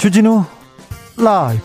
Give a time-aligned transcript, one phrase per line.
[0.00, 0.42] 주진우
[1.18, 1.62] 라이브.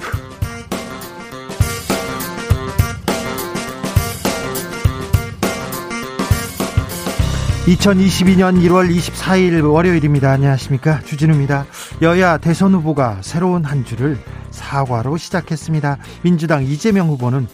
[7.65, 10.31] (2022년 1월 24일) 월요일입니다.
[10.31, 10.99] 안녕하십니까?
[11.03, 11.65] 주진우입니다.
[12.01, 14.19] 여야 대선 후보가 새로운 한 주를
[14.51, 15.99] 사과로 시작했습니다.
[16.21, 17.47] 민주당 이재명 후보는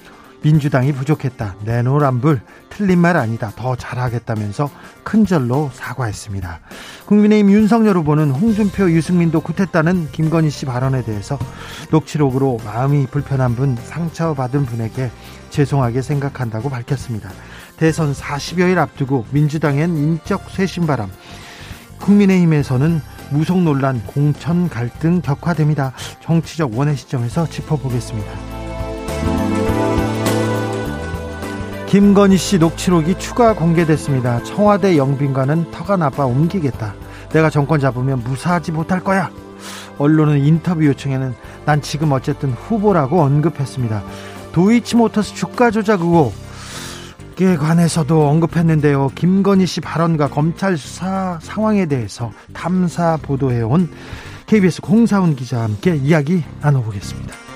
[0.44, 1.56] 민주당이 부족했다.
[1.64, 3.52] 내노란불 틀린 말 아니다.
[3.56, 4.70] 더 잘하겠다면서
[5.04, 6.60] 큰절로 사과했습니다.
[7.06, 11.38] 국민의힘 윤석열 후보는 홍준표, 유승민도 굿했다는 김건희 씨 발언에 대해서
[11.92, 15.12] 녹취록으로 마음이 불편한 분, 상처받은 분에게
[15.50, 17.30] 죄송하게 생각한다고 밝혔습니다.
[17.78, 21.10] 대선 40여일 앞두고 민주당엔 인적 쇄신바람,
[22.00, 23.02] 국민의힘에서는
[23.32, 25.94] 무속 논란, 공천 갈등 격화됩니다.
[26.22, 28.61] 정치적 원의 시점에서 짚어보겠습니다.
[31.92, 34.42] 김건희 씨 녹취록이 추가 공개됐습니다.
[34.44, 36.96] 청와대 영빈관은 터가 나빠 옮기겠다.
[37.34, 39.30] 내가 정권 잡으면 무사하지 못할 거야.
[39.98, 44.04] 언론은 인터뷰 요청에는 난 지금 어쨌든 후보라고 언급했습니다.
[44.54, 46.34] 도이치모터스 주가 조작 의혹
[47.42, 49.10] 에 관해서도 언급했는데요.
[49.16, 53.90] 김건희 씨 발언과 검찰 수사 상황에 대해서 탐사 보도해온
[54.46, 57.51] KBS 공사훈 기자와 함께 이야기 나눠보겠습니다.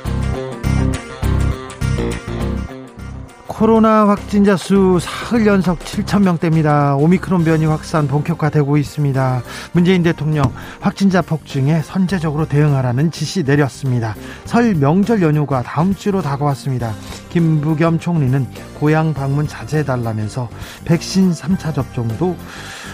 [3.57, 6.97] 코로나 확진자 수 사흘 연속 7천 명대입니다.
[6.97, 9.43] 오미크론 변이 확산 본격화되고 있습니다.
[9.71, 10.43] 문재인 대통령
[10.81, 14.13] 확진자 폭증에 선제적으로 대응하라는 지시 내렸습니다.
[14.43, 16.91] 설 명절 연휴가 다음 주로 다가왔습니다.
[17.29, 18.45] 김부겸 총리는
[18.77, 20.49] 고향 방문 자제해달라면서
[20.83, 22.35] 백신 3차 접종도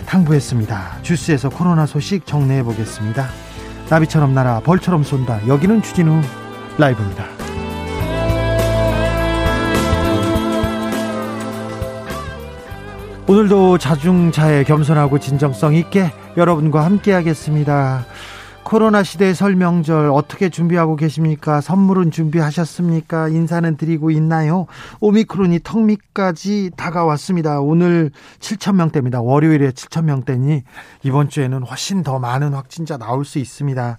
[0.06, 1.00] 당부했습니다.
[1.02, 3.28] 주스에서 코로나 소식 정리해 보겠습니다.
[3.90, 5.48] 나비처럼 날아 벌처럼 쏜다.
[5.48, 6.22] 여기는 주진우
[6.78, 7.51] 라이브입니다.
[13.28, 18.06] 오늘도 자중차에 겸손하고 진정성 있게 여러분과 함께 하겠습니다.
[18.64, 21.62] 코로나 시대 설 명절 어떻게 준비하고 계십니까?
[21.62, 23.30] 선물은 준비하셨습니까?
[23.30, 24.68] 인사는 드리고 있나요?
[25.00, 27.60] 오미크론이 턱 밑까지 다가왔습니다.
[27.62, 29.22] 오늘 7천 명대입니다.
[29.22, 30.64] 월요일에 7천 명대니
[31.04, 33.98] 이번 주에는 훨씬 더 많은 확진자 나올 수 있습니다.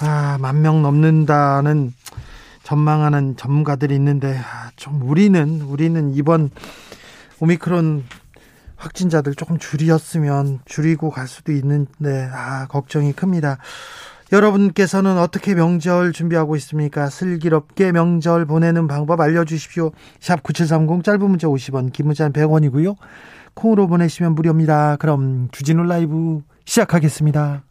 [0.00, 1.92] 아, 만 명 넘는다는
[2.62, 6.50] 전망하는 전문가들이 있는데 아, 좀 우리는 우리는 이번
[7.40, 8.04] 오미크론
[8.78, 13.58] 확진자들 조금 줄였으면 줄이고 갈 수도 있는데 아 걱정이 큽니다.
[14.30, 17.08] 여러분께서는 어떻게 명절 준비하고 있습니까?
[17.08, 19.92] 슬기롭게 명절 보내는 방법 알려주십시오.
[20.20, 22.96] 샵 9730 짧은 문자 50원 긴 문자는 100원이고요.
[23.54, 24.96] 콩으로 보내시면 무료입니다.
[24.96, 27.62] 그럼 주진우 라이브 시작하겠습니다.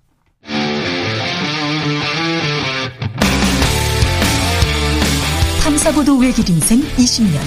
[5.64, 7.40] 탐사보도 외길 인생 20년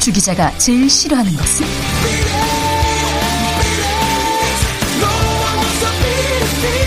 [0.00, 1.66] 주 기자가 제일 싫어하는 것은?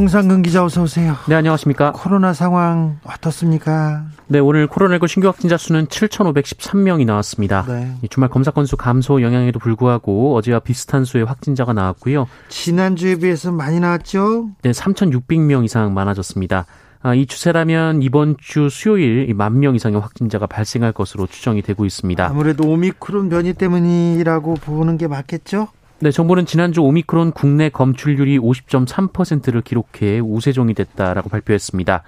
[0.00, 1.16] 정상근 기자 어서 오세요.
[1.26, 1.92] 네, 안녕하십니까.
[1.92, 4.04] 코로나 상황 어떻습니까?
[4.26, 7.64] 네, 오늘 코로나19 신규 확진자 수는 7,513명이 나왔습니다.
[7.66, 7.94] 네.
[8.10, 12.28] 주말 검사 건수 감소 영향에도 불구하고 어제와 비슷한 수의 확진자가 나왔고요.
[12.50, 14.50] 지난주에 비해서 많이 나왔죠?
[14.60, 16.66] 네, 3,600명 이상 많아졌습니다.
[17.00, 22.22] 아, 이 추세라면 이번 주 수요일 만 명 이상의 확진자가 발생할 것으로 추정이 되고 있습니다.
[22.28, 25.68] 아무래도 오미크론 변이 때문이라고 보는 게 맞겠죠?
[25.98, 32.02] 네, 정부는 지난주 오미크론 국내 검출률이 50.3%를 기록해 우세종이 됐다라고 발표했습니다.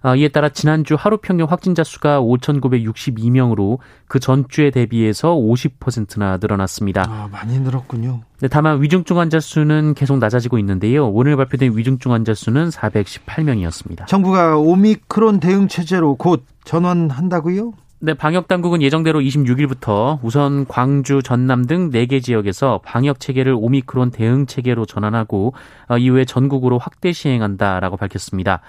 [0.00, 7.04] 아, 이에 따라 지난주 하루 평균 확진자 수가 5,962명으로 그 전주에 대비해서 50%나 늘어났습니다.
[7.08, 8.22] 아, 많이 늘었군요.
[8.40, 11.08] 네, 다만 위중증 환자 수는 계속 낮아지고 있는데요.
[11.08, 14.06] 오늘 발표된 위중증 환자 수는 418명이었습니다.
[14.06, 17.72] 정부가 오미크론 대응 체제로 곧 전환한다고요?
[18.00, 24.46] 네, 방역 당국은 예정대로 26일부터 우선 광주, 전남 등 4개 지역에서 방역 체계를 오미크론 대응
[24.46, 25.52] 체계로 전환하고
[25.88, 28.60] 어, 이후에 전국으로 확대 시행한다라고 밝혔습니다.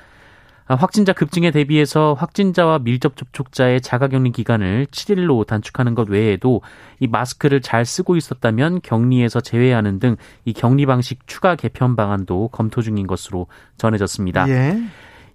[0.65, 6.61] 아, 확진자 급증에 대비해서 확진자와 밀접 접촉자의 자가격리 기간을 7일로 단축하는 것 외에도
[6.99, 10.15] 이 마스크를 잘 쓰고 있었다면 격리에서 제외하는 등
[10.45, 13.47] 이 격리 방식 추가 개편 방안도 검토 중인 것으로
[13.77, 14.47] 전해졌습니다.
[14.49, 14.77] 예.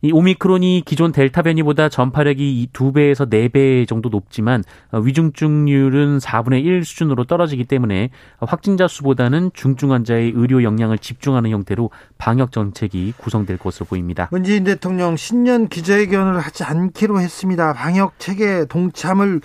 [0.05, 4.63] 이 오미크론이 기존 델타 변이보다 전파력이 2배에서 4배 정도 높지만
[4.93, 11.89] 어, 위중증률은 4분의 1 수준으로 떨어지기 때문에 확진자 수보다는 중증 환자의 의료 역량을 집중하는 형태로
[12.19, 14.29] 방역 정책이 구성될 것으로 보입니다.
[14.31, 17.73] 문재인 대통령 신년 기자회견을 하지 않기로 했습니다.
[17.73, 19.41] 방역 체계 동참을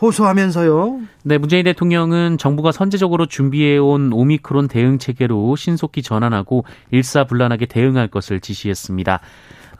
[0.00, 0.98] 호소하면서요.
[1.24, 9.20] 네, 문재인 대통령은 정부가 선제적으로 준비해온 오미크론 대응 체계로 신속히 전환하고 일사불란하게 대응할 것을 지시했습니다.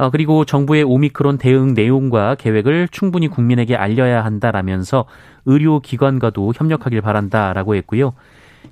[0.00, 5.04] 어, 그리고 정부의 오미크론 대응 내용과 계획을 충분히 국민에게 알려야 한다라면서
[5.44, 8.14] 의료기관과도 협력하길 바란다라고 했고요.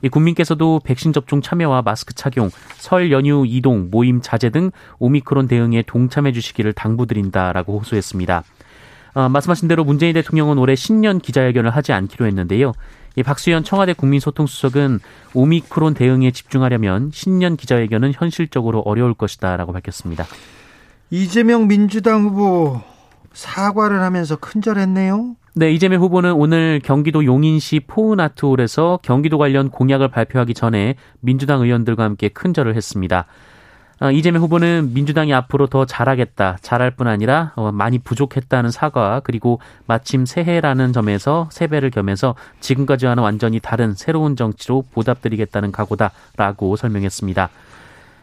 [0.00, 4.70] 이 국민께서도 백신 접종 참여와 마스크 착용, 설 연휴 이동, 모임 자제 등
[5.00, 8.42] 오미크론 대응에 동참해 주시기를 당부드린다라고 호소했습니다.
[9.12, 12.72] 어, 말씀하신 대로 문재인 대통령은 올해 신년 기자회견을 하지 않기로 했는데요.
[13.16, 15.00] 이 박수현 청와대 국민소통수석은
[15.34, 20.24] 오미크론 대응에 집중하려면 신년 기자회견은 현실적으로 어려울 것이다라고 밝혔습니다.
[21.10, 22.80] 이재명 민주당 후보
[23.32, 25.36] 사과를 하면서 큰절했네요.
[25.54, 32.28] 네, 이재명 후보는 오늘 경기도 용인시 포은아트홀에서 경기도 관련 공약을 발표하기 전에 민주당 의원들과 함께
[32.28, 33.24] 큰절을 했습니다.
[34.00, 39.60] 어, 이재명 후보는 민주당이 앞으로 더 잘하겠다, 잘할 뿐 아니라 어, 많이 부족했다는 사과 그리고
[39.86, 47.48] 마침 새해라는 점에서 세배를 겸해서 지금까지와는 완전히 다른 새로운 정치로 보답드리겠다는 각오다라고 설명했습니다.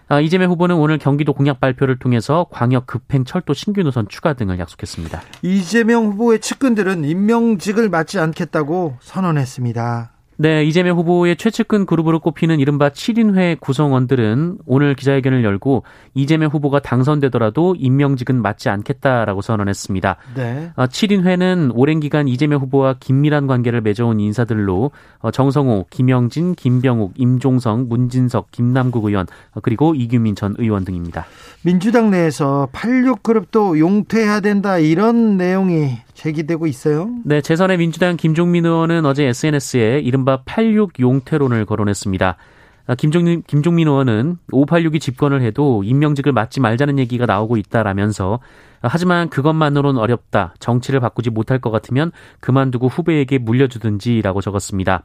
[0.07, 4.59] 아, 이재명 후보는 오늘 경기도 공약 발표를 통해서 광역 급행 철도 신규 노선 추가 등을
[4.59, 5.21] 약속했습니다.
[5.41, 10.14] 이재명 후보의 측근들은 임명직을 맡지 않겠다고 선언했습니다.
[10.37, 15.83] 네, 이재명 후보의 최측근 그룹으로 꼽히는 이른바 7인회 구성원들은 오늘 기자회견을 열고
[16.13, 20.17] 이재명 후보가 당선되더라도 임명직은 맡지 않겠다라고 선언했습니다.
[20.35, 20.71] 네.
[20.75, 27.88] 7인회는 어, 오랜 기간 이재명 후보와 긴밀한 관계를 맺어온 인사들로 어, 정성호, 김영진, 김병욱, 임종성,
[27.88, 31.25] 문진석, 김남국 의원 어, 그리고 이규민 전 의원 등입니다.
[31.63, 37.09] 민주당 내에서 86그룹도 용퇴해야 된다 이런 내용이 제기되고 있어요.
[37.23, 42.38] 네, 재선의 민주당 김종민 의원은 어제 SNS에 이른바 86 용태론을 거론했습니다.
[42.88, 48.39] 아, 김종민, 김종민 의원은 586이 집권을 해도 임명직을 맡지 말자는 얘기가 나오고 있다라면서
[48.81, 50.53] 하지만 그것만으로는 어렵다.
[50.59, 55.03] 정치를 바꾸지 못할 것 같으면 그만두고 후배에게 물려주든지라고 적었습니다.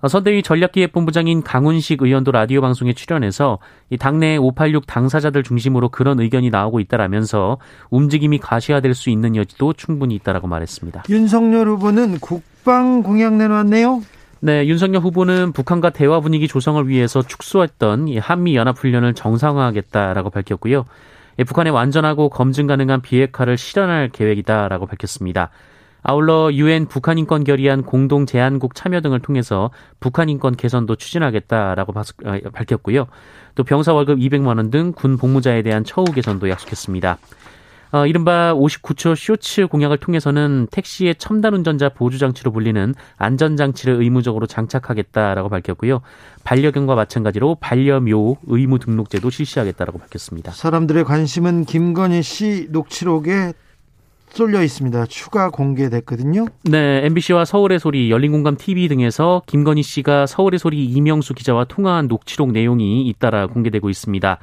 [0.00, 3.58] 어, 선대위 전략기획본부장인 강훈식 의원도 라디오 방송에 출연해서
[3.90, 7.58] 이 당내 586 당사자들 중심으로 그런 의견이 나오고 있다라면서
[7.90, 11.04] 움직임이 가시화될 수 있는 여지도 충분히 있다라고 말했습니다.
[11.08, 14.02] 윤석열 후보는 국방 공약 내놓았네요.
[14.40, 20.84] 네, 윤석열 후보는 북한과 대화 분위기 조성을 위해서 축소했던 한미 연합 훈련을 정상화하겠다라고 밝혔고요.
[21.46, 25.50] 북한의 완전하고 검증 가능한 비핵화를 실현할 계획이다라고 밝혔습니다.
[26.02, 32.02] 아울러 유엔 북한 인권 결의안 공동 제안국 참여 등을 통해서 북한 인권 개선도 추진하겠다라고 어,
[32.52, 33.06] 밝혔고요.
[33.56, 37.18] 또 병사 월급 200만 원 등 군 복무자에 대한 처우 개선도 약속했습니다.
[37.92, 44.46] 어, 이른바 59초 쇼츠 공약을 통해서는 택시의 첨단 운전자 보조 장치로 불리는 안전 장치를 의무적으로
[44.46, 46.02] 장착하겠다라고 밝혔고요.
[46.44, 50.50] 반려견과 마찬가지로 반려묘 의무 등록제도 실시하겠다라고 밝혔습니다.
[50.52, 53.52] 사람들의 관심은 김건희 씨 녹취록에
[54.30, 55.06] 쏠려 있습니다.
[55.06, 56.46] 추가 공개됐거든요.
[56.64, 62.52] 네, MBC와 서울의 소리, 열린공감 TV 등에서 김건희 씨가 서울의 소리 이명수 기자와 통화한 녹취록
[62.52, 64.38] 내용이 잇따라 공개되고 있습니다.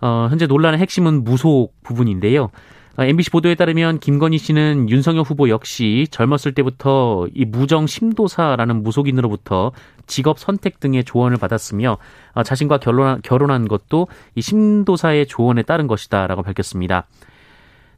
[0.00, 2.50] 어, 현재 논란의 핵심은 무속 부분인데요.
[2.98, 9.72] MBC 어, 보도에 따르면 김건희 씨는 윤석열 후보 역시 젊었을 때부터 이 무정 심도사라는 무속인으로부터
[10.06, 11.96] 직업 선택 등의 조언을 받았으며
[12.34, 17.06] 어, 자신과 결혼한, 결혼한 것도 이 심도사의 조언에 따른 것이다라고 밝혔습니다.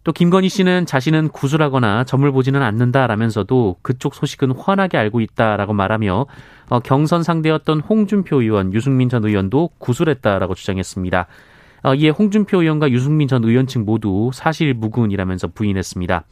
[0.05, 6.27] 또 김건희 씨는 자신은 구술하거나 점을 보지는 않는다라면서도 그쪽 소식은 환하게 알고 있다라고 말하며
[6.69, 11.27] 어, 경선 상대였던 홍준표 의원, 유승민 전 의원도 구술했다라고 주장했습니다.
[11.85, 16.25] 어, 이에 홍준표 의원과 유승민 전 의원 측 모두 사실 무근이라면서 부인했습니다.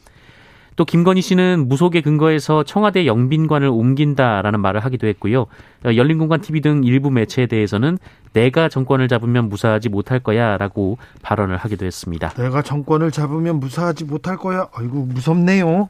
[0.75, 5.41] 또 김건희 씨는 무속의 근거에서 청와대 영빈관을 옮긴다라는 말을 하기도 했고요.
[5.85, 7.97] 어, 열린공간 TV 등 일부 매체에 대해서는
[8.33, 12.29] 내가 정권을 잡으면 무사하지 못할 거야라고 발언을 하기도 했습니다.
[12.29, 14.67] 내가 정권을 잡으면 무사하지 못할 거야.
[14.73, 15.89] 아이고 무섭네요.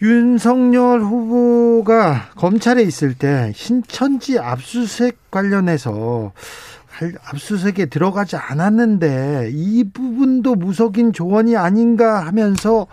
[0.00, 6.32] 윤석열 후보가 검찰에 있을 때 신천지 압수수색 관련해서
[7.24, 12.86] 압수수색에 들어가지 않았는데 이 부분도 무속인 조언이 아닌가 하면서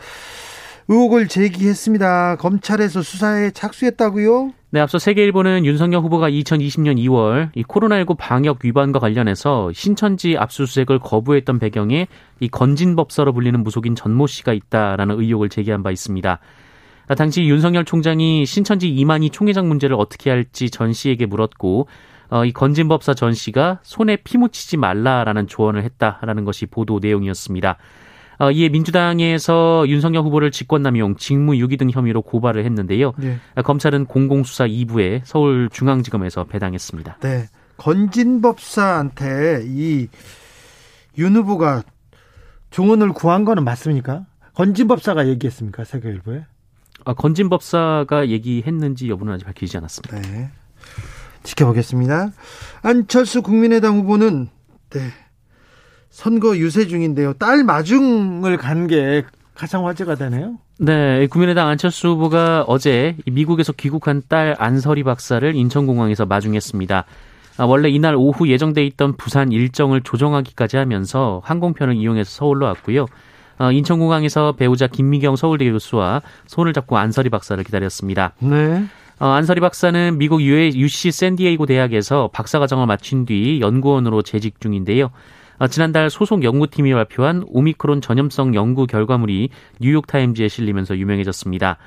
[0.87, 2.35] 의혹을 제기했습니다.
[2.35, 4.51] 검찰에서 수사에 착수했다고요?
[4.69, 11.59] 네, 앞서 세계일보는 윤석열 후보가 2020년 2월 이 코로나19 방역 위반과 관련해서 신천지 압수수색을 거부했던
[11.59, 12.07] 배경에
[12.39, 16.39] 이 건진법사로 불리는 무속인 전모 씨가 있다라는 의혹을 제기한 바 있습니다.
[17.17, 21.87] 당시 윤석열 총장이 신천지 이만희 총회장 문제를 어떻게 할지 전 씨에게 물었고
[22.29, 27.77] 어, 이 건진법사 전 씨가 손에 피 묻히지 말라라는 조언을 했다라는 것이 보도 내용이었습니다.
[28.37, 33.13] 어, 이에 민주당에서 윤석열 후보를 직권남용, 직무유기 등 혐의로 고발을 했는데요.
[33.17, 33.37] 네.
[33.63, 37.17] 검찰은 공공수사 2부에 서울중앙지검에서 배당했습니다.
[37.21, 37.45] 네.
[37.77, 40.07] 건진법사한테 이
[41.17, 41.83] 윤 후보가
[42.71, 44.25] 조언을 구한 거는 맞습니까?
[44.53, 45.83] 건진법사가 얘기했습니까?
[45.85, 46.45] 세계일보에?
[47.05, 50.21] 아, 건진법사가 얘기했는지 여부는 아직 밝히지 않았습니다.
[50.29, 50.49] 네.
[51.45, 52.31] 지켜보겠습니다.
[52.81, 54.49] 안철수 국민의당 후보는
[54.89, 54.99] 네.
[56.09, 57.33] 선거 유세 중인데요.
[57.33, 59.23] 딸 마중을 간 게
[59.53, 60.57] 가장 화제가 되네요.
[60.79, 67.05] 네, 국민의당 안철수 후보가 어제 미국에서 귀국한 딸 안설이 박사를 인천공항에서 마중했습니다.
[67.57, 73.05] 아, 원래 이날 오후 예정돼 있던 부산 일정을 조정하기까지 하면서 항공편을 이용해서 서울로 왔고요.
[73.57, 78.33] 어, 인천공항에서 배우자 김미경 서울대 교수와 손을 잡고 안설이 박사를 기다렸습니다.
[78.39, 78.85] 네.
[79.19, 85.09] 어, 안설이 박사는 미국 UC 샌디에이고 대학에서 박사과정을 마친 뒤 연구원으로 재직 중인데요.
[85.57, 91.77] 어, 지난달 소속 연구팀이 발표한 오미크론 전염성 연구 결과물이 뉴욕타임즈에 실리면서 유명해졌습니다.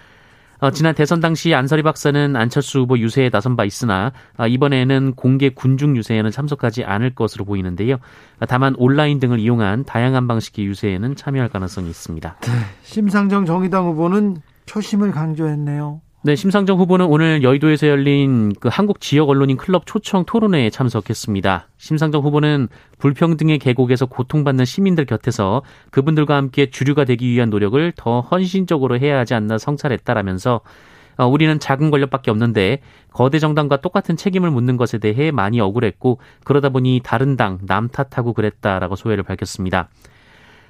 [0.61, 5.51] 어, 지난 대선 당시 안설이 박사는 안철수 후보 유세에 나선 바 있으나 어, 이번에는 공개
[5.51, 7.97] 군중 유세에는 참석하지 않을 것으로 보이는데요.
[8.41, 12.37] 어, 다만 온라인 등을 이용한 다양한 방식의 유세에는 참여할 가능성이 있습니다.
[12.41, 16.01] 네, 심상정 정의당 후보는 초심을 강조했네요.
[16.29, 21.69] 네, 심상정 후보는 오늘 여의도에서 열린 그 한국 지역 언론인 클럽 초청 토론회에 참석했습니다.
[21.79, 22.69] 심상정 후보는
[22.99, 29.33] 불평등의 계곡에서 고통받는 시민들 곁에서 그분들과 함께 주류가 되기 위한 노력을 더 헌신적으로 해야 하지
[29.33, 30.61] 않나 성찰했다라면서
[31.17, 36.69] 어, 우리는 작은 권력밖에 없는데 거대 정당과 똑같은 책임을 묻는 것에 대해 많이 억울했고 그러다
[36.69, 39.89] 보니 다른 당 남 탓하고 그랬다라고 소회를 밝혔습니다.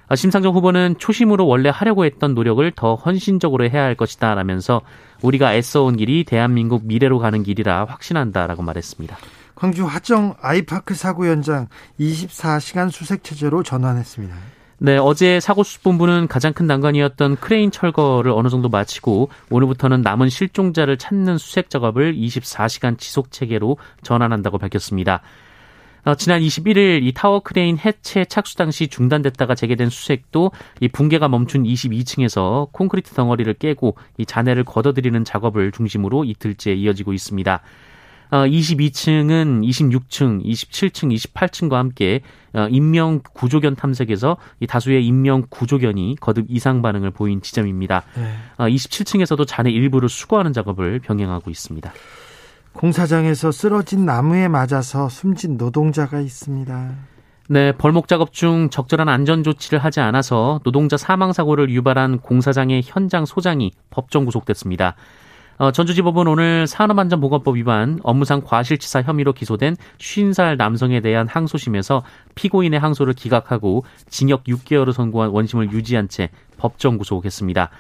[0.09, 4.81] 아, 심상정 후보는 초심으로 원래 하려고 했던 노력을 더 헌신적으로 해야 할 것이다 라면서
[5.23, 9.17] 우리가 애써온 길이 대한민국 미래로 가는 길이라 확신한다라고 말했습니다.
[9.55, 11.67] 광주 화정 아이파크 사고 현장
[11.99, 14.35] 24시간 수색 체제로 전환했습니다.
[14.81, 21.37] 네, 어제 사고수습본부는 가장 큰 난관이었던 크레인 철거를 어느 정도 마치고 오늘부터는 남은 실종자를 찾는
[21.37, 25.21] 수색 작업을 24시간 지속 체계로 전환한다고 밝혔습니다.
[26.09, 31.65] 어, 지난 21일 이 타워 크레인 해체 착수 당시 중단됐다가 재개된 수색도 이 붕괴가 멈춘
[31.65, 37.61] 22층에서 콘크리트 덩어리를 깨고 이 잔해를 걷어들이는 작업을 중심으로 이틀째 이어지고 있습니다.
[38.31, 42.23] 어, 22층은 26층, 27층, 28층과 함께
[42.55, 48.05] 어, 인명 구조견 탐색에서 이 다수의 인명 구조견이 거듭 이상 반응을 보인 지점입니다.
[48.17, 48.35] 네.
[48.57, 51.93] 어, 27층에서도 잔해 일부를 수거하는 작업을 병행하고 있습니다.
[52.73, 56.91] 공사장에서 쓰러진 나무에 맞아서 숨진 노동자가 있습니다.
[57.51, 63.25] 네, 벌목 작업 중 적절한 안전 조치를 하지 않아서 노동자 사망 사고를 유발한 공사장의 현장
[63.25, 64.97] 소장이 법정 구속됐습니다.
[65.59, 72.05] 어, 전주지법은 오늘 산업안전보건법 위반 업무상 과실치사 혐의로 기소된 50살 남성에 대한 항소심에서
[72.37, 77.71] 피고인의 항소를 기각하고 징역 6개월을 선고한 원심을 유지한 채 법정 구속했습니다.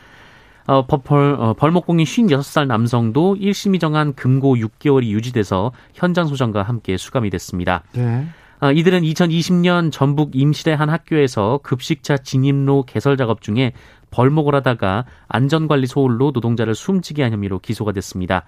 [0.68, 7.30] 어, 벌, 어, 벌목공인 56살 남성도 1심이 정한 금고 6개월이 유지돼서 현장 소장과 함께 수감이
[7.30, 7.82] 됐습니다.
[7.94, 8.26] 네.
[8.60, 13.72] 어, 이들은 2020년 전북 임실의 한 학교에서 급식차 진입로 개설 작업 중에
[14.10, 18.44] 벌목을 하다가 안전관리 소홀로 노동자를 숨지게 한 혐의로 기소가 됐습니다.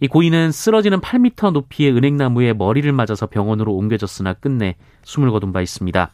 [0.00, 6.10] 이 고인은 쓰러지는 8m 높이의 은행나무에 머리를 맞아서 병원으로 옮겨졌으나 끝내 숨을 거둔 바 있습니다.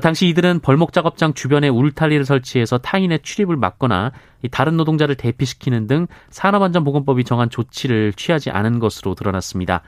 [0.00, 4.12] 당시 이들은 벌목 작업장 주변에 울타리를 설치해서 타인의 출입을 막거나
[4.52, 9.82] 다른 노동자를 대피시키는 등 산업안전보건법이 정한 조치를 취하지 않은 것으로 드러났습니다.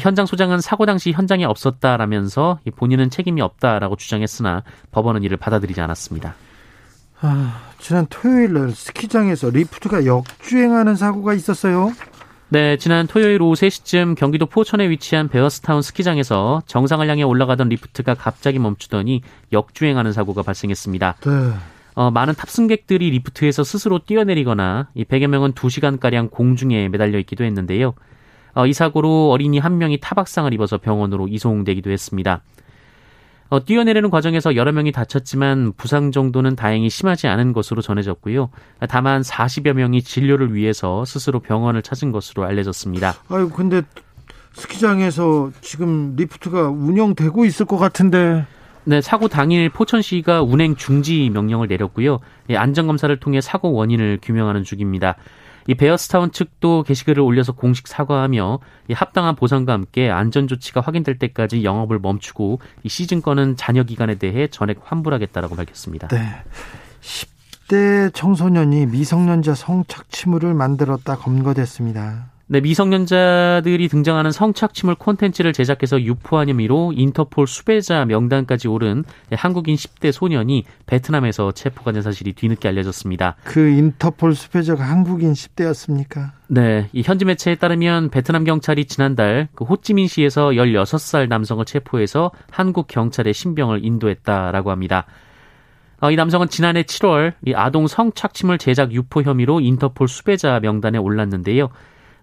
[0.00, 6.34] 현장 소장은 사고 당시 현장에 없었다라면서 본인은 책임이 없다라고 주장했으나 법원은 이를 받아들이지 않았습니다.
[7.20, 11.92] 아, 지난 토요일 날 스키장에서 리프트가 역주행하는 사고가 있었어요.
[12.52, 18.58] 네, 지난 토요일 오후 3시쯤 경기도 포천에 위치한 베어스타운 스키장에서 정상을 향해 올라가던 리프트가 갑자기
[18.58, 19.22] 멈추더니
[19.54, 21.16] 역주행하는 사고가 발생했습니다.
[21.24, 21.30] 네.
[21.94, 27.94] 어, 많은 탑승객들이 리프트에서 스스로 뛰어내리거나 이 100여 명은 2시간가량 공중에 매달려 있기도 했는데요.
[28.52, 32.42] 어, 이 사고로 어린이 한 명이 타박상을 입어서 병원으로 이송되기도 했습니다.
[33.52, 38.48] 어, 뛰어내리는 과정에서 여러 명이 다쳤지만 부상 정도는 다행히 심하지 않은 것으로 전해졌고요.
[38.88, 43.12] 다만 40여 명이 진료를 위해서 스스로 병원을 찾은 것으로 알려졌습니다.
[43.28, 43.82] 아유, 근데
[44.54, 48.46] 스키장에서 지금 리프트가 운영되고 있을 것 같은데.
[48.84, 52.20] 네, 사고 당일 포천시가 운행 중지 명령을 내렸고요.
[52.48, 55.16] 예, 안전검사를 통해 사고 원인을 규명하는 중입니다.
[55.66, 61.64] 이 베어스타운 측도 게시글을 올려서 공식 사과하며 이 합당한 보상과 함께 안전 조치가 확인될 때까지
[61.64, 66.08] 영업을 멈추고 이 시즌권은 잔여 기간에 대해 전액 환불하겠다라고 밝혔습니다.
[66.08, 66.42] 네.
[67.00, 72.31] 10대 청소년이 미성년자 성착취물을 만들었다 검거됐습니다.
[72.52, 80.66] 네, 미성년자들이 등장하는 성착취물 콘텐츠를 제작해서 유포한 혐의로 인터폴 수배자 명단까지 오른 한국인 10대 소년이
[80.84, 83.36] 베트남에서 체포가 된 사실이 뒤늦게 알려졌습니다.
[83.44, 86.32] 그 인터폴 수배자가 한국인 10대였습니까?
[86.48, 93.32] 네, 이 현지 매체에 따르면 베트남 경찰이 지난달 그 호찌민시에서 16살 남성을 체포해서 한국 경찰에
[93.32, 95.06] 신병을 인도했다라고 합니다.
[96.02, 101.70] 어, 이 남성은 지난해 7월 이 아동 성착취물 제작 유포 혐의로 인터폴 수배자 명단에 올랐는데요.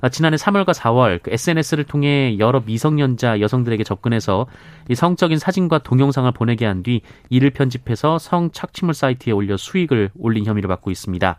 [0.01, 4.47] 아, 지난해 3월과 4월 그 SNS를 통해 여러 미성년자 여성들에게 접근해서
[4.87, 10.45] 이 성적인 사진과 동영상을 보내게 한 뒤 이를 편집해서 성 착취물 사이트에 올려 수익을 올린
[10.45, 11.37] 혐의를 받고 있습니다.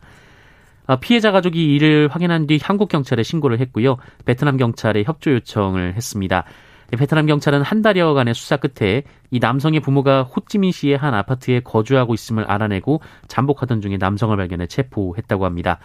[0.86, 3.96] 아, 피해자 가족이 이를 확인한 뒤 한국 경찰에 신고를 했고요.
[4.26, 6.44] 베트남 경찰에 협조 요청을 했습니다.
[6.90, 13.00] 베트남 경찰은 한 달여간의 수사 끝에 이 남성의 부모가 호찌민시의 한 아파트에 거주하고 있음을 알아내고
[13.28, 15.78] 잠복하던 중에 남성을 발견해 체포했다고 합니다.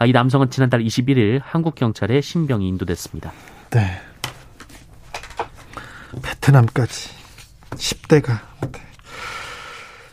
[0.00, 3.32] 아, 이 남성은 지난달 21일 한국 경찰에 신병이 인도됐습니다.
[3.68, 4.00] 네.
[6.22, 7.10] 베트남까지
[7.72, 8.40] 10대가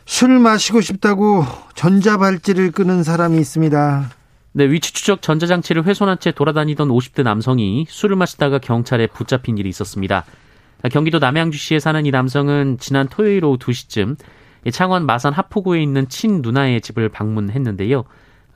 [0.05, 4.09] 술 마시고 싶다고 전자발찌를 끄는 사람이 있습니다.
[4.51, 10.25] 네, 위치 추적 전자장치를 훼손한 채 돌아다니던 50대 남성이 술을 마시다가 경찰에 붙잡힌 일이 있었습니다.
[10.91, 14.17] 경기도 남양주시에 사는 이 남성은 지난 토요일 오후 2시쯤
[14.73, 18.03] 창원 마산 하포구에 있는 친 누나의 집을 방문했는데요.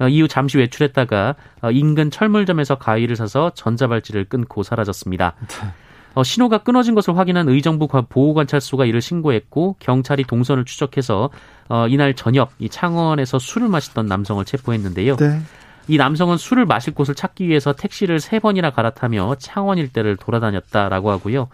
[0.02, 5.36] 어, 이후 잠시 외출했다가 어, 인근 철물점에서 가위를 사서 전자발찌를 끊고 사라졌습니다.
[6.14, 11.30] 어, 신호가 끊어진 것을 확인한 의정부 보호관찰소가 이를 신고했고 경찰이 동선을 추적해서
[11.70, 15.16] 어, 이날 저녁 이 창원에서 술을 마시던 남성을 체포했는데요.
[15.16, 15.40] 네.
[15.88, 21.48] 이 남성은 술을 마실 곳을 찾기 위해서 택시를 세 번이나 갈아타며 창원 일대를 돌아다녔다라고 하고요.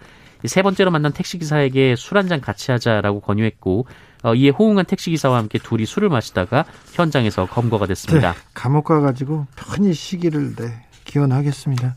[0.46, 3.86] 세 번째로 만난 택시기사에게 술 한 잔 같이 하자라고 권유했고
[4.17, 8.34] 어, 이에 호응한 택시기사와 함께 둘이 술을 마시다가 현장에서 검거가 됐습니다.
[8.34, 10.66] 네, 감옥 가가지고 편히 쉬기를 네,
[11.06, 11.96] 기원하겠습니다.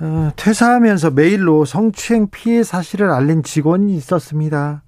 [0.00, 4.82] 어, 퇴사하면서 메일로 성추행 피해 사실을 알린 직원이 있었습니다.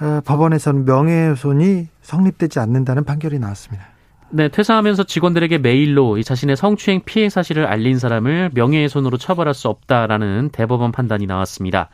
[0.00, 3.86] 어, 법원에서는 명예훼손이 성립되지 않는다는 판결이 나왔습니다.
[4.30, 10.50] 네, 퇴사하면서 직원들에게 메일로 이 자신의 성추행 피해 사실을 알린 사람을 명예훼손으로 처벌할 수 없다라는
[10.52, 11.88] 대법원 판단이 나왔습니다.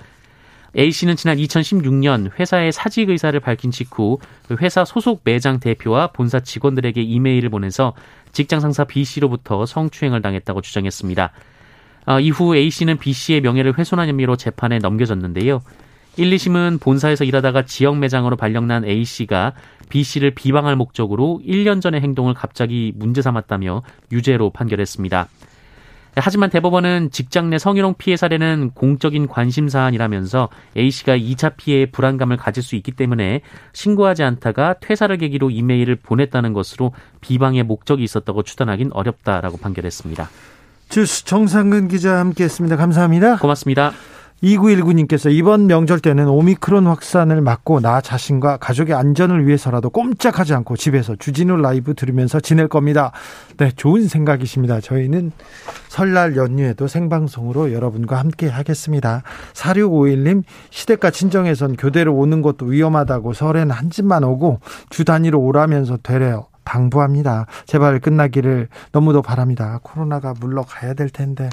[0.76, 6.40] A 씨는 지난 2016년 회사의 사직 의사를 밝힌 직후 그 회사 소속 매장 대표와 본사
[6.40, 7.94] 직원들에게 이메일을 보내서
[8.32, 11.32] 직장 상사 B 씨로부터 성추행을 당했다고 주장했습니다.
[12.06, 15.62] 아, 이후 A 씨는 B 씨의 명예를 훼손한 혐의로 재판에 넘겨졌는데요.
[16.16, 19.54] 1, 2심은 본사에서 일하다가 지역 매장으로 발령난 A 씨가
[19.88, 25.28] B 씨를 비방할 목적으로 1년 전의 행동을 갑자기 문제 삼았다며 유죄로 판결했습니다.
[26.22, 32.36] 하지만 대법원은 직장 내 성희롱 피해 사례는 공적인 관심 사안이라면서 A 씨가 2차 피해에 불안감을
[32.36, 33.40] 가질 수 있기 때문에
[33.72, 40.28] 신고하지 않다가 퇴사를 계기로 이메일을 보냈다는 것으로 비방의 목적이 있었다고 추단하긴 어렵다라고 판결했습니다.
[40.88, 42.76] 주스 정상근 기자 함께했습니다.
[42.76, 43.36] 감사합니다.
[43.36, 43.92] 고맙습니다.
[44.42, 51.14] 2919님께서 이번 명절 때는 오미크론 확산을 막고 나 자신과 가족의 안전을 위해서라도 꼼짝하지 않고 집에서
[51.16, 53.12] 주진우 라이브 들으면서 지낼 겁니다.
[53.58, 54.80] 네, 좋은 생각이십니다.
[54.80, 55.32] 저희는
[55.88, 59.22] 설날 연휴에도 생방송으로 여러분과 함께 하겠습니다.
[59.52, 66.46] 4651님, 시댁과 친정에선 교대로 오는 것도 위험하다고 설에는 한 집만 오고 주 단위로 오라면서 되래요.
[66.64, 67.46] 당부합니다.
[67.66, 69.80] 제발 끝나기를 너무도 바랍니다.
[69.82, 71.50] 코로나가 물러가야 될 텐데.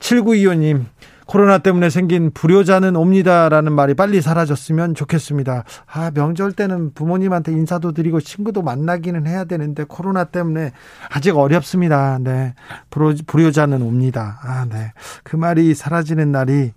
[0.00, 0.86] 7925님,
[1.28, 5.62] 코로나 때문에 생긴 불효자는 옵니다라는 말이 빨리 사라졌으면 좋겠습니다.
[5.86, 10.72] 아, 명절 때는 부모님한테 인사도 드리고 친구도 만나기는 해야 되는데 코로나 때문에
[11.10, 12.18] 아직 어렵습니다.
[12.18, 12.54] 네.
[12.88, 14.40] 불효자는 옵니다.
[14.42, 14.92] 아, 네.
[15.22, 16.72] 그 말이 사라지는 날이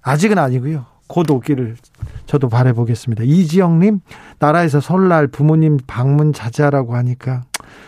[0.00, 0.86] 아직은 아니고요.
[1.06, 1.76] 곧 오기를
[2.24, 3.24] 저도 바래보겠습니다.
[3.24, 4.00] 이지영님,
[4.38, 7.42] 나라에서 설날 부모님 방문 자제하라고 하니까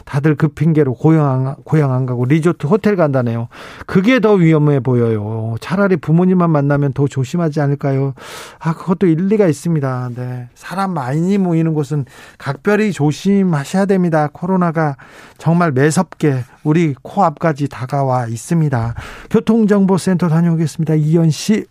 [0.04, 3.48] 다들 그 핑계로 고향 안, 고향 안 가고 리조트 호텔 간다네요.
[3.86, 5.56] 그게 더 위험해 보여요.
[5.60, 8.14] 차라리 부모님만 만나면 더 조심하지 않을까요?
[8.58, 10.10] 아, 그것도 일리가 있습니다.
[10.14, 10.48] 네.
[10.54, 12.04] 사람 많이 모이는 곳은
[12.38, 14.28] 각별히 조심하셔야 됩니다.
[14.32, 14.96] 코로나가
[15.38, 18.94] 정말 매섭게 우리 코앞까지 다가와 있습니다.
[19.30, 20.94] 교통정보센터 다녀오겠습니다.
[20.94, 21.66] 이현 씨.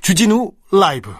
[0.00, 1.10] 주진우 라이브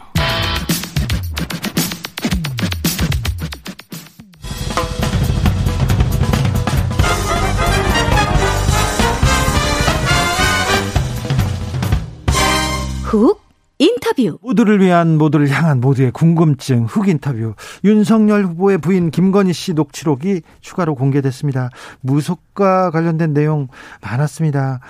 [13.79, 20.43] 인터뷰 모두를 위한 모두를 향한 모두의 궁금증 훅 인터뷰 윤석열 후보의 부인 김건희 씨 녹취록이
[20.61, 21.71] 추가로 공개됐습니다.
[22.01, 23.69] 무속과 관련된 내용
[24.01, 24.81] 많았습니다.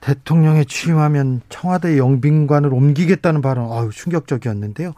[0.00, 4.92] 대통령에 취임하면 청와대 영빈관을 옮기겠다는 발언, 아유, 충격적이었는데요.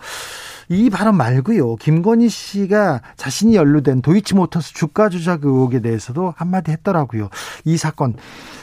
[0.68, 1.76] 이 발언 말고요.
[1.76, 7.31] 김건희 씨가 자신이 연루된 도이치모터스 주가 조작 의혹에 대해서도 한마디 했더라고요.
[7.64, 8.14] 이 사건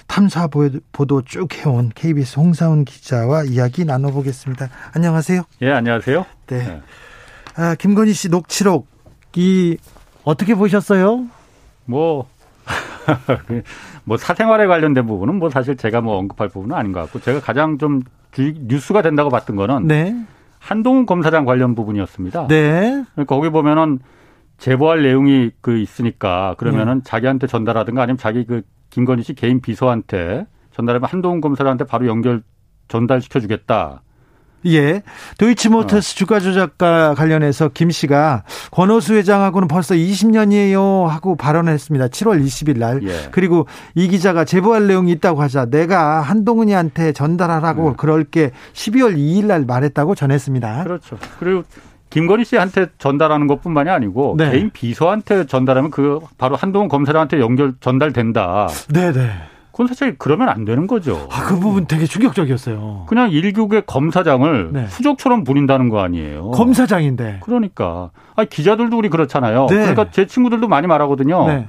[0.08, 4.70] 탐사 보도 쭉 해온 KBS 홍사훈 기자와 이야기 나눠보겠습니다.
[4.94, 5.44] 안녕하세요.
[5.64, 6.26] 예, 안녕하세요.
[6.48, 6.58] 네.
[6.58, 6.82] 네.
[7.56, 8.88] 아, 김건희 씨 녹취록
[9.36, 9.78] 이
[10.24, 11.26] 어떻게 보셨어요?
[11.86, 12.28] 뭐,
[14.04, 17.78] 뭐 사생활에 관련된 부분은 뭐 사실 제가 뭐 언급할 부분은 아닌 것 같고 제가 가장
[17.78, 18.02] 좀
[18.38, 20.16] 뉴스가 된다고 봤던 거는 네.
[20.66, 22.48] 한동훈 검사장 관련 부분이었습니다.
[22.48, 23.04] 네.
[23.14, 24.00] 그러니까 거기 보면은
[24.58, 27.02] 제보할 내용이 그 있으니까 그러면은 네.
[27.04, 32.42] 자기한테 전달하든가 아니면 자기 그 김건희 씨 개인 비서한테 전달하면 한동훈 검사장한테 바로 연결
[32.88, 34.02] 전달시켜 주겠다.
[34.66, 35.04] 예.
[35.38, 36.18] 도이치모터스 어.
[36.18, 42.08] 주가 조작과 관련해서 김 씨가 권오수 회장하고는 벌써 20년이에요 하고 발언했습니다.
[42.08, 43.02] 7월 20일 날.
[43.04, 43.30] 예.
[43.32, 47.94] 그리고 이 기자가 제보할 내용이 있다고 하자 내가 한동훈이한테 전달하라고 음.
[47.96, 50.84] 그럴 게 12월 2일 날 말했다고 전했습니다.
[50.84, 51.18] 그렇죠.
[51.40, 51.64] 그리고
[52.10, 54.52] 김건희 씨한테 전달하는 것뿐만이 아니고 네.
[54.52, 58.68] 개인 비서한테 전달하면 그 바로 한동훈 검사장한테 연결 전달된다.
[58.94, 59.32] 네, 네.
[59.76, 61.28] 그건 사실 그러면 안 되는 거죠.
[61.30, 63.08] 아, 그 부분 되게 충격적이었어요.
[63.10, 64.88] 그냥 일국의 검사장을 네.
[64.88, 66.52] 수족처럼 부린다는 거 아니에요.
[66.52, 67.42] 검사장인데.
[67.44, 68.12] 그러니까.
[68.38, 69.66] 아, 기자들도 우리 그렇잖아요.
[69.70, 69.76] 네.
[69.76, 71.48] 그러니까 제 친구들도 많이 말하거든요.
[71.48, 71.68] 네.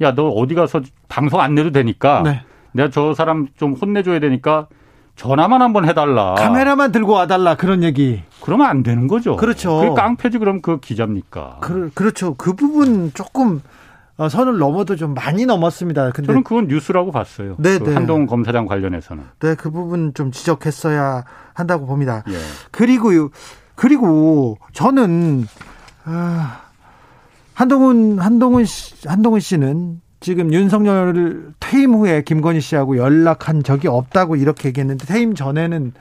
[0.00, 2.40] 야, 너 어디 가서 방송 안 내도 되니까 네.
[2.72, 4.68] 내가 저 사람 좀 혼내줘야 되니까
[5.16, 6.32] 전화만 한번 해달라.
[6.36, 8.22] 카메라만 들고 와달라 그런 얘기.
[8.40, 9.36] 그러면 안 되는 거죠.
[9.36, 9.78] 그렇죠.
[9.78, 11.58] 그 깡패지 그럼 그 기자입니까?
[11.60, 12.34] 그, 그렇죠.
[12.34, 13.60] 그 부분 조금
[14.16, 16.10] 어, 선을 넘어도 좀 많이 넘었습니다.
[16.10, 17.56] 근데 저는 그건 뉴스라고 봤어요.
[17.58, 17.94] 네, 그 네.
[17.94, 19.24] 한동훈 검사장 관련해서는.
[19.40, 22.22] 네, 그 부분 좀 지적했어야 한다고 봅니다.
[22.28, 22.34] 예.
[22.70, 23.10] 그리고
[23.74, 25.46] 그리고 저는
[26.04, 26.60] 아,
[27.54, 34.68] 한동훈 한동훈 씨, 한동훈 씨는 지금 윤석열 퇴임 후에 김건희 씨하고 연락한 적이 없다고 이렇게
[34.68, 35.92] 얘기했는데 퇴임 전에는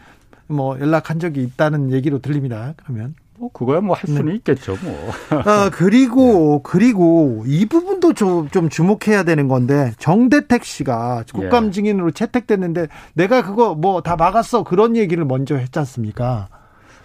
[0.48, 2.74] 뭐 연락한 적이 있다는 얘기로 들립니다.
[2.78, 4.36] 그러면 뭐 그거야 뭐 할 수는 네.
[4.36, 5.12] 있겠죠 뭐.
[5.46, 6.70] 아 그리고 네.
[6.72, 11.72] 그리고 이 부분도 좀, 좀 주목해야 되는 건데 정대택 씨가 국감 예.
[11.72, 16.48] 증인으로 채택됐는데 내가 그거 뭐 다 막았어 그런 얘기를 먼저 했지 않습니까?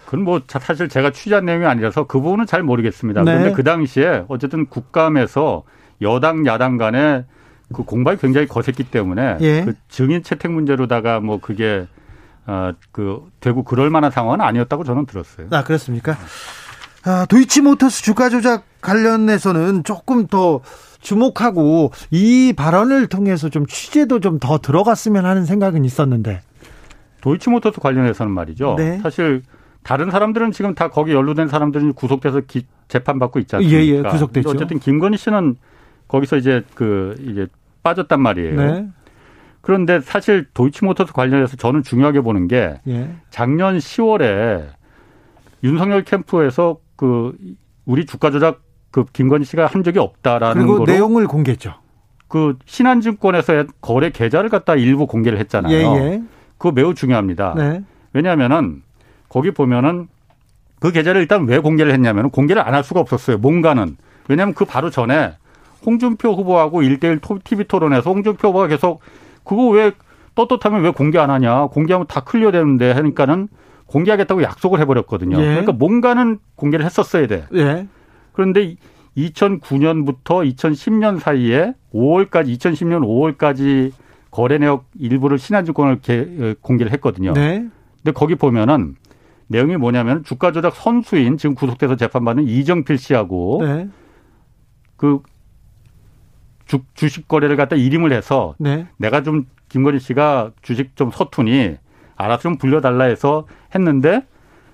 [0.05, 3.23] 그건 뭐 사실 제가 취재한 내용이 아니라서 그 부분은 잘 모르겠습니다.
[3.23, 3.31] 네.
[3.31, 5.63] 그런데 그 당시에 어쨌든 국감에서
[6.01, 7.25] 여당 야당 간에
[7.73, 9.63] 그 공방이 굉장히 거셌기 때문에 예.
[9.65, 11.87] 그 증인 채택 문제로다가 뭐 그게
[12.47, 15.47] 어, 그 되고 그럴 만한 상황은 아니었다고 저는 들었어요.
[15.51, 16.17] 아 그렇습니까?
[17.03, 20.61] 아, 도이치모터스 주가 조작 관련해서는 조금 더
[20.99, 26.41] 주목하고 이 발언을 통해서 좀 취재도 좀 더 들어갔으면 하는 생각은 있었는데.
[27.21, 28.75] 도이치모터스 관련해서는 말이죠.
[28.77, 28.99] 네.
[28.99, 29.41] 사실
[29.83, 33.79] 다른 사람들은 지금 다 거기 연루된 사람들은 구속돼서 기, 재판받고 있지 않습니까?
[33.79, 34.49] 예, 예, 구속됐죠.
[34.49, 35.55] 어쨌든 김건희 씨는
[36.07, 37.47] 거기서 이제 그 이제
[37.83, 38.55] 빠졌단 말이에요.
[38.61, 38.87] 네.
[39.67, 43.09] 그런데 사실 도이치모터스 관련해서 저는 중요하게 보는 게 예.
[43.29, 44.65] 작년 10월에
[45.61, 47.35] 윤석열 캠프에서 그
[47.85, 51.73] 우리 주가 조작 그 김건희 씨가 한 적이 없다라는 그리고 내용을 공개했죠.
[52.29, 55.73] 그 신한증권에서 거래 계좌를 갖다 일부 공개를 했잖아요.
[55.75, 56.23] 예, 예.
[56.57, 57.53] 그거 매우 중요합니다.
[57.57, 57.81] 네.
[58.13, 58.83] 왜냐하면은
[59.27, 60.07] 거기 보면은
[60.79, 63.37] 그 계좌를 일단 왜 공개를 했냐면 공개를 안 할 수가 없었어요.
[63.37, 63.97] 뭔가는
[64.29, 65.33] 왜냐하면 그 바로 전에
[65.85, 69.01] 홍준표 후보하고 일대일 TV 토론에서 홍준표 후보가 계속
[69.47, 69.91] 그거 왜
[70.35, 71.67] 떳떳하면 왜 공개 안 하냐.
[71.67, 73.47] 공개하면 다 클리어 되는데 하니까는
[73.87, 75.37] 공개하겠다고 약속을 해버렸거든요.
[75.39, 75.45] 예.
[75.45, 77.45] 그러니까 뭔가는 공개를 했었어야 돼.
[77.55, 77.87] 예.
[78.33, 78.75] 그런데
[79.17, 83.91] 2009년부터 2010년 사이에 5월까지 2010년 5월까지
[84.29, 87.33] 거래 내역 일부를 신한증권을 개, 공개를 했거든요.
[87.33, 87.65] 네.
[88.03, 88.95] 근데 거기 보면은
[89.47, 93.87] 내용이 뭐냐면 주가 조작 선수인 지금 구속돼서 재판받는 이정필 씨하고 네.
[94.97, 95.21] 그
[96.67, 98.87] 주, 주식 거래를 갖다 이름을 해서 네.
[98.97, 101.77] 내가 좀 김건희 씨가 주식 좀 서투니
[102.15, 104.25] 알아서 좀 불려달라 해서 했는데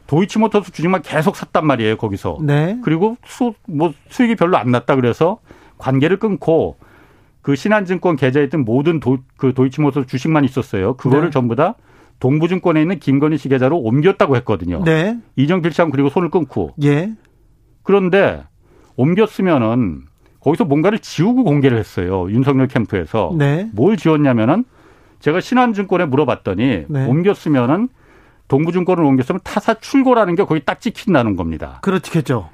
[0.08, 2.40] 도이치모터스 주식만 계속 샀단 말이에요 거기서.
[2.42, 2.78] 네.
[2.84, 5.40] 그리고 수, 뭐 수익이 별로 안 났다 그래서
[5.78, 6.78] 관계를 끊고
[7.42, 10.96] 그 신한증권 계좌에 있던 모든 도, 그 도이치모터스 주식만 있었어요.
[10.96, 11.30] 그거를 네.
[11.30, 11.76] 전부 다
[12.20, 14.84] 동부증권에 있는 김건희 씨 계좌로 옮겼다고 했거든요.
[14.84, 15.18] 네.
[15.36, 16.74] 이정필 씨하고 그리고 손을 끊고.
[16.84, 17.12] 예.
[17.84, 18.44] 그런데
[18.96, 20.04] 옮겼으면은
[20.44, 22.30] 거기서 뭔가를 지우고 공개를 했어요.
[22.30, 23.32] 윤석열 캠프에서.
[23.38, 23.70] 네.
[23.74, 24.66] 뭘 지웠냐면은
[25.20, 27.06] 제가 신한증권에 물어봤더니 네.
[27.08, 27.88] 옮겼으면은
[28.50, 31.80] 동부증권을 옮겼으면 타사 출고라는 게 거기 딱 찍힌다는 겁니다.
[31.82, 32.50] 그렇겠죠.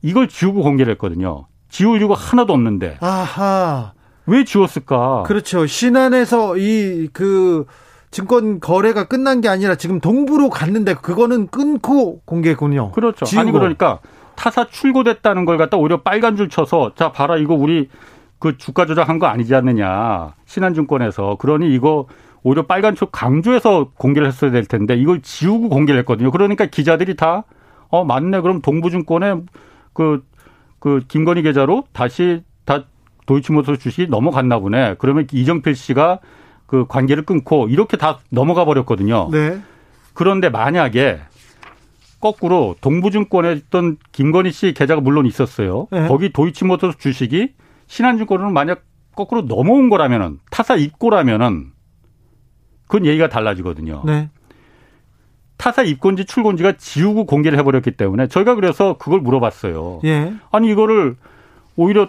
[0.00, 1.46] 이걸 지우고 공개를 했거든요.
[1.68, 2.96] 지울 이유가 하나도 없는데.
[3.00, 3.92] 아하.
[4.26, 5.24] 왜 지웠을까?
[5.24, 5.66] 그렇죠.
[5.66, 7.66] 신한에서 이 그
[8.10, 12.92] 증권 거래가 끝난 게 아니라 지금 동부로 갔는데 그거는 끊고 공개군요.
[12.92, 13.26] 그렇죠.
[13.26, 13.40] 지우고.
[13.40, 13.98] 아니 그러니까
[14.38, 17.88] 타사 출고됐다는 걸 갖다 오히려 빨간 줄 쳐서 자 봐라 이거 우리
[18.38, 22.06] 그 주가 조작한 거 아니지 않느냐 신한증권에서 그러니 이거
[22.44, 26.30] 오히려 빨간 줄 강조해서 공개를 했어야 될 텐데 이걸 지우고 공개를 했거든요.
[26.30, 27.44] 그러니까 기자들이 다
[27.90, 28.40] 어 맞네.
[28.40, 29.36] 그럼 동부증권에
[29.92, 30.24] 그,
[30.78, 32.84] 그 김건희 계좌로 다시 다
[33.26, 34.96] 도이치모터스 주식이 넘어갔나 보네.
[34.98, 36.20] 그러면 이정필 씨가
[36.66, 39.28] 그 관계를 끊고 이렇게 다 넘어가 버렸거든요.
[39.32, 39.58] 네.
[40.12, 41.20] 그런데 만약에
[42.20, 45.86] 거꾸로 동부증권에 있던 김건희 씨 계좌가 물론 있었어요.
[45.90, 46.08] 네.
[46.08, 47.54] 거기 도이치모터스 주식이
[47.86, 48.82] 신한증권으로 만약
[49.14, 51.72] 거꾸로 넘어온 거라면은 타사 입고라면은
[52.86, 54.02] 그건 얘기가 달라지거든요.
[54.06, 54.30] 네.
[55.56, 60.00] 타사 입건지 출건지가 지우고 공개를 해버렸기 때문에 저희가 그래서 그걸 물어봤어요.
[60.04, 60.32] 예.
[60.50, 61.16] 아니 이거를
[61.76, 62.08] 오히려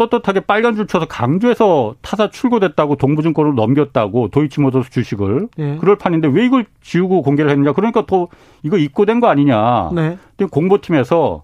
[0.00, 5.76] 떳떳하게 빨간 줄 쳐서 강조해서 타사 출고됐다고 동부증권으로 넘겼다고 도이치모터스 주식을 예.
[5.76, 8.28] 그럴 판인데 왜 이걸 지우고 공개를 했느냐 그러니까 더
[8.62, 9.90] 이거 입고된 거 아니냐.
[9.94, 10.16] 네.
[10.36, 11.42] 근데 공보팀에서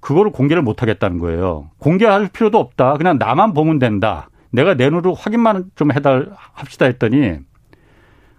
[0.00, 1.70] 그거를 공개를 못 하겠다는 거예요.
[1.78, 2.98] 공개할 필요도 없다.
[2.98, 4.28] 그냥 나만 보면 된다.
[4.50, 7.38] 내가 내 눈으로 확인만 좀 해달 합시다 했더니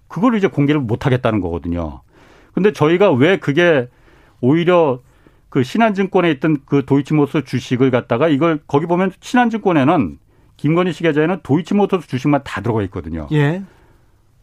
[0.08, 2.02] 그걸 이제 공개를 못 하겠다는 거거든요.
[2.54, 3.88] 근데 저희가 왜 그게
[4.42, 5.00] 오히려
[5.50, 10.20] 그 신한증권에 있던 그 도이치모터스 주식을 갖다가 이걸 거기 보면 신한증권에는
[10.58, 13.28] 김건희 씨 계좌에는 도이치모터스 주식만 다 들어가 있거든요.
[13.32, 13.64] 예.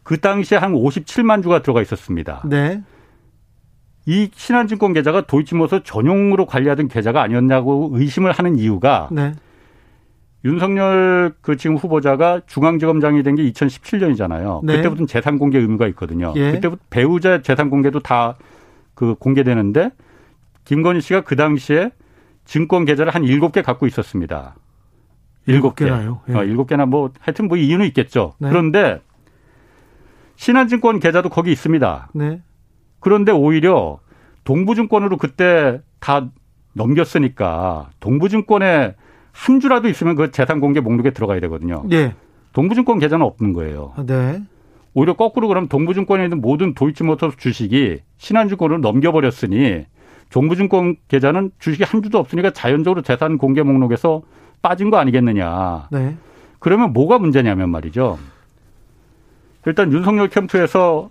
[0.03, 2.41] 그 당시에 한 57만 주가 들어가 있었습니다.
[2.45, 2.81] 네.
[4.05, 9.33] 이 신한증권 계좌가 도이치모터스 전용으로 관리하던 계좌가 아니었냐고 의심을 하는 이유가 네.
[10.45, 14.61] 윤석열 그 지금 후보자가 중앙지검장이 된 게 2017년이잖아요.
[14.63, 14.77] 네.
[14.77, 16.33] 그때부터는 재산 공개 의무가 있거든요.
[16.35, 16.51] 예.
[16.53, 18.35] 그때부터 배우자 재산 공개도 다
[18.97, 19.91] 그 공개되는데
[20.67, 21.91] 김건희 씨가 그 당시에
[22.43, 24.55] 증권 계좌를 한 일곱 개 갖고 있었습니다.
[25.45, 26.19] 일곱 개나요?
[26.27, 26.33] 예.
[26.33, 28.33] 어, 일곱 개나 뭐 하여튼 뭐 이유는 있겠죠.
[28.37, 28.49] 네.
[28.49, 28.99] 그런데
[30.35, 32.09] 신한증권 계좌도 거기 있습니다.
[32.13, 32.41] 네.
[32.99, 33.99] 그런데 오히려
[34.43, 36.27] 동부증권으로 그때 다
[36.73, 38.95] 넘겼으니까 동부증권에
[39.31, 41.85] 한 주라도 있으면 그 재산 공개 목록에 들어가야 되거든요.
[41.91, 42.13] 예.
[42.51, 43.93] 동부증권 계좌는 없는 거예요.
[43.95, 44.41] 아, 네.
[44.93, 49.85] 오히려 거꾸로 그럼 동부증권에 있는 모든 도이치모터스 주식이 신한증권으로 넘겨버렸으니
[50.31, 54.21] 동부증권 계좌는 주식이 한 주도 없으니까 자연적으로 재산 공개 목록에서
[54.61, 55.87] 빠진 거 아니겠느냐.
[55.91, 56.15] 네.
[56.59, 58.17] 그러면 뭐가 문제냐면 말이죠.
[59.65, 61.09] 일단 윤석열 캠프에서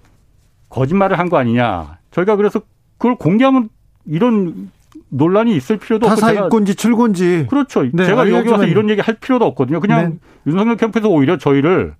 [0.68, 1.98] 거짓말을 한 거 아니냐.
[2.11, 2.61] 저희가 그래서
[2.98, 3.68] 그걸 공개하면
[4.07, 4.70] 이런
[5.11, 7.85] 논란이 있을 필요도 없고 타사입건지 출건지 그렇죠.
[7.92, 9.81] 네, 제가 여기 와서 이런 얘기 할 필요도 없거든요.
[9.81, 10.18] 그냥 네.
[10.46, 11.94] 윤석열 캠프에서 오히려 저희를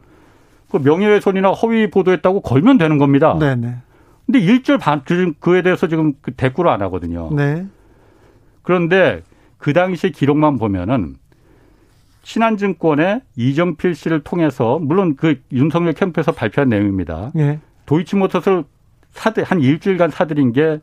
[0.71, 3.37] 그 명예훼손이나 허위 보도했다고 걸면 되는 겁니다.
[3.39, 3.77] 네, 네.
[4.27, 5.03] 근데 일절 반
[5.39, 7.31] 그에 대해서 지금 그 대꾸를 안 하거든요.
[7.33, 7.67] 네.
[8.63, 9.23] 그런데
[9.59, 11.15] 그 당시 기록만 보면은
[12.23, 17.31] 신한증권의 이정필 씨를 통해서 물론 그 윤석열 캠프에서 발표한 내용입니다.
[17.35, 17.61] 네.
[17.87, 18.65] 도이치모터스를
[19.13, 20.81] 사들 한 일주일간 사들인 게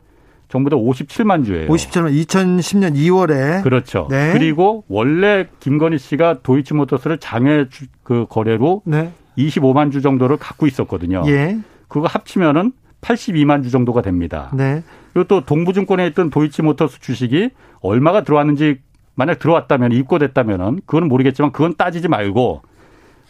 [0.47, 1.67] 전부 다 57만 주예요.
[1.67, 4.08] 57만 2010년 2월에 그렇죠.
[4.10, 4.32] 네.
[4.32, 7.65] 그리고 원래 김건희 씨가 도이치모터스를 장외
[8.03, 9.12] 그 거래로 네.
[9.38, 11.23] 25만 주 정도를 갖고 있었거든요.
[11.27, 11.58] 예.
[11.89, 12.71] 그거 합치면은
[13.04, 14.50] 82만 주 정도가 됩니다.
[14.54, 14.84] 네.
[15.13, 18.80] 그리고 또 동부증권에 있던 도이치모터스 주식이 얼마가 들어왔는지
[19.16, 22.63] 만약 들어왔다면 입고됐다면은 그건 모르겠지만 그건 따지지 말고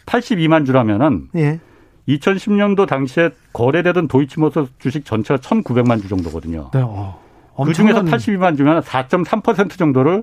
[0.06, 1.60] 82만 주라면은 예.
[2.08, 6.70] 2010년도 당시에 거래되던 도이치모터 주식 전체가 1,900만 주 정도거든요.
[6.72, 7.18] 네, 어,
[7.64, 10.22] 그 중에서 82만 주면 4.3% 정도를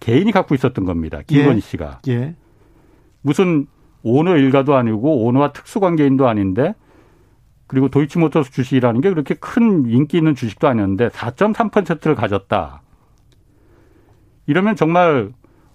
[0.00, 1.20] 개인이 갖고 있었던 겁니다.
[1.26, 2.00] 김건희 예, 씨가.
[2.08, 2.34] 예.
[3.22, 3.66] 무슨
[4.02, 6.74] 오너 일가도 아니고 오너와 특수관계인도 아닌데
[7.72, 12.82] 그리고 도이치모터스 주식이라는 게 그렇게 큰 인기 있는 주식도 아니었는데 4.3%를 가졌다.
[14.46, 15.30] 이러면 정말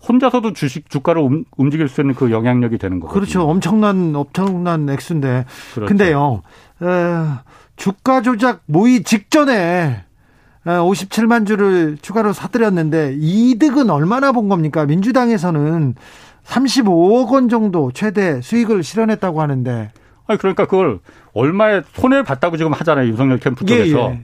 [0.08, 3.12] 혼자서도 주식 주가를 움직일 수 있는 그 영향력이 되는 거죠.
[3.12, 3.50] 그렇죠.
[3.50, 5.46] 엄청난 엄청난 액수인데.
[5.74, 5.88] 그렇죠.
[5.90, 6.44] 근데요.
[6.84, 6.86] 에,
[7.78, 10.04] 주가 조작 모의 직전에
[10.66, 14.86] 57만 주를 추가로 사들였는데 이득은 얼마나 본 겁니까?
[14.86, 15.96] 민주당에서는
[16.46, 19.90] 35억 원 정도 최대 수익을 실현했다고 하는데.
[20.28, 21.00] 아니 그러니까 그걸
[21.34, 23.08] 얼마에 손해를 봤다고 지금 하잖아요.
[23.08, 23.98] 윤석열 캠프 쪽에서.
[24.00, 24.22] 예, 예.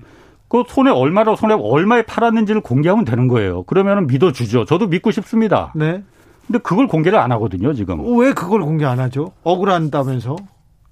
[0.49, 3.63] 그 손에 얼마로 손에 얼마에 팔았는지를 공개하면 되는 거예요.
[3.63, 4.65] 그러면 믿어주죠.
[4.65, 5.71] 저도 믿고 싶습니다.
[5.75, 6.03] 네.
[6.45, 8.19] 근데 그걸 공개를 안 하거든요, 지금.
[8.19, 9.31] 왜 그걸 공개 안 하죠?
[9.43, 10.35] 억울한다면서?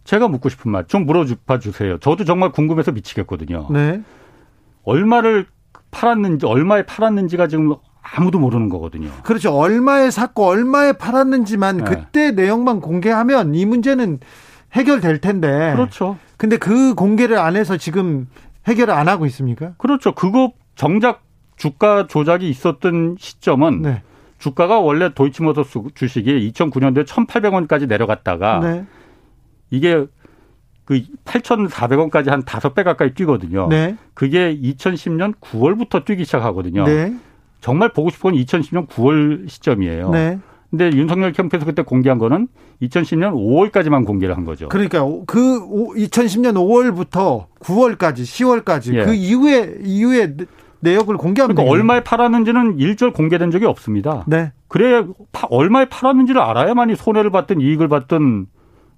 [0.04, 2.00] 제가 묻고 싶은 말 좀 물어봐 주세요.
[2.00, 3.68] 저도 정말 궁금해서 미치겠거든요.
[3.70, 4.02] 네.
[4.84, 5.46] 얼마를
[5.92, 9.12] 팔았는지, 얼마에 팔았는지가 지금 아무도 모르는 거거든요.
[9.24, 9.52] 그렇죠.
[9.56, 11.84] 얼마에 샀고 얼마에 팔았는지만 네.
[11.84, 14.20] 그때 내용만 공개하면 이 문제는
[14.74, 15.74] 해결될 텐데.
[15.76, 16.18] 그렇죠.
[16.38, 18.28] 근데 그 공개를 안 해서 지금
[18.68, 19.74] 해결을 안 하고 있습니까?
[19.78, 20.14] 그렇죠.
[20.14, 21.24] 그거 정작
[21.56, 24.02] 주가 조작이 있었던 시점은 네.
[24.40, 28.86] 주가가 원래 도이치모터스 주식이 2009년도에 1,800원까지 내려갔다가 네.
[29.70, 30.06] 이게
[30.86, 33.68] 그 8,400원까지 한 5배 가까이 뛰거든요.
[33.68, 33.96] 네.
[34.16, 36.86] 그게 2010년 9월부터 뛰기 시작하거든요.
[36.86, 37.16] 네.
[37.60, 40.10] 정말 보고 싶은 건 2010년 9월 시점이에요.
[40.72, 40.90] 네.
[40.90, 42.48] 근데 윤석열 캠프에서 그때 공개한 거는
[42.82, 44.70] 2010년 5월까지만 공개를 한 거죠.
[44.70, 45.60] 그러니까 그
[45.96, 49.04] 2010년 5월부터 9월까지, 10월까지 예.
[49.04, 50.36] 그 이후에 이후에
[50.80, 54.24] 내역을 공개하면 그러니까 얼마에 팔았는지는 일절 공개된 적이 없습니다.
[54.28, 54.52] 네.
[54.68, 55.06] 그래
[55.50, 58.48] 얼마에 팔았는지를 알아야만이 손해를 받든 이익을 받든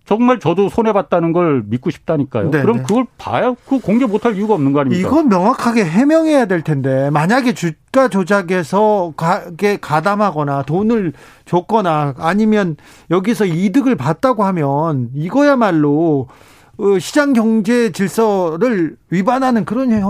[0.05, 2.51] 정말 저도 손해 봤다는 걸 믿고 싶다니까요.
[2.51, 2.63] 네네.
[2.63, 2.83] 그럼 네.
[2.83, 5.07] 그걸 봐야 그 공개 못할 이유가 없는 거 아닙니까?
[5.07, 11.13] 이건 명확하게 해명해야 될 텐데 만약에 주가 조작에서 가게 가담하거나 돈을
[11.45, 12.75] 줬거나 아니면
[13.11, 16.27] 여기서 이득을 봤다고 하면 이거야말로
[16.77, 20.01] 어, 시장 경제 질서를 위반하는 그런 해,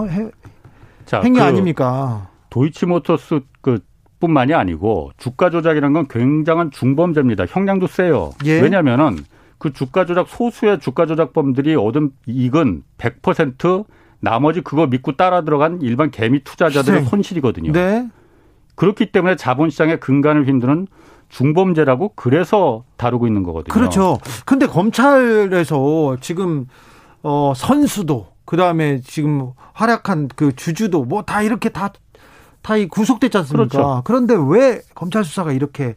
[1.06, 2.29] 자, 행위 그 아닙니까?
[2.49, 3.79] 도이치모터스 그
[4.19, 7.45] 뿐만이 아니고 주가 조작이라는 건 굉장한 중범죄입니다.
[7.47, 8.32] 형량도 세요.
[8.45, 8.62] 예.
[8.62, 9.25] 왜냐하면은
[9.58, 13.86] 그 주가 조작 소수의 주가 조작범들이 얻은 이익은 100%
[14.20, 17.08] 나머지 그거 믿고 따라 들어간 일반 개미 투자자들의 네.
[17.10, 17.72] 손실이거든요.
[17.72, 18.10] 네.
[18.76, 20.88] 그렇기 때문에 자본시장의 근간을 흔드는
[21.30, 23.74] 중범죄라고 그래서 다루고 있는 거거든요.
[23.74, 24.20] 그렇죠.
[24.46, 26.68] 근데 검찰에서 지금
[27.22, 31.94] 어 선수도 그다음에 지금 활약한 그 주주도 뭐 다 이렇게 다다
[32.89, 33.68] 구속됐지 않습니까?
[33.68, 34.02] 그렇죠.
[34.06, 35.96] 그런데 왜 검찰 수사가 이렇게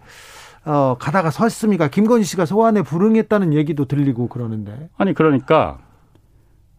[0.67, 1.89] 어, 가다가 섰습니까?
[1.89, 4.89] 김건희 씨가 소환에 불응했다는 얘기도 들리고 그러는데.
[4.99, 5.79] 아니, 그러니까,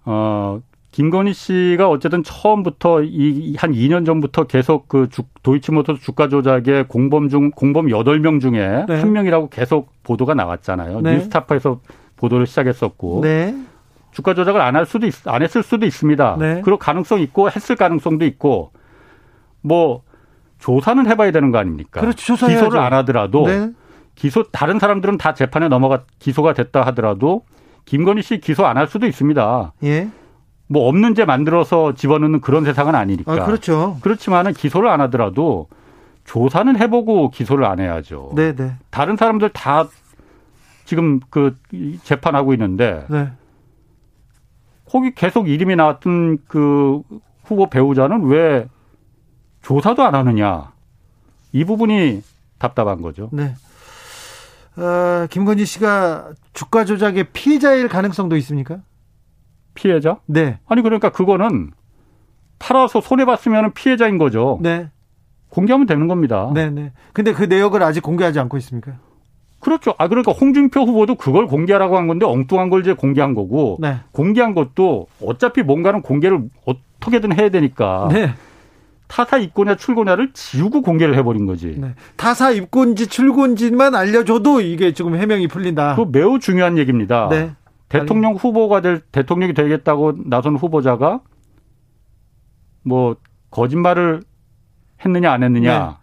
[0.06, 0.60] 어,
[0.92, 7.30] 김건희 씨가 어쨌든 처음부터 이 한 2년 전부터 계속 그 주, 도이치모터스 주가 조작의 공범
[7.30, 9.00] 중 공범 8명 중에 네.
[9.00, 11.02] 한 명이라고 계속 보도가 나왔잖아요.
[11.02, 11.16] 네.
[11.18, 11.82] 뉴스타파에서
[12.16, 13.22] 보도를 시작했었고.
[13.22, 13.56] 네.
[14.12, 16.38] 주가 조작을 안 할 수도 있, 안 했을 수도 있습니다.
[16.40, 16.62] 네.
[16.62, 18.72] 그럴 가능성 있고 했을 가능성도 있고
[19.62, 20.02] 뭐
[20.60, 22.02] 조사는 해봐야 되는 거 아닙니까?
[22.02, 22.34] 그렇죠.
[22.36, 23.72] 기소를 안 하더라도 네.
[24.16, 27.44] 기소 다른 사람들은 다 재판에 넘어가 기소가 됐다 하더라도
[27.86, 29.74] 김건희 씨 기소 안 할 수도 있습니다.
[29.84, 30.10] 예.
[30.68, 33.32] 뭐 없는 죄 만들어서 집어넣는 그런 세상은 아니니까.
[33.32, 33.98] 아, 그렇죠.
[34.02, 35.68] 그렇지만은 기소를 안 하더라도
[36.26, 38.32] 조사는 해보고 기소를 안 해야죠.
[38.36, 38.74] 네, 네.
[38.90, 39.88] 다른 사람들 다
[40.84, 41.56] 지금 그
[42.04, 43.30] 재판하고 있는데 네.
[44.90, 47.02] 거기 계속 이름이 나왔던 그
[47.46, 48.68] 후보 배우자는 왜
[49.68, 50.72] 조사도 안 하느냐.
[51.52, 52.24] 이 부분이
[52.58, 53.30] 답답한 거죠.
[53.34, 53.54] 네.
[54.78, 58.78] 어, 김건희 씨가 주가 조작의 피해자일 가능성도 있습니까?
[59.74, 60.20] 피해자?
[60.26, 60.60] 네.
[60.68, 61.72] 아니 그러니까 그거는
[62.60, 64.58] 팔아서 손해 봤으면 피해자인 거죠.
[64.62, 64.90] 네.
[65.50, 66.50] 공개하면 되는 겁니다.
[66.54, 66.94] 네, 네.
[67.12, 68.94] 근데 그 내역을 아직 공개하지 않고 있습니까?
[69.60, 69.96] 그렇죠.
[69.98, 73.98] 아 그러니까 홍준표 후보도 그걸 공개하라고 한 건데 엉뚱한 걸 이제 공개한 거고 네.
[74.14, 78.34] 공개한 것도 어차피 뭔가는 공개를 어떻게든 해야 되니까 네.
[79.08, 81.76] 타사 입고냐 출고냐를 지우고 공개를 해버린 거지.
[81.78, 81.94] 네.
[82.16, 85.96] 타사 입고인지 출고인지만 알려줘도 이게 지금 해명이 풀린다.
[85.96, 87.28] 그 매우 중요한 얘기입니다.
[87.30, 87.52] 네.
[87.90, 91.22] 대통령 후보가 될 대통령이 되겠다고 나선 후보자가
[92.84, 93.16] 뭐
[93.50, 94.22] 거짓말을
[95.06, 95.94] 했느냐 안 했느냐 네.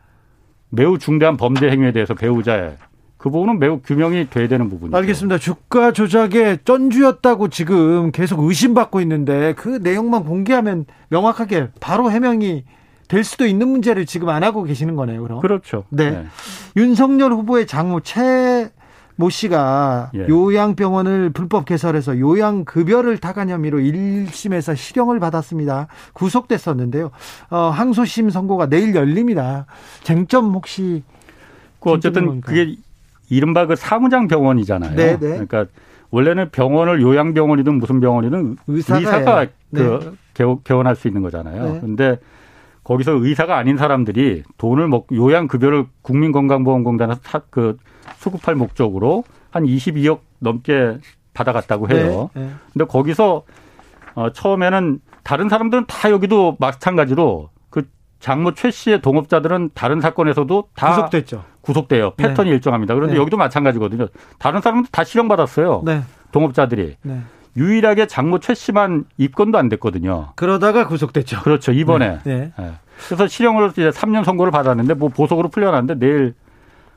[0.71, 2.77] 매우 중대한 범죄 행위에 대해서 배우자의
[3.19, 4.97] 그 부분은 매우 규명이 돼야 되는 부분이죠.
[4.97, 5.39] 알겠습니다.
[5.39, 12.65] 주가 조작의 쩐주였다고 지금 계속 의심받고 있는데 그 내용만 공개하면 명확하게 바로 해명이
[13.09, 15.41] 될 수도 있는 문제를 지금 안 하고 계시는 거네요, 그럼.
[15.41, 15.85] 그렇죠.
[15.91, 16.11] 네.
[16.11, 16.27] 네.
[16.77, 18.71] 윤석열 후보의 장모 최
[19.17, 20.27] 모 씨가 예.
[20.29, 25.87] 요양병원을 불법 개설해서 요양급여를 타간 혐의로 1심에서 실형을 받았습니다.
[26.15, 27.11] 구속됐었는데요.
[27.51, 29.67] 어, 항소심 선고가 내일 열립니다.
[30.03, 31.03] 쟁점 혹시.
[31.79, 32.77] 그 어쨌든 그게
[33.31, 34.97] 이른바 그 사무장 병원이잖아요.
[34.97, 35.19] 네네.
[35.19, 35.29] 네.
[35.47, 35.67] 그러니까
[36.11, 40.57] 원래는 병원을 요양병원이든 무슨 병원이든 의사가, 의사가 그 네.
[40.65, 41.75] 개원할 수 있는 거잖아요.
[41.75, 41.81] 네.
[41.81, 42.19] 근데
[42.85, 47.79] 거기서 의사가 아닌 사람들이 돈을 먹 요양급여를 국민건강보험공단에 사, 그
[48.17, 50.99] 수급할 목적으로 한 22억 넘게
[51.33, 52.31] 받아갔다고 해요.
[52.35, 52.51] 네, 네.
[52.73, 53.43] 근데 거기서
[54.15, 57.89] 어, 처음에는 다른 사람들은 다 여기도 마찬가지로 그
[58.21, 61.45] 장모 최 씨의 동업자들은 다른 사건에서도 다 구속됐죠.
[61.63, 62.13] 구속돼요.
[62.17, 62.29] 네.
[62.29, 62.55] 패턴이 네.
[62.55, 62.95] 일정합니다.
[62.95, 63.21] 그런데 네.
[63.21, 64.09] 여기도 마찬가지거든요.
[64.39, 65.83] 다른 사람들 다 실형받았어요.
[65.85, 66.03] 네.
[66.31, 66.97] 동업자들이.
[67.57, 70.33] 유일하게 장모 최 씨만 입건도 안 됐거든요.
[70.37, 71.43] 그러다가 구속됐죠.
[71.43, 71.73] 그렇죠.
[71.73, 72.19] 이번에.
[72.25, 72.53] 네.
[72.59, 72.73] 네.
[73.07, 76.35] 그래서 실형으로 이제 3년 선고를 받았는데 뭐 보석으로 풀려났는데 내일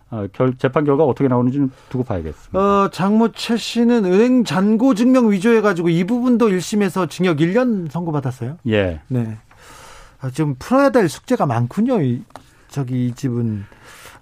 [0.10, 2.58] 어, 결, 재판 결과 어떻게 나오는지 는 두고 봐야겠습니다.
[2.58, 8.58] 어, 장모 최 씨는 은행 잔고 증명 위조해가지고 이 부분도 1심에서 징역 1년 선고받았어요?
[8.70, 9.02] 예.
[9.10, 9.38] 네.
[10.22, 12.02] 아, 좀 풀어야 될 숙제가 많군요.
[12.02, 12.24] 이,
[12.70, 13.66] 저기 이 집은.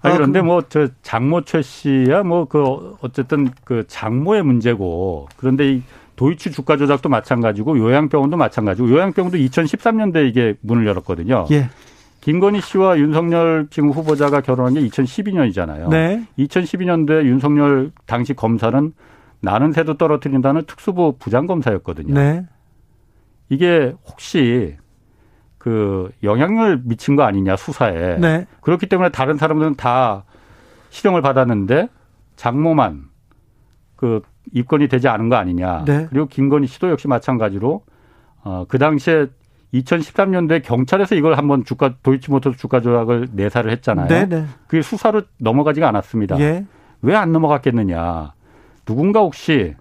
[0.02, 5.82] 아, 그런데 뭐 저 장모 최 씨야 뭐 그 어쨌든 그 장모의 문제고 그런데 이
[6.16, 11.46] 도이치 주가 조작도 마찬가지고 요양병원도 마찬가지고 요양병원도 2013년도에 이게 문을 열었거든요.
[11.50, 11.68] 예.
[12.22, 15.90] 김건희 씨와 윤석열 지금 후보자가 결혼한 게 2012년이잖아요.
[15.90, 16.26] 네.
[16.38, 18.92] 2012년도에 윤석열 당시 검사는
[19.40, 22.14] 나는 새도 떨어뜨린다는 특수부 부장검사였거든요.
[22.14, 22.44] 네.
[23.48, 24.76] 이게 혹시
[25.58, 28.16] 그 영향을 미친 거 아니냐 수사에.
[28.18, 28.46] 네.
[28.60, 30.24] 그렇기 때문에 다른 사람들은 다
[30.90, 31.88] 실형을 받았는데
[32.36, 33.04] 장모만
[33.94, 34.22] 그
[34.52, 35.84] 입건이 되지 않은 거 아니냐.
[35.84, 36.06] 네.
[36.10, 37.82] 그리고 김건희 씨도 역시 마찬가지로
[38.44, 39.26] 어, 그 당시에
[39.74, 44.08] 2013년도에 경찰에서 이걸 한번 주가 도이치모터스 주가 조작을 내사를 했잖아요.
[44.08, 44.26] 네네.
[44.26, 44.46] 네.
[44.66, 46.38] 그게 수사로 넘어가지가 않았습니다.
[46.40, 46.64] 예.
[47.02, 48.32] 왜안 넘어갔겠느냐?
[48.84, 49.74] 누군가 혹시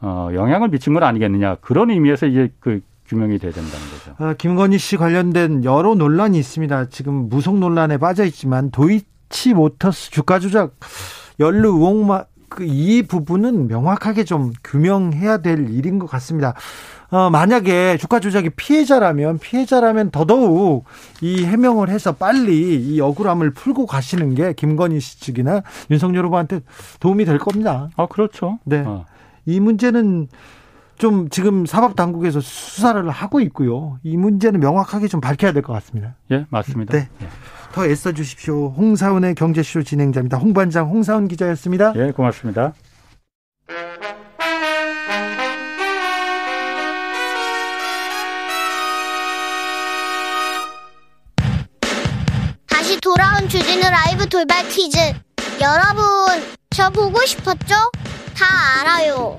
[0.00, 4.14] 어, 영향을 미친 건 아니겠느냐 그런 의미에서 이제 그 규명이 돼야 된다는 거죠.
[4.18, 6.88] 아, 김건희 씨 관련된 여러 논란이 있습니다.
[6.90, 10.76] 지금 무속 논란에 빠져 있지만 도이치 모터스 주가 조작
[11.40, 16.54] 연루 의혹만 그 이 부분은 명확하게 좀 규명해야 될 일인 것 같습니다.
[17.10, 20.84] 어, 만약에 주가 조작이 피해자라면 피해자라면 더더욱
[21.20, 26.60] 이 해명을 해서 빨리 이 억울함을 풀고 가시는 게 김건희 씨 측이나 윤석열 후보한테
[27.00, 27.88] 도움이 될 겁니다.
[27.96, 28.58] 아 그렇죠.
[28.64, 28.84] 네.
[28.86, 29.06] 어.
[29.46, 30.28] 이 문제는
[30.98, 33.98] 좀 지금 사법 당국에서 수사를 하고 있고요.
[34.02, 36.14] 이 문제는 명확하게 좀 밝혀야 될 것 같습니다.
[36.30, 36.92] 예, 맞습니다.
[36.92, 37.08] 네.
[37.22, 37.28] 예.
[37.72, 38.70] 더 애써 주십시오.
[38.76, 40.38] 홍사운의 경제쇼 진행자입니다.
[40.38, 41.92] 홍반장 홍사운 기자였습니다.
[41.96, 42.72] 예, 고맙습니다.
[52.66, 54.98] 다시 돌아온 주진우 라이브 돌발 퀴즈.
[55.60, 56.02] 여러분,
[56.70, 57.74] 저 보고 싶었죠?
[58.34, 58.46] 다
[58.80, 59.36] 알아요.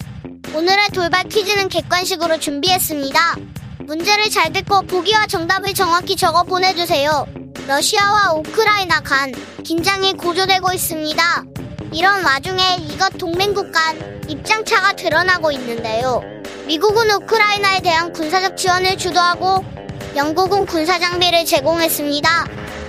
[0.55, 3.19] 오늘의 돌발 퀴즈는 객관식으로 준비했습니다.
[3.85, 7.25] 문제를 잘 듣고 보기와 정답을 정확히 적어 보내주세요.
[7.67, 9.31] 러시아와 우크라이나 간
[9.63, 11.43] 긴장이 고조되고 있습니다.
[11.93, 16.21] 이런 와중에 이것 동맹국 간 입장차가 드러나고 있는데요.
[16.65, 19.63] 미국은 우크라이나에 대한 군사적 지원을 주도하고
[20.15, 22.47] 영국은 군사 장비를 제공했습니다.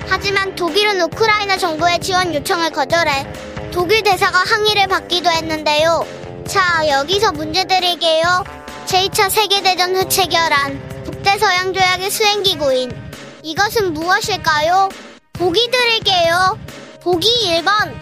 [0.09, 3.27] 하지만 독일은 우크라이나 정부의 지원 요청을 거절해
[3.73, 6.07] 독일 대사가 항의를 받기도 했는데요.
[6.47, 8.45] 자, 여기서 문제 드릴게요.
[8.87, 13.02] 제2차 세계대전 후 체결한 북대서양 조약의 수행기구인
[13.43, 14.89] 이것은 무엇일까요?
[15.33, 16.59] 보기 드릴게요.
[17.01, 17.29] 보기
[17.59, 17.93] 1번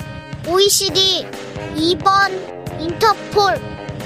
[0.47, 1.27] OECD
[1.77, 3.59] 2번 인터폴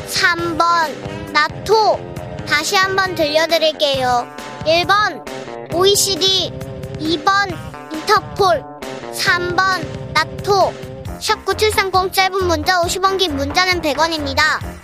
[0.07, 1.99] 3번 나토
[2.47, 4.29] 다시 한번 들려드릴게요.
[4.61, 6.53] 1번 OECD
[7.01, 7.57] 2번
[7.93, 8.63] 인터폴
[9.13, 10.73] 3번 나토
[11.21, 14.84] 샵 9730 짧은 문자 50원 긴 문자는 100원입니다.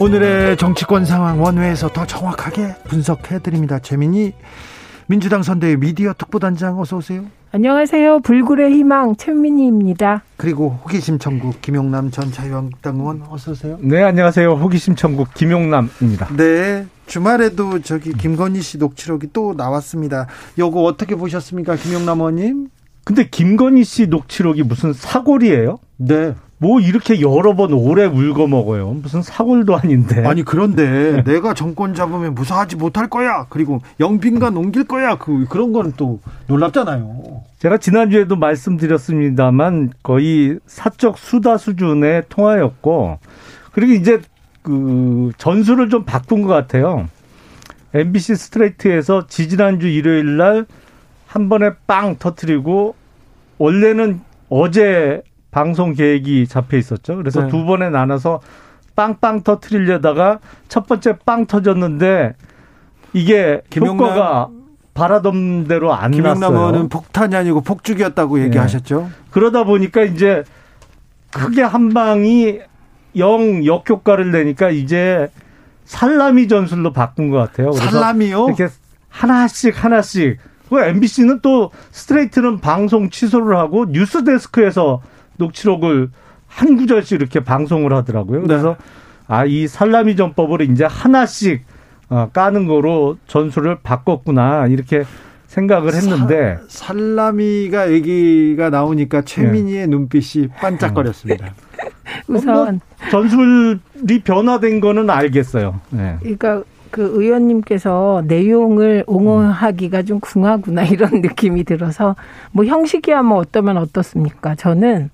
[0.00, 3.78] 오늘의 정치권 상황 원회에서 더 정확하게 분석해 드립니다.
[3.78, 4.32] 최민희
[5.06, 7.24] 민주당 선대위 미디어 특보단장 어서 오세요.
[7.52, 8.20] 안녕하세요.
[8.20, 10.22] 불굴의 희망 최민희입니다.
[10.38, 13.76] 그리고 호기심 천국 김용남 전 자유한국당 의원 어서 오세요.
[13.82, 14.52] 네, 안녕하세요.
[14.52, 16.34] 호기심 천국 김용남입니다.
[16.34, 16.86] 네.
[17.06, 20.28] 주말에도 저기 김건희 씨 녹취록이 또 나왔습니다.
[20.58, 22.68] 요거 어떻게 보셨습니까, 김용남 의원님?
[23.04, 25.76] 근데 김건희 씨 녹취록이 무슨 사골이에요?
[25.98, 26.34] 네.
[26.62, 28.92] 뭐 이렇게 여러 번 오래 울고 먹어요.
[28.92, 30.26] 무슨 사골도 아닌데.
[30.26, 31.24] 아니 그런데 네.
[31.32, 33.46] 내가 정권 잡으면 무사하지 못할 거야.
[33.48, 35.16] 그리고 영빈관 옮길 거야.
[35.16, 37.42] 그 그런 거는 또 놀랍잖아요.
[37.58, 43.18] 제가 지난주에도 말씀드렸습니다만 거의 사적 수다 수준의 통화였고
[43.72, 44.20] 그리고 이제
[44.62, 47.08] 그 전술을 좀 바꾼 것 같아요.
[47.94, 50.66] MBC 스트레이트에서 지지난주 일요일 날
[51.30, 52.96] 한 번에 빵 터트리고
[53.58, 57.16] 원래는 어제 방송 계획이 잡혀 있었죠.
[57.16, 57.48] 그래서 네.
[57.48, 58.40] 두 번에 나눠서
[58.96, 60.38] 빵빵 터트리려다가
[60.68, 62.34] 첫 번째 빵 터졌는데
[63.12, 64.48] 이게 김용남, 효과가
[64.94, 66.58] 바라던 대로 안 김용남 났어요.
[66.58, 68.44] 의원은 폭탄이 아니고 폭죽이었다고 네.
[68.44, 69.10] 얘기하셨죠.
[69.30, 70.44] 그러다 보니까 이제
[71.32, 72.60] 크게 한 방이
[73.16, 75.28] 영 역효과를 내니까 이제
[75.84, 77.72] 살라미 전술로 바꾼 것 같아요.
[77.72, 78.46] 살라미요?
[78.46, 78.68] 이렇게
[79.08, 80.38] 하나씩 하나씩.
[80.68, 85.02] 그 MBC는 또 스트레이트는 방송 취소를 하고 뉴스 데스크에서
[85.40, 86.10] 녹취록을
[86.46, 88.42] 한 구절씩 이렇게 방송을 하더라고요.
[88.42, 88.84] 그래서 네.
[89.26, 91.64] 아, 이 살라미 전법으로 이제 하나씩
[92.08, 94.66] 어, 까는 거로 전술을 바꿨구나.
[94.66, 95.04] 이렇게
[95.46, 99.86] 생각을 했는데 사, 살라미가 얘기가 나오니까 최민희의 네.
[99.86, 101.54] 눈빛이 반짝거렸습니다.
[102.28, 105.80] 우선 뭐 전술이 변화된 거는 알겠어요.
[105.90, 106.16] 네.
[106.20, 112.16] 그러니까 그 의원님께서 내용을 옹호하기가 좀 궁하구나 이런 느낌이 들어서
[112.52, 114.54] 뭐 형식이야 뭐 어떠면 어떻습니까?
[114.54, 115.10] 저는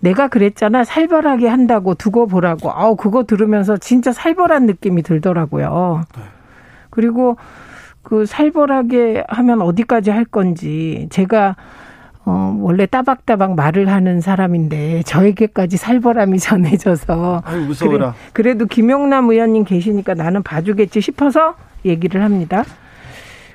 [0.00, 6.04] 내가 그랬잖아 살벌하게 한다고 두고 보라고 아우 그거 들으면서 진짜 살벌한 느낌이 들더라고요.
[6.16, 6.22] 네.
[6.90, 7.36] 그리고
[8.02, 11.56] 그 살벌하게 하면 어디까지 할 건지 제가
[12.24, 18.14] 어 원래 따박따박 말을 하는 사람인데 저에게까지 살벌함이 전해져서 아유 무서워라.
[18.32, 21.54] 그래, 그래 도 김용남 의원님 계시니까 나는 봐주겠지 싶어서
[21.84, 22.64] 얘기를 합니다.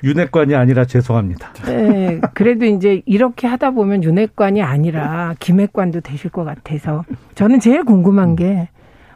[0.04, 1.52] 윤핵관이 아니라 죄송합니다.
[1.64, 7.04] 네, 그래도 이제 이렇게 하다 보면 윤핵관이 아니라 김핵관도 되실 것 같아서
[7.34, 8.68] 저는 제일 궁금한 게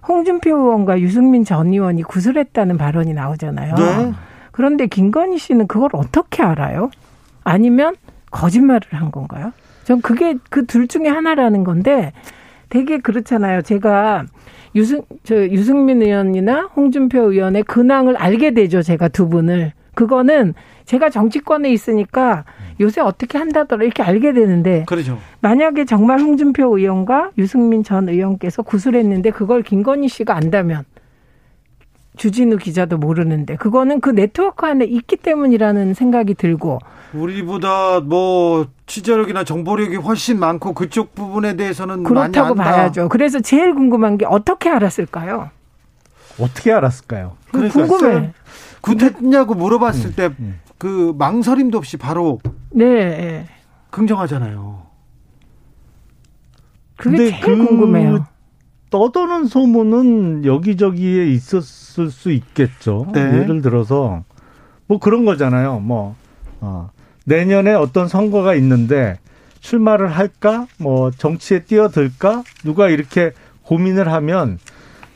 [0.08, 3.74] 홍준표 의원과 유승민 전 의원이 구술했다는 발언이 나오잖아요.
[3.74, 4.12] 네.
[4.52, 6.90] 그런데 김건희 씨는 그걸 어떻게 알아요?
[7.44, 7.94] 아니면
[8.30, 9.52] 거짓말을 한 건가요?
[9.84, 12.12] 전 그게 그 둘 중에 하나라는 건데
[12.68, 13.62] 되게 그렇잖아요.
[13.62, 14.24] 제가
[14.76, 18.82] 유승 저 유승민 의원이나 홍준표 의원의 근황을 알게 되죠.
[18.82, 20.54] 제가 두 분을 그거는
[20.84, 22.44] 제가 정치권에 있으니까
[22.80, 25.18] 요새 어떻게 한다더라 이렇게 알게 되는데 그렇죠.
[25.40, 30.84] 만약에 정말 홍준표 의원과 유승민 전 의원께서 구술했는데 그걸 김건희 씨가 안다면
[32.16, 36.80] 주진우 기자도 모르는데 그거는 그 네트워크 안에 있기 때문이라는 생각이 들고
[37.14, 43.08] 우리보다 뭐 취재력이나 정보력이 훨씬 많고 그쪽 부분에 대해서는 그렇다고 봐야죠.
[43.08, 45.50] 그래서 제일 궁금한 게 어떻게 알았을까요?
[46.38, 47.36] 어떻게 알았을까요?
[47.50, 48.32] 궁금해.
[48.80, 51.18] 구했냐고 물어봤을 때그 음, 음.
[51.18, 52.38] 망설임도 없이 바로
[52.70, 53.46] 네
[53.90, 54.82] 긍정하잖아요.
[56.96, 58.26] 그게 제일 그 궁금해요.
[58.90, 63.06] 떠도는 소문은 여기저기에 있었을 수 있겠죠.
[63.12, 63.20] 네.
[63.20, 64.24] 예를 들어서
[64.86, 65.80] 뭐 그런 거잖아요.
[65.80, 66.16] 뭐
[66.60, 66.90] 어,
[67.24, 69.18] 내년에 어떤 선거가 있는데
[69.60, 70.66] 출마를 할까?
[70.78, 72.42] 뭐 정치에 뛰어들까?
[72.64, 73.32] 누가 이렇게
[73.62, 74.58] 고민을 하면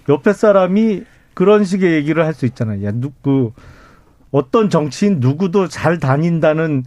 [0.08, 1.02] 옆에 사람이
[1.34, 2.84] 그런 식의 얘기를 할 수 있잖아요.
[2.86, 3.50] 야, 누, 그,
[4.30, 6.84] 어떤 정치인 누구도 잘 다닌다는,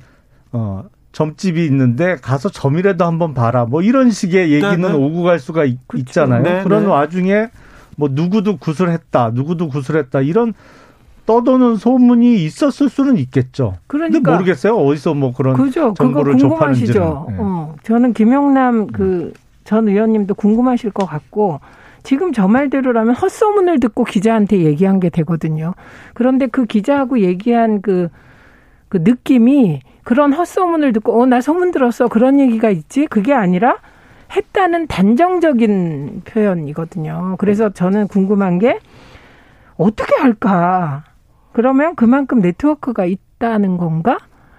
[0.54, 0.86] 어,
[1.18, 3.65] 점집이 있는데 가서 점이라도 한번 봐라.
[3.65, 4.93] 뭐 이런 식의 얘기는 네, 네.
[4.93, 6.11] 오고 갈 수가 있, 그렇죠.
[6.11, 6.89] 잖아요 네, 그런 네.
[6.89, 7.47] 와중에
[7.95, 10.53] 뭐 누구도 구슬했다, 누구도 구슬했다 이런
[11.26, 13.78] 떠도는 소문이 있었을 수는 있겠죠.
[13.88, 14.76] 그러니까 근데 모르겠어요.
[14.76, 15.95] 어디서 뭐 그런 그죠.
[15.97, 16.93] 정보를 접하는지는.
[16.93, 17.36] 네.
[17.39, 17.76] 어.
[17.82, 21.61] 저는 김영남 그전 의원님도 궁금하실 것 같고
[22.03, 25.74] 지금 저 말대로라면 헛소문을 듣고 기자한테 얘기한 게 되거든요.
[26.13, 28.09] 그런데 그 기자하고 얘기한 그,
[28.90, 32.08] 그 느낌이 그런 헛소문을 듣고, 어, 나 소문 들었어.
[32.08, 33.08] 그런 얘기가 있지?
[33.08, 33.78] 그게 아니라
[34.36, 37.36] 했다는 단정적인 표현이거든요.
[37.40, 38.80] 그래서 저는 궁금한 게
[39.78, 41.04] 어떻게 할까?
[41.54, 44.18] 그러면 그만큼 네트워크가 있다는 건가?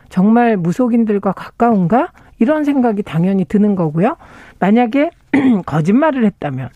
[0.08, 2.12] 정말 무속인들과 가까운가?
[2.38, 4.16] 이런 생각이 당연히 드는 거고요.
[4.58, 5.10] 만약에
[5.66, 6.68] 거짓말을 했다면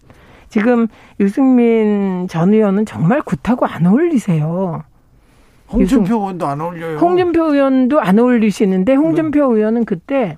[0.48, 0.88] 지금
[1.20, 4.82] 유승민 전 의원은 정말 굿하고 안 어울리세요.
[5.72, 6.98] 홍준표 의원도 안 어울려요.
[6.98, 9.58] 홍준표 의원도 안 어울리시는데 홍준표 네.
[9.58, 10.36] 의원은 그때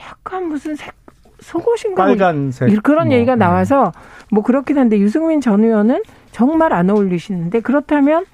[0.00, 0.94] 약간 무슨 색
[1.40, 3.38] 속옷인가 뭐 빨간색 그런 뭐, 얘기가 네.
[3.38, 3.92] 나와서
[4.30, 6.02] 뭐 그렇긴 한데 유승민 전 의원은
[6.32, 8.24] 정말 안 어울리시는데 그렇다면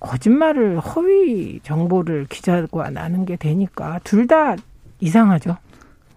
[0.00, 4.56] 거짓말을 허위 정보를 기자가 나는 게 되니까 둘 다
[5.00, 5.56] 이상하죠.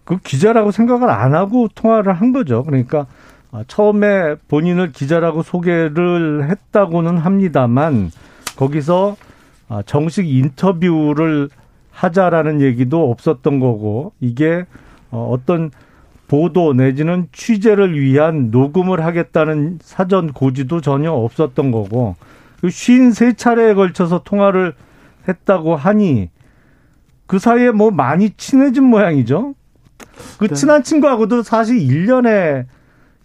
[0.06, 2.64] 그 기자라고 생각을 안 하고 통화를 한 거죠.
[2.64, 3.06] 그러니까
[3.52, 8.12] 아, 처음에 본인을 기자라고 소개를 했다고는 합니다만
[8.58, 9.16] 거기서
[9.70, 11.50] 아, 정식 인터뷰를
[11.92, 14.66] 하자라는 얘기도 없었던 거고 이게
[15.10, 15.72] 어, 어떤
[16.28, 22.16] 보도 내지는 취재를 위한 녹음을 하겠다는 사전 고지도 전혀 없었던 거고
[22.64, 24.74] 53차례에 그 걸쳐서 통화를
[25.28, 26.30] 했다고 하니
[27.28, 29.54] 그 사이에 뭐 많이 친해진 모양이죠.
[30.38, 30.56] 그 네.
[30.56, 32.66] 친한 친구하고도 사실 1년에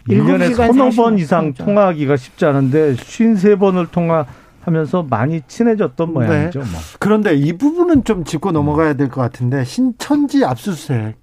[0.08, 1.52] 1년에 서너 번 이상.
[1.54, 4.26] 통화하기가 쉽지 않은데 53번을 통화
[4.62, 6.12] 하면서 많이 친해졌던 네.
[6.12, 6.60] 모양이죠.
[6.60, 6.68] 뭐.
[6.98, 11.16] 그런데 이 부분은 좀 짚고 넘어가야 될 것 같은데 신천지 압수수색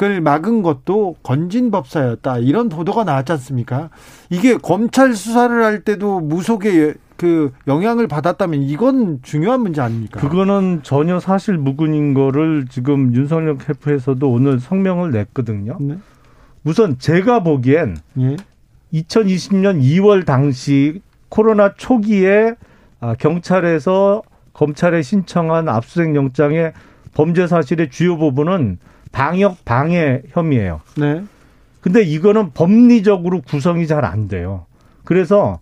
[0.00, 3.90] 을 막은 것도 건진법사였다 이런 보도가 나왔지 않습니까?
[4.30, 10.20] 이게 검찰 수사를 할 때도 무속의 그 영향을 받았다면 이건 중요한 문제 아닙니까?
[10.20, 15.76] 그거는 전혀 사실 무근인 거를 지금 윤석열 캠프에서도 오늘 성명을 냈거든요.
[15.80, 15.98] 네.
[16.62, 18.36] 우선 제가 보기엔 예.
[18.94, 22.67] 2020년 2월 당시 코로나 초기에 아,
[23.18, 24.22] 경찰에서
[24.52, 26.72] 검찰에 신청한 압수수색 영장의
[27.14, 28.78] 범죄 사실의 주요 부분은
[29.12, 30.80] 방역 방해 혐의예요.
[30.96, 31.22] 네.
[31.80, 34.66] 근데 이거는 법리적으로 구성이 잘 안 돼요.
[35.04, 35.58] 그래서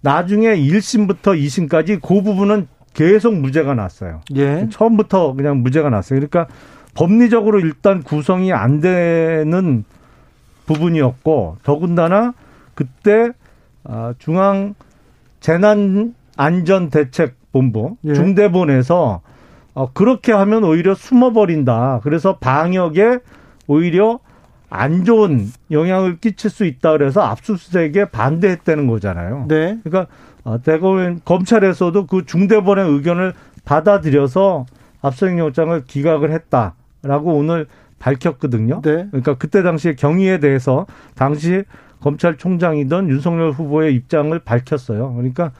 [0.00, 4.20] 나중에 1심부터 2심까지 그 부분은 계속 무죄가 났어요.
[4.36, 4.68] 예.
[4.70, 6.18] 처음부터 그냥 무죄가 났어요.
[6.18, 6.46] 그러니까
[6.94, 9.84] 법리적으로 일단 구성이 안 되는
[10.66, 12.34] 부분이었고 더군다나
[12.74, 13.30] 그때
[13.84, 14.74] 아, 중앙
[15.40, 18.14] 재난 안전 대책 본부 예.
[18.14, 19.22] 중대본에서
[19.74, 22.00] 어, 그렇게 하면 오히려 숨어버린다.
[22.02, 23.18] 그래서 방역에
[23.66, 24.20] 오히려
[24.68, 29.46] 안 좋은 영향을 끼칠 수 있다 그래서 압수수색에 반대했다는 거잖아요.
[29.48, 29.78] 네.
[29.84, 30.12] 그러니까
[30.44, 33.32] 어, 대검 검찰에서도 그 중대본의 의견을
[33.64, 34.66] 받아들여서
[35.02, 37.66] 압수수색 영장을 기각을 했다라고 오늘
[37.98, 38.82] 밝혔거든요.
[38.82, 39.06] 네.
[39.10, 41.64] 그러니까 그때 당시에 경위에 대해서 당시
[42.00, 45.14] 검찰총장이던 윤석열 후보의 입장을 밝혔어요.
[45.14, 45.52] 그러니까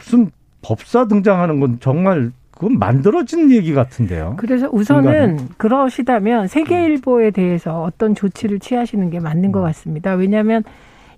[0.00, 0.30] 무슨
[0.62, 4.34] 법사 등장하는 건 정말 그건 만들어진 얘기 같은데요.
[4.36, 5.48] 그래서 우선은 중간에.
[5.56, 9.64] 그러시다면 세계일보에 대해서 어떤 조치를 취하시는 게 맞는 것 음.
[9.64, 10.12] 같습니다.
[10.12, 10.64] 왜냐하면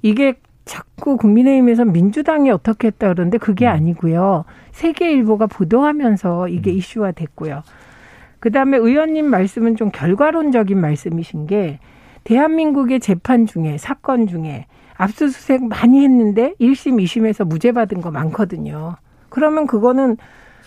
[0.03, 3.73] 이게 자꾸 국민의힘에서 민주당이 어떻게 했다 그러는데 그게 음.
[3.73, 4.45] 아니고요.
[4.71, 6.77] 세계일보가 보도하면서 이게 음.
[6.77, 7.63] 이슈화 됐고요.
[8.39, 11.79] 그다음에 의원님 말씀은 좀 결과론적인 말씀이신 게
[12.25, 14.67] 대한민국의 재판 중에 사건 중에
[15.03, 18.95] 압수수색 많이 했는데 1심, 2심에서 무죄 받은 거 많거든요.
[19.31, 20.17] 그러면 그거는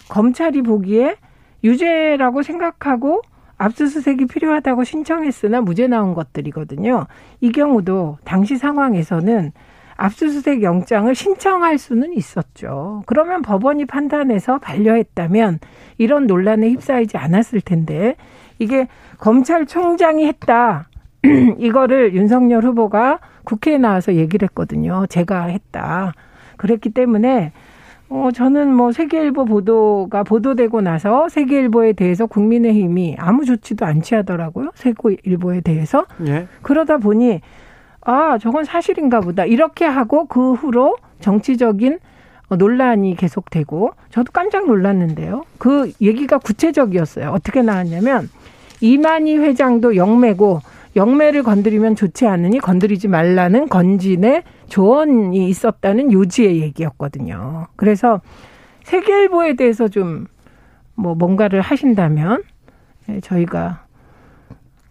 [0.09, 1.15] 검찰이 보기에
[1.63, 3.21] 유죄라고 생각하고
[3.57, 7.07] 압수수색이 필요하다고 신청했으나 무죄 나온 것들이거든요.
[7.39, 9.53] 이 경우도 당시 상황에서는
[9.95, 13.03] 압수수색 영장을 신청할 수는 있었죠.
[13.05, 15.59] 그러면 법원이 판단해서 반려했다면
[15.97, 18.17] 이런 논란에 휩싸이지 않았을 텐데
[18.59, 20.89] 이게 검찰총장이 했다.
[21.57, 25.05] 이거를 윤석열 후보가 국회에 나와서 얘기를 했거든요.
[25.07, 26.13] 제가 했다.
[26.57, 27.51] 그랬기 때문에
[28.09, 34.71] 어, 저는 뭐 세계일보 보도가 보도되고 나서 세계일보에 대해서 국민의힘이 아무 조치도 안 취하더라고요.
[34.75, 36.05] 세계일보에 대해서.
[36.27, 36.47] 예.
[36.61, 37.41] 그러다 보니
[38.01, 39.45] 아, 저건 사실인가 보다.
[39.45, 41.99] 이렇게 하고 그 후로 정치적인
[42.49, 45.45] 논란이 계속되고 저도 깜짝 놀랐는데요.
[45.57, 47.31] 그 얘기가 구체적이었어요.
[47.31, 48.29] 어떻게 나왔냐면
[48.81, 50.61] 이만희 회장도 영매고
[50.95, 57.67] 영매를 건드리면 좋지 않으니 건드리지 말라는 건진의 조언이 있었다는 요지의 얘기였거든요.
[57.75, 58.21] 그래서
[58.83, 60.27] 세계일보에 대해서 좀
[60.95, 62.43] 뭐 뭔가를 하신다면
[63.09, 63.85] 예, 저희가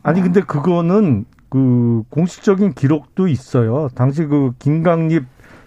[0.02, 3.88] 아니 근데 그거는 그 공식적인 기록도 있어요.
[3.94, 5.24] 당시 그 김강립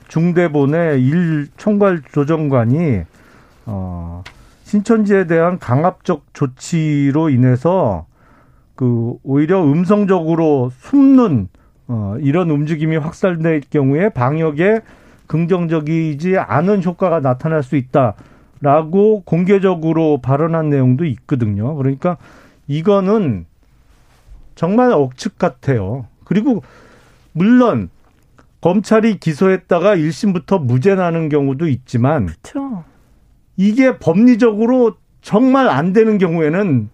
[0.07, 3.01] 중대본의 일 총괄 조정관이
[3.65, 4.23] 어
[4.63, 8.05] 신천지에 대한 강압적 조치로 인해서
[8.77, 11.49] 그 오히려 음성적으로 숨는
[11.89, 14.81] 어 이런 움직임이 확산될 경우에 방역에
[15.25, 21.75] 긍정적이지 않은 효과가 나타날 수 있다라고 공개적으로 발언한 내용도 있거든요.
[21.75, 22.17] 그러니까
[22.67, 23.45] 이거는
[24.55, 26.05] 정말 억측 같아요.
[26.23, 26.61] 그리고
[27.33, 27.89] 물론
[28.61, 32.83] 검찰이 기소했다가 1심부터 무죄 나는 경우도 있지만 그렇죠.
[33.55, 36.89] 이게 법리적으로 정말 안 되는 경우에는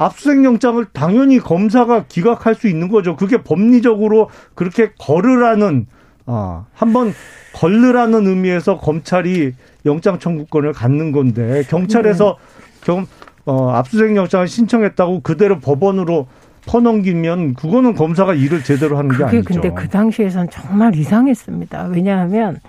[0.00, 3.16] 압수수색 영장을 당연히 검사가 기각할 수 있는 거죠.
[3.16, 5.86] 그게 법리적으로 그렇게 걸으라는
[6.24, 7.12] 아, 한번
[7.54, 9.52] 걸르라는 의미에서 검찰이
[9.84, 12.86] 영장 청구권을 갖는 건데 경찰에서 네.
[12.86, 13.06] 경,
[13.44, 16.28] 어, 압수수색 영장을 신청했다고 그대로 법원으로
[16.66, 19.44] 퍼넘기면 그거는 검사가 일을 제대로 하는 게 아니죠.
[19.44, 21.90] 근데 그 당시에선 정말 이상했습니다.
[21.92, 22.60] 왜냐하면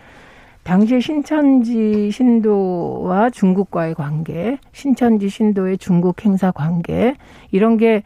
[0.64, 7.16] 당시에 신천지 신도와 중국과의 관계, 신천지 신도의 중국 행사 관계
[7.52, 8.04] 이런 게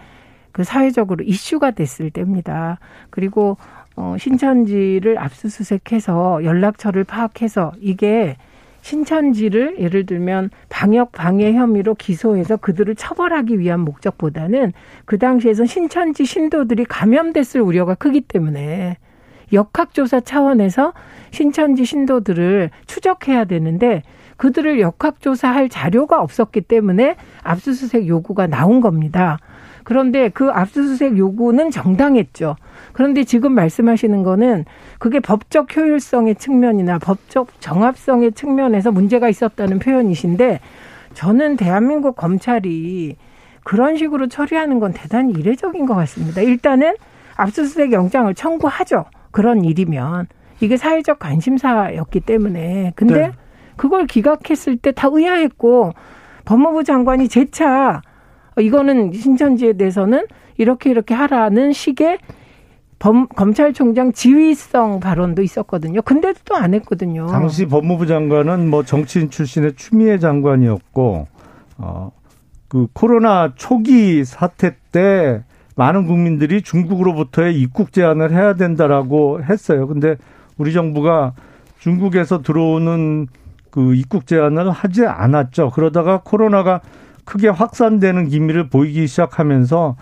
[0.55, 2.79] 그 사회적으로 이슈가 됐을 때입니다.
[3.09, 3.57] 그리고
[3.97, 8.37] 어 신천지를 압수수색해서 연락처를 파악해서 이게
[8.79, 14.71] 신천지를 예를 들면 방역 방해 혐의로 기소해서 그들을 처벌하기 위한 목적보다는
[15.03, 18.95] 그 당시에선 신천지 신도들이 감염됐을 우려가 크기 때문에
[19.53, 20.93] 역학조사 차원에서
[21.31, 24.03] 신천지 신도들을 추적해야 되는데
[24.37, 29.39] 그들을 역학조사할 자료가 없었기 때문에 압수수색 요구가 나온 겁니다.
[29.83, 32.55] 그런데 그 압수수색 요구는 정당했죠.
[32.91, 34.65] 그런데 지금 말씀하시는 거는
[34.97, 40.59] 그게 법적 효율성의 측면이나 법적 정합성의 측면에서 문제가 있었다는 표현이신데
[41.13, 43.15] 저는 대한민국 검찰이
[43.63, 46.41] 그런 식으로 처리하는 건 대단히 이례적인 것 같습니다.
[46.41, 46.95] 일단은
[47.35, 49.05] 압수수색 영장을 청구하죠.
[49.35, 50.27] 그런 일이면
[50.61, 53.31] 이게 사회적 관심사였기 때문에 근데 네.
[53.75, 55.91] 그걸 기각했을 때 다 의아했고
[56.45, 58.01] 법무부 장관이 재차
[58.57, 60.25] 이거는 신천지에 대해서는
[60.55, 62.19] 이렇게 이렇게 하라는 식의
[62.97, 66.01] 범, 검찰총장 지휘성 발언도 있었거든요.
[66.01, 67.27] 근데도 또 안 했거든요.
[67.27, 71.27] 당시 법무부 장관은 뭐 정치인 출신의 추미애 장관이었고,
[71.79, 72.11] 어,
[72.69, 75.43] 그 코로나 초기 사태 때
[75.75, 79.87] 많은 국민들이 중국으로부터의 입국 제한을 해야 된다라고 했어요.
[79.87, 80.15] 근데
[80.57, 81.33] 우리 정부가
[81.79, 83.27] 중국에서 들어오는
[83.69, 85.71] 그 입국 제한을 하지 않았죠.
[85.71, 86.79] 그러다가 코로나가
[87.25, 89.97] 크게 확산되는 기미를 보이기 시작하면서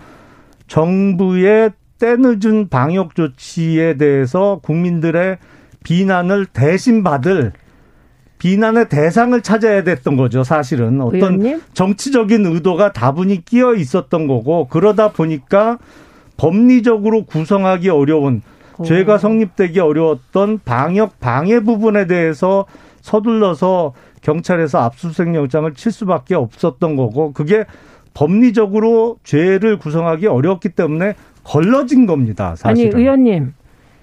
[0.68, 5.38] 정부의 때늦은 방역 조치에 대해서 국민들의
[5.82, 7.52] 비난을 대신 받을
[8.44, 11.00] 비난의 대상을 찾아야 됐던 거죠, 사실은.
[11.00, 11.62] 어떤 의원님?
[11.72, 15.78] 정치적인 의도가 다분히 끼어 있었던 거고, 그러다 보니까
[16.36, 18.42] 법리적으로 구성하기 어려운,
[18.76, 18.84] 오.
[18.84, 22.66] 죄가 성립되기 어려웠던 방역 방해 부분에 대해서
[23.00, 27.64] 서둘러서 경찰에서 압수수색 영장을 칠 수밖에 없었던 거고, 그게
[28.12, 31.14] 법리적으로 죄를 구성하기 어렵기 때문에
[31.44, 32.56] 걸러진 겁니다.
[32.56, 32.92] 사실은.
[32.92, 33.54] 아니 의원님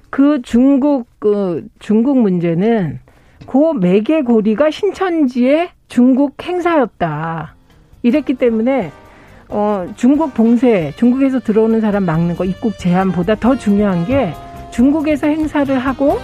[0.10, 3.00] 그 중국 그 중국 문제는
[3.46, 7.56] 고 매개고리가 신천지의 중국 행사였다.
[8.04, 8.92] 이랬기 때문에
[9.50, 14.34] 어, 중국 봉쇄, 중국에서 들어오는 사람 막는 거, 입국 제한보다 더 중요한 게
[14.72, 16.20] 중국에서 행사를 하고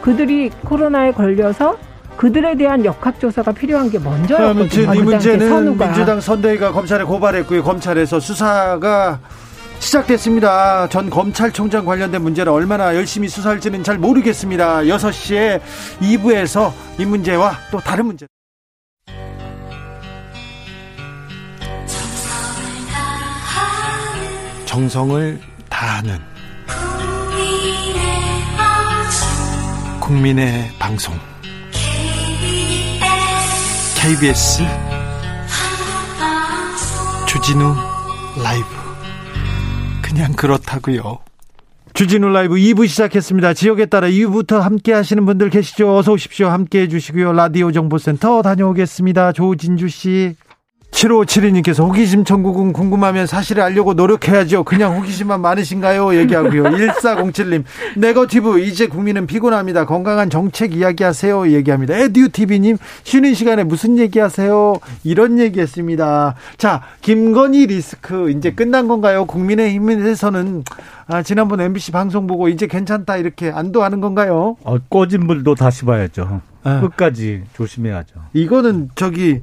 [0.00, 1.76] 그들이 코로나에 걸려서
[2.16, 4.94] 그들에 대한 역학조사가 필요한 게 먼저였거든요.
[4.94, 5.86] 이 문제는 선우가.
[5.86, 7.62] 민주당 선대위가 검찰에 고발했고요.
[7.62, 9.20] 검찰에서 수사가
[9.80, 10.88] 시작됐습니다.
[10.88, 14.82] 전 검찰총장 관련된 문제를 얼마나 열심히 수사할지는 잘 모르겠습니다.
[14.82, 15.60] 6시에
[16.00, 18.26] 2부에서 이 문제와 또 다른 문제.
[24.66, 26.18] 정성을 다하는
[29.98, 31.12] 국민의 방송
[33.96, 34.62] KBS
[37.26, 37.74] 주진우
[38.42, 38.79] 라이브
[40.10, 41.18] 그냥 그렇다고요.
[41.94, 43.54] 주진우 라이브 2부 시작했습니다.
[43.54, 45.96] 지역에 따라 2부부터 함께 하시는 분들 계시죠?
[45.96, 46.48] 어서 오십시오.
[46.48, 47.32] 함께 해 주시고요.
[47.32, 49.32] 라디오 정보센터 다녀오겠습니다.
[49.32, 50.34] 조진주 씨.
[50.90, 54.64] 7572님께서 호기심 천국은 궁금하면 사실을 알려고 노력해야죠.
[54.64, 56.14] 그냥 호기심만 많으신가요?
[56.16, 56.64] 얘기하고요.
[56.76, 57.64] 1407님,
[57.96, 59.86] 네거티브, 이제 국민은 피곤합니다.
[59.86, 61.52] 건강한 정책 이야기하세요.
[61.52, 61.96] 얘기합니다.
[61.96, 64.76] 에듀TV님, 쉬는 시간에 무슨 얘기하세요?
[65.04, 66.34] 이런 얘기 했습니다.
[66.58, 69.24] 자, 김건희 리스크, 이제 끝난 건가요?
[69.26, 70.64] 국민의힘에서는,
[71.06, 74.56] 아, 지난번 MBC 방송 보고 이제 괜찮다, 이렇게 안도하는 건가요?
[74.64, 76.40] 어, 꺼진 물도 다시 봐야죠.
[76.62, 76.80] 아.
[76.80, 78.14] 끝까지 조심해야죠.
[78.34, 79.40] 이거는 저기,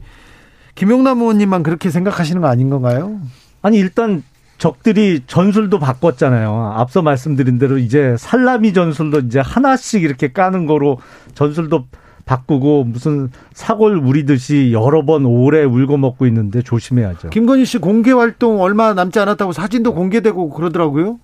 [0.77, 3.19] 김용남 의원님만 그렇게 생각하시는 거 아닌 건가요?
[3.63, 4.23] 아니 일단
[4.59, 6.73] 적들이 전술도 바꿨잖아요.
[6.75, 10.99] 앞서 말씀드린 대로 이제 살라미 전술도 이제 하나씩 이렇게 까는 거로
[11.33, 11.87] 전술도
[12.25, 17.31] 바꾸고 무슨 사골 우리듯이 여러 번 오래 울고 먹고 있는데 조심해야죠.
[17.31, 21.19] 김건희 씨 공개 활동 얼마 남지 않았다고 사진도 공개되고 그러더라고요.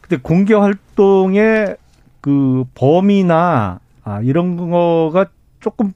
[0.00, 1.76] 근데 공개 활동의
[2.20, 5.26] 그 범위나 아, 이런 거가
[5.60, 5.92] 조금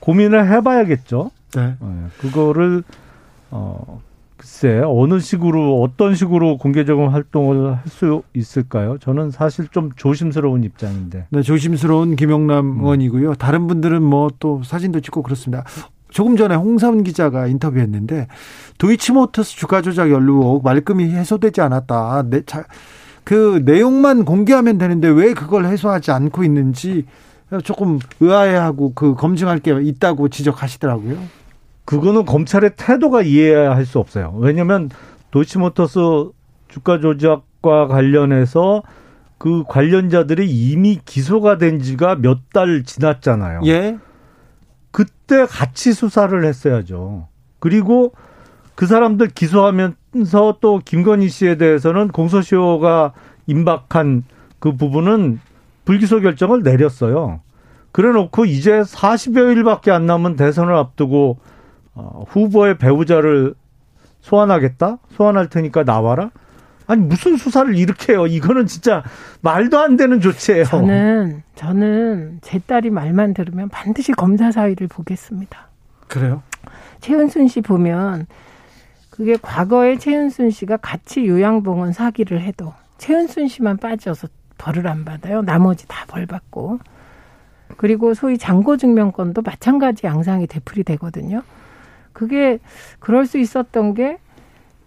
[0.00, 1.30] 고민을 해봐야겠죠.
[1.54, 1.74] 네.
[1.80, 1.88] 네.
[2.18, 2.82] 그거를
[3.50, 4.00] 어
[4.36, 8.98] 글쎄 어느 식으로 어떤 식으로 공개적인 활동을 할 수 있을까요?
[8.98, 11.26] 저는 사실 좀 조심스러운 입장인데.
[11.30, 12.80] 네, 조심스러운 김영남 음.
[12.80, 13.34] 의원이고요.
[13.34, 15.64] 다른 분들은 뭐 또 사진도 찍고 그렇습니다.
[16.10, 18.26] 조금 전에 홍사훈 기자가 인터뷰했는데
[18.78, 22.24] 도이치모터스 주가 조작 연루 말끔히 해소되지 않았다.
[22.28, 22.64] 내, 자,
[23.24, 27.06] 그 내용만 공개하면 되는데 왜 그걸 해소하지 않고 있는지
[27.64, 31.16] 조금 의아해하고 그 검증할 게 있다고 지적하시더라고요.
[31.84, 34.34] 그거는 검찰의 태도가 이해할 수 없어요.
[34.38, 34.90] 왜냐하면
[35.30, 36.30] 도이치모터스
[36.68, 38.82] 주가 조작과 관련해서
[39.38, 43.62] 그 관련자들이 이미 기소가 된 지가 몇 달 지났잖아요.
[43.66, 43.98] 예.
[44.92, 47.26] 그때 같이 수사를 했어야죠.
[47.58, 48.12] 그리고
[48.74, 53.12] 그 사람들 기소하면서 또 김건희 씨에 대해서는 공소시효가
[53.46, 54.24] 임박한
[54.58, 55.40] 그 부분은
[55.84, 57.40] 불기소 결정을 내렸어요.
[57.90, 61.38] 그래 놓고 이제 40여일밖에 안 남은 대선을 앞두고
[61.94, 63.54] 어, 후보의 배우자를
[64.20, 64.98] 소환하겠다?
[65.10, 66.30] 소환할 테니까 나와라?
[66.86, 68.26] 아니 무슨 수사를 이렇게 해요?
[68.26, 69.02] 이거는 진짜
[69.40, 70.64] 말도 안 되는 조치예요.
[70.64, 75.68] 저는 저는 제 딸이 말만 들으면 반드시 검사 사위를 보겠습니다.
[76.08, 76.42] 그래요?
[77.00, 78.26] 최은순 씨 보면
[79.10, 84.28] 그게 과거에 최은순 씨가 같이 요양병원 사기를 해도 최은순 씨만 빠져서
[84.58, 85.42] 벌을 안 받아요.
[85.42, 86.78] 나머지 다 벌 받고.
[87.76, 91.42] 그리고 소위 장고 증명권도 마찬가지 양상이 되풀이 되거든요.
[92.12, 92.58] 그게
[93.00, 94.18] 그럴 수 있었던 게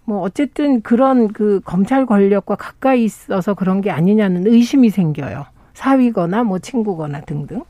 [0.06, 5.44] 뭐 어쨌든 그런 그 검찰 권력과 가까이 있어서 그런 게 아니냐는 의심이 생겨요.
[5.74, 7.64] 사위거나 뭐 친구거나 등등.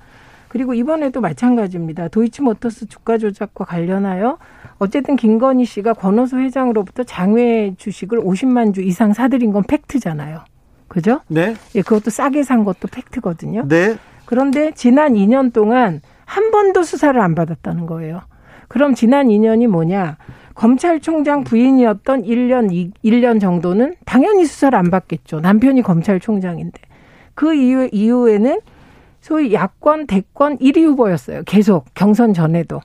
[0.49, 2.09] 그리고 이번에도 마찬가지입니다.
[2.09, 4.39] 도이치모터스 주가 조작과 관련하여
[4.79, 10.41] 어쨌든 김건희 씨가 권오수 회장으로부터 장외 주식을 50만 주 이상 사들인 건 팩트잖아요.
[10.89, 11.21] 그죠?
[11.29, 11.57] 네.
[11.75, 13.67] 예, 그것도 싸게 산 것도 팩트거든요.
[13.67, 13.97] 네.
[14.27, 18.21] 그런데 지난 2년 동안 한 번도 수사를 안 받았다는 거예요.
[18.69, 20.17] 그럼 지난 2년이 뭐냐?
[20.55, 25.41] 검찰총장 부인이었던 1년, 1년 정도는 당연히 수사를 안 받겠죠.
[25.41, 26.81] 남편이 검찰총장인데.
[27.35, 28.61] 그 이후, 이후에는
[29.21, 31.43] 소위 야권, 대권 1위 후보였어요.
[31.45, 32.81] 계속 경선 전에도.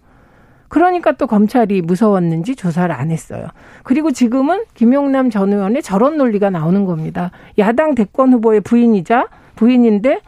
[0.67, 3.47] 그러니까 또 검찰이 무서웠는지 조사를 안 했어요.
[3.83, 7.31] 그리고 지금은 김용남 전 의원의 저런 논리가 나오는 겁니다.
[7.57, 10.21] 야당 대권 후보의 부인이자 부인인데,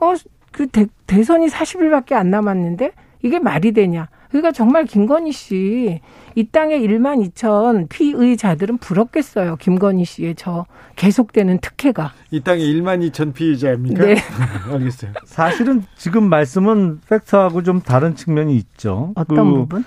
[0.00, 0.14] 어,
[0.52, 4.08] 그 대, 대선이 40일밖에 안 남았는데 이게 말이 되냐.
[4.36, 6.00] 그러니까 정말 김건희 씨,
[6.34, 9.56] 이 땅에 1만 2천 피의자들은 부럽겠어요.
[9.56, 10.66] 김건희 씨의 저
[10.96, 12.12] 계속되는 특혜가.
[12.30, 14.04] 이 땅에 1만 2천 피의자입니까?
[14.04, 14.16] 네.
[14.70, 15.12] 알겠어요.
[15.24, 19.12] 사실은 지금 말씀은 팩트하고 좀 다른 측면이 있죠.
[19.14, 19.84] 어떤 그 부분?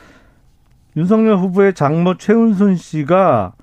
[0.97, 3.53] 윤석열 후보의 장모 최은순 씨가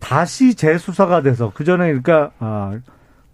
[0.00, 2.78] 다시 재수사가 돼서 그 전에 그러니까 아,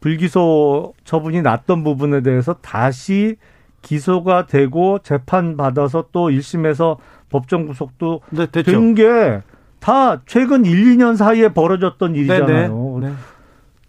[0.01, 3.37] 불기소 처분이 났던 부분에 대해서 다시
[3.83, 6.97] 기소가 되고 재판 받아서 또 1심에서
[7.29, 9.43] 법정 구속도 네, 된게
[9.81, 12.99] 다 최근 1, 2년 사이에 벌어졌던 일이잖아요.
[13.01, 13.15] 네, 네.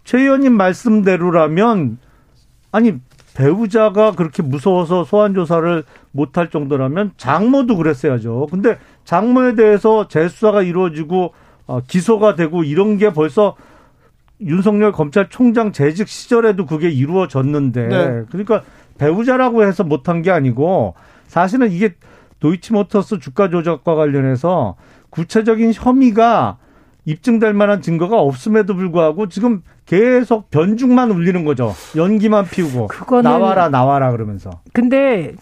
[0.02, 1.98] 최 의원님 말씀대로라면
[2.72, 2.98] 아니
[3.34, 8.48] 배우자가 그렇게 무서워서 소환 조사를 못할 정도라면 장모도 그랬어야죠.
[8.50, 11.32] 근데 장모에 대해서 재수사가 이루어지고
[11.66, 13.56] 어, 기소가 되고 이런 게 벌써
[14.40, 18.22] 윤석열 검찰총장 재직 시절에도 그게 이루어졌는데 네.
[18.30, 18.62] 그러니까
[18.98, 20.94] 배우자라고 해서 못한 게 아니고
[21.26, 21.94] 사실은 이게
[22.40, 24.76] 도이치모터스 주가 조작과 관련해서
[25.10, 26.58] 구체적인 혐의가
[27.04, 31.74] 입증될 만한 증거가 없음에도 불구하고 지금 계속 변죽만 울리는 거죠.
[31.96, 32.88] 연기만 피우고
[33.22, 34.50] 나와라 나와라 그러면서.
[34.72, 35.34] 근데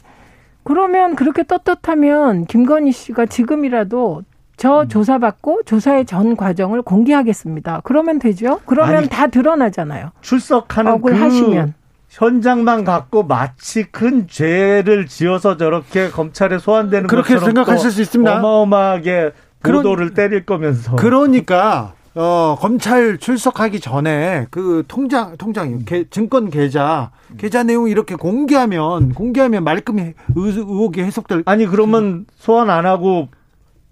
[0.64, 4.22] 그러면 그렇게 떳떳하면 김건희 씨가 지금이라도
[4.56, 4.88] 저 음.
[4.88, 7.80] 조사받고 조사의 전 과정을 공개하겠습니다.
[7.84, 8.60] 그러면 되죠?
[8.66, 10.10] 그러면 아니, 다 드러나잖아요.
[10.20, 11.74] 출석하는 그 하시면.
[12.12, 18.38] 현장만 갖고 마치 큰 죄를 지어서 저렇게 검찰에 소환되는 그렇게 생각하실 수 있습니다.
[18.38, 19.32] 어마어마하게
[19.62, 20.96] 보도를 그런, 때릴 거면서.
[20.96, 29.14] 그러니까 어, 검찰 출석하기 전에 그 통장 통장 계, 증권 계좌 계좌 내용 이렇게 공개하면
[29.14, 33.28] 공개하면 말끔히 의혹이 해석될 아니 그러면 소환 안 하고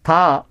[0.03, 0.45] 다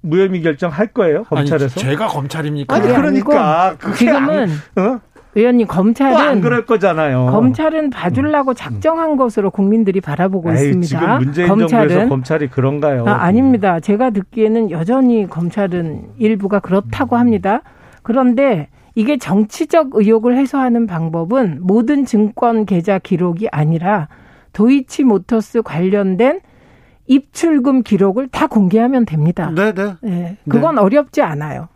[0.00, 1.78] 무혐의 결정할 거예요 검찰에서?
[1.78, 2.74] 아니, 제가 검찰입니까?
[2.74, 5.00] 아니 그러니까 지금은 안, 어?
[5.36, 7.26] 의원님 검찰은 안 그럴 거잖아요.
[7.26, 8.54] 검찰은 봐주려고 음.
[8.54, 10.86] 작정한 것으로 국민들이 바라보고 에이, 있습니다.
[10.86, 13.04] 지금 문재인 검찰은, 정부에서 검찰이 그런가요?
[13.06, 17.20] 아, 닙니다 제가 듣기에는 여전히 검찰은 일부가 그렇다고 음.
[17.20, 17.62] 합니다.
[18.02, 24.08] 그런데 이게 정치적 의혹을 해소하는 방법은 모든 증권 계좌 기록이 아니라
[24.52, 26.40] 도이치 모터스 관련된
[27.06, 29.50] 입출금 기록을 다 공개하면 됩니다.
[29.54, 29.94] 네, 네.
[30.00, 30.80] 네 그건 네.
[30.80, 31.68] 어렵지 않아요.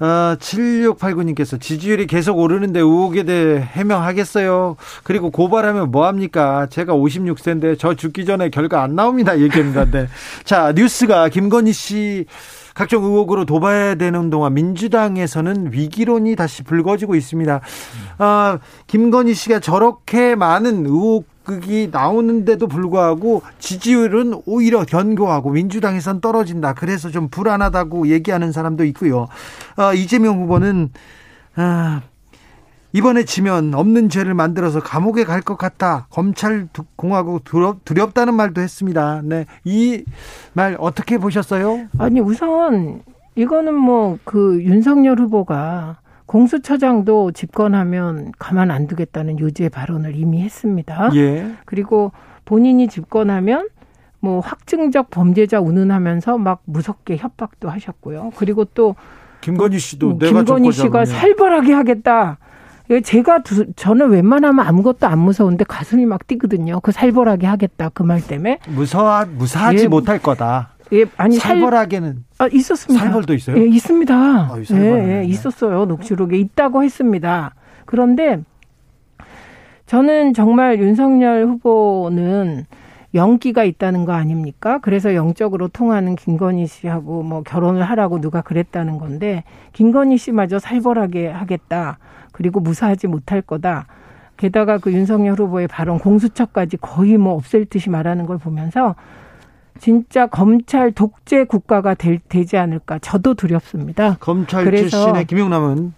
[0.00, 4.76] 어, 7689님께서 지지율이 계속 오르는데 의혹에 대해 해명하겠어요.
[5.02, 6.68] 그리고 고발하면 뭐합니까?
[6.70, 9.38] 제가 56세인데 저 죽기 전에 결과 안 나옵니다.
[9.40, 10.08] 얘기했는데.
[10.44, 12.26] 자, 뉴스가 김건희 씨
[12.78, 17.60] 각종 의혹으로 도발되는 동안 민주당에서는 위기론이 다시 불거지고 있습니다.
[18.18, 26.74] 아, 김건희 씨가 저렇게 많은 의혹 극이 나오는데도 불구하고 지지율은 오히려 견고하고 민주당에선 떨어진다.
[26.74, 29.26] 그래서 좀 불안하다고 얘기하는 사람도 있고요.
[29.74, 30.90] 아, 이재명 후보는
[31.56, 32.02] 아,
[32.92, 36.06] 이번에 지면 없는 죄를 만들어서 감옥에 갈 것 같다.
[36.10, 39.20] 검찰 공화국 두렵, 두렵다는 말도 했습니다.
[39.24, 39.44] 네.
[39.64, 40.04] 이
[40.54, 41.86] 말 어떻게 보셨어요?
[41.98, 43.02] 아니, 우선
[43.34, 51.10] 이거는 뭐 그 윤석열 후보가 공수처장도 집권하면 가만 안 두겠다는 요지의 발언을 이미 했습니다.
[51.14, 51.52] 예.
[51.64, 52.12] 그리고
[52.44, 53.68] 본인이 집권하면
[54.20, 58.32] 뭐 확증적 범죄자 운운하면서 막 무섭게 협박도 하셨고요.
[58.36, 58.96] 그리고 또
[59.42, 62.38] 김건희 씨도 음, 김건희 씨가 살벌하게 하겠다.
[63.04, 66.80] 제가 두, 저는 웬만하면 아무것도 안 무서운데 가슴이 막 뛰거든요.
[66.80, 70.70] 그 살벌하게 하겠다 그 말 때문에 무서워 무사하지 예, 못할 거다.
[70.94, 73.04] 예, 아니 살벌하게는 아 있었습니다.
[73.04, 73.58] 살벌도 있어요?
[73.58, 74.14] 예, 있습니다.
[74.14, 75.84] 아, 예, 예, 있었어요.
[75.84, 77.54] 녹취록에 있다고 했습니다.
[77.84, 78.40] 그런데
[79.86, 82.64] 저는 정말 윤석열 후보는
[83.14, 84.78] 영기가 있다는 거 아닙니까?
[84.82, 91.98] 그래서 영적으로 통하는 김건희 씨하고 뭐 결혼을 하라고 누가 그랬다는 건데 김건희 씨마저 살벌하게 하겠다.
[92.38, 93.86] 그리고 무사하지 못할 거다.
[94.36, 98.94] 게다가 그 윤석열 후보의 발언 공수처까지 거의 뭐 없앨 듯이 말하는 걸 보면서
[99.80, 104.18] 진짜 검찰 독재 국가가 될, 되지 않을까 저도 두렵습니다.
[104.20, 105.92] 검찰 그래서 출신의 김용남은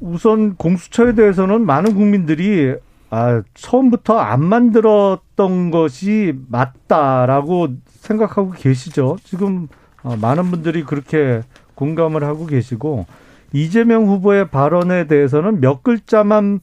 [0.00, 2.74] 우선 공수처에 대해서는 많은 국민들이
[3.10, 9.18] 아, 처음부터 안 만들었던 것이 맞다라고 생각하고 계시죠.
[9.24, 9.68] 지금
[10.02, 11.42] 어, 많은 분들이 그렇게
[11.74, 13.04] 공감을 하고 계시고
[13.52, 16.60] 이재명 후보의 발언에 대해서는 몇 글자만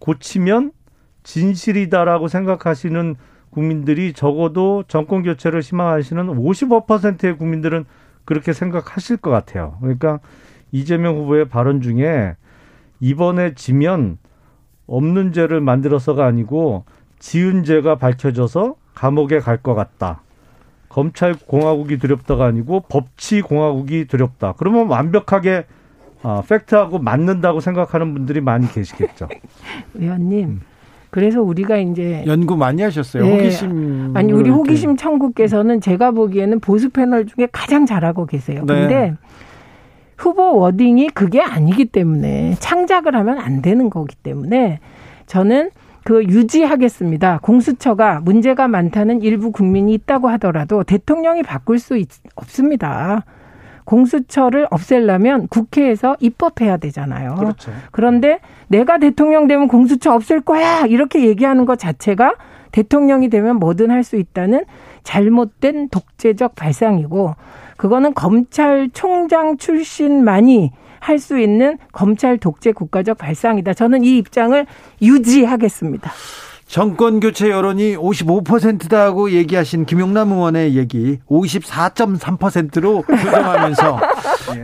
[0.00, 0.72] 고치면
[1.22, 3.16] 진실이다라고 생각하시는
[3.50, 7.84] 국민들이 적어도 정권 교체를 희망하시는 55%의 국민들은
[8.24, 9.78] 그렇게 생각하실 것 같아요.
[9.80, 10.20] 그러니까
[10.72, 12.36] 이재명 후보의 발언 중에
[13.00, 14.18] 이번에 지면
[14.86, 16.84] 없는 죄를 만들어서가 아니고
[17.18, 20.22] 지은 죄가 밝혀져서 감옥에 갈 것 같다.
[20.88, 24.54] 검찰 공화국이 두렵다가 아니고 법치 공화국이 두렵다.
[24.56, 25.66] 그러면 완벽하게
[26.26, 29.28] 어, 팩트하고 맞는다고 생각하는 분들이 많이 계시겠죠.
[29.94, 30.60] 의원님, 음.
[31.10, 33.22] 그래서 우리가 이제 연구 많이 하셨어요.
[33.22, 33.36] 네.
[33.36, 38.64] 호기심 아니 우리 호기심 천국께서는 제가 보기에는 보수 패널 중에 가장 잘하고 계세요.
[38.66, 38.74] 네.
[38.74, 39.14] 근데
[40.16, 44.80] 후보 워딩이 그게 아니기 때문에 창작을 하면 안 되는 거기 때문에
[45.26, 45.70] 저는
[46.02, 47.38] 그 유지하겠습니다.
[47.40, 53.24] 공수처가 문제가 많다는 일부 국민이 있다고 하더라도 대통령이 바꿀 수 있, 없습니다.
[53.86, 57.36] 공수처를 없애려면 국회에서 입법해야 되잖아요.
[57.36, 57.72] 그렇죠.
[57.92, 62.34] 그런데 내가 대통령 되면 공수처 없앨 거야 이렇게 얘기하는 것 자체가
[62.72, 64.66] 대통령이 되면 뭐든 할 수 있다는
[65.02, 67.34] 잘못된 독재적 발상이고
[67.78, 73.74] 그거는 검찰총장 출신만이 할 수 있는 검찰 독재 국가적 발상이다.
[73.74, 74.66] 저는 이 입장을
[75.00, 76.10] 유지하겠습니다.
[76.66, 84.00] 정권 교체 여론이 55%다고 얘기하신 김용남 의원의 얘기 54.3%로 조정하면서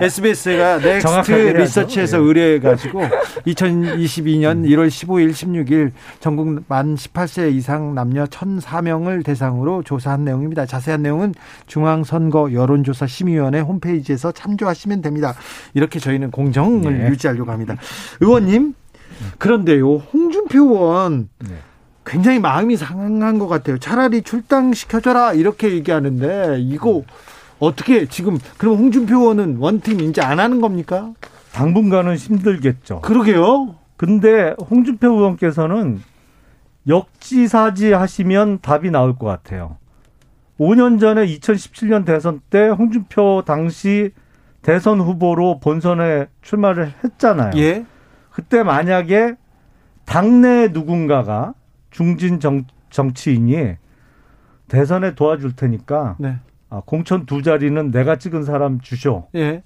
[0.00, 2.22] SBS가 넥스트 리서치에서 예.
[2.22, 3.02] 의뢰해가지고
[3.46, 10.66] 2022년 1월 15일, 16일 전국 만 18세 이상 남녀 1,004명을 대상으로 조사한 내용입니다.
[10.66, 11.34] 자세한 내용은
[11.66, 15.34] 중앙선거 여론조사 심의위원회 홈페이지에서 참조하시면 됩니다.
[15.74, 17.08] 이렇게 저희는 공정을 네.
[17.08, 17.76] 유지하려고 합니다.
[18.20, 18.74] 의원님,
[19.38, 21.54] 그런데요, 홍준표 의원 네.
[22.04, 23.78] 굉장히 마음이 상한 것 같아요.
[23.78, 27.02] 차라리 출당시켜줘라 이렇게 얘기하는데 이거
[27.58, 31.12] 어떻게 지금 그럼 홍준표 의원은 원팀 이제 안 하는 겁니까?
[31.52, 33.02] 당분간은 힘들겠죠.
[33.02, 33.76] 그러게요.
[33.96, 36.02] 근데 홍준표 의원께서는
[36.88, 39.76] 역지사지 하시면 답이 나올 것 같아요.
[40.58, 44.10] 5년 전에 2017년 대선 때 홍준표 당시
[44.62, 47.52] 대선 후보로 본선에 출마를 했잖아요.
[47.56, 47.84] 예.
[48.30, 49.34] 그때 만약에
[50.04, 51.54] 당내 누군가가
[51.92, 53.76] 중진 정, 정치인이
[54.68, 56.38] 대선에 도와줄 테니까 네.
[56.70, 59.28] 아, 공천 두 자리는 내가 찍은 사람 주쇼.
[59.34, 59.62] 예.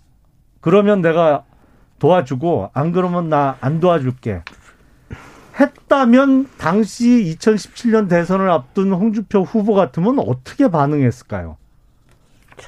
[0.61, 1.45] 그러면 내가
[1.99, 4.43] 도와주고 안 그러면 나 안 도와줄게.
[5.59, 11.57] 했다면 당시 2017년 대선을 앞둔 홍준표 후보 같으면 어떻게 반응했을까요?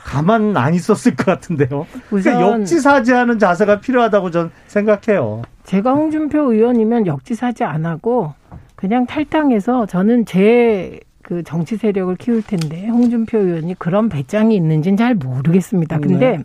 [0.05, 1.87] 가만 안 있었을 것 같은데요.
[2.09, 5.43] 그러니까 역지사지하는 자세가 필요하다고 전 생각해요.
[5.65, 8.33] 제가 홍준표 의원이면 역지사지 안 하고
[8.79, 15.15] 그냥 탈당해서 저는 제 그 정치 세력을 키울 텐데 홍준표 의원이 그런 배짱이 있는지는 잘
[15.15, 15.99] 모르겠습니다.
[15.99, 16.45] 근데 네.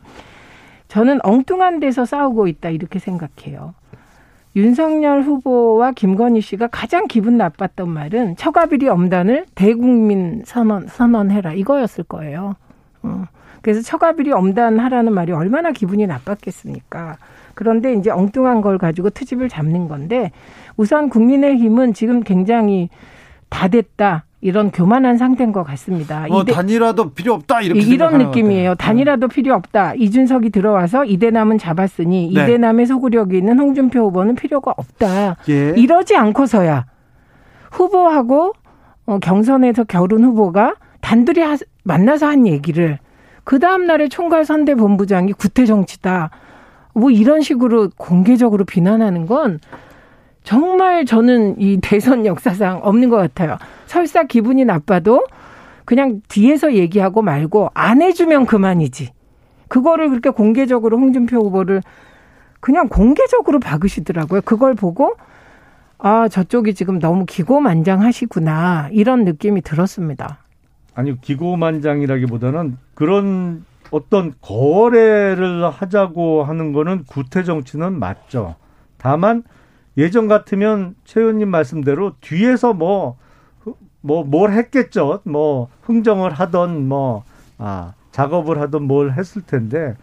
[0.90, 3.76] 저는 엉뚱한 데서 싸우고 있다 이렇게 생각해요.
[4.58, 12.58] 윤석열 후보와 김건희 씨가 가장 기분 나빴던 말은 처가비리 엄단을 대국민 선언 선언해라 이거였을 거예요.
[13.04, 13.24] 어.
[13.62, 17.16] 그래서 처가비리 엄단하라는 말이 얼마나 기분이 나빴겠습니까?
[17.54, 20.32] 그런데 이제 엉뚱한 걸 가지고 트집을 잡는 건데
[20.78, 22.90] 우선 국민의힘은 지금 굉장히
[23.50, 24.26] 다 됐다.
[24.42, 26.28] 이런 교만한 상태인 것 같습니다.
[26.28, 28.76] 뭐 단일화도 필요 없다 이렇게 이런 느낌이에요.
[28.76, 29.94] 단일화도 필요 없다.
[29.96, 32.44] 이준석이 들어와서 이대남은 잡았으니 네.
[32.44, 35.38] 이대남의 소구력이 있는 홍준표 후보는 필요가 없다.
[35.48, 35.74] 예.
[35.78, 36.86] 이러지 않고서야
[37.72, 38.52] 후보하고
[39.06, 41.56] 어, 경선에서 결혼 후보가 단둘이 하,
[41.86, 43.00] 만나서 한 얘기를
[43.46, 46.32] 그 다음 날에 총괄 선대 본부장이 구태 정치다.
[46.94, 49.60] 뭐 이런 식으로 공개적으로 비난하는 건
[50.44, 53.58] 정말 저는 이 대선 역사상 없는 것 같아요.
[53.86, 55.26] 설사 기분이 나빠도
[55.86, 59.10] 그냥 뒤에서 얘기하고 말고 안 해주면 그만이지.
[59.68, 61.82] 그거를 그렇게 공개적으로 홍준표 후보를
[62.60, 64.42] 그냥 공개적으로 박으시더라고요.
[64.42, 65.16] 그걸 보고
[65.98, 70.40] 아 저쪽이 지금 너무 기고만장하시구나 이런 느낌이 들었습니다.
[70.94, 78.56] 아니 기고만장이라기보다는 그런 어떤 거래를 하자고 하는 거는 구태 정치는 맞죠.
[78.98, 79.44] 다만
[79.98, 83.18] 예전 같으면 최 의원님 말씀대로 뒤에서 뭐,
[84.02, 85.22] 뭐, 뭘 했겠죠.
[85.24, 87.24] 뭐, 흥정을 하던 뭐,
[87.58, 89.96] 아, 작업을 하던 뭘 했을 텐데,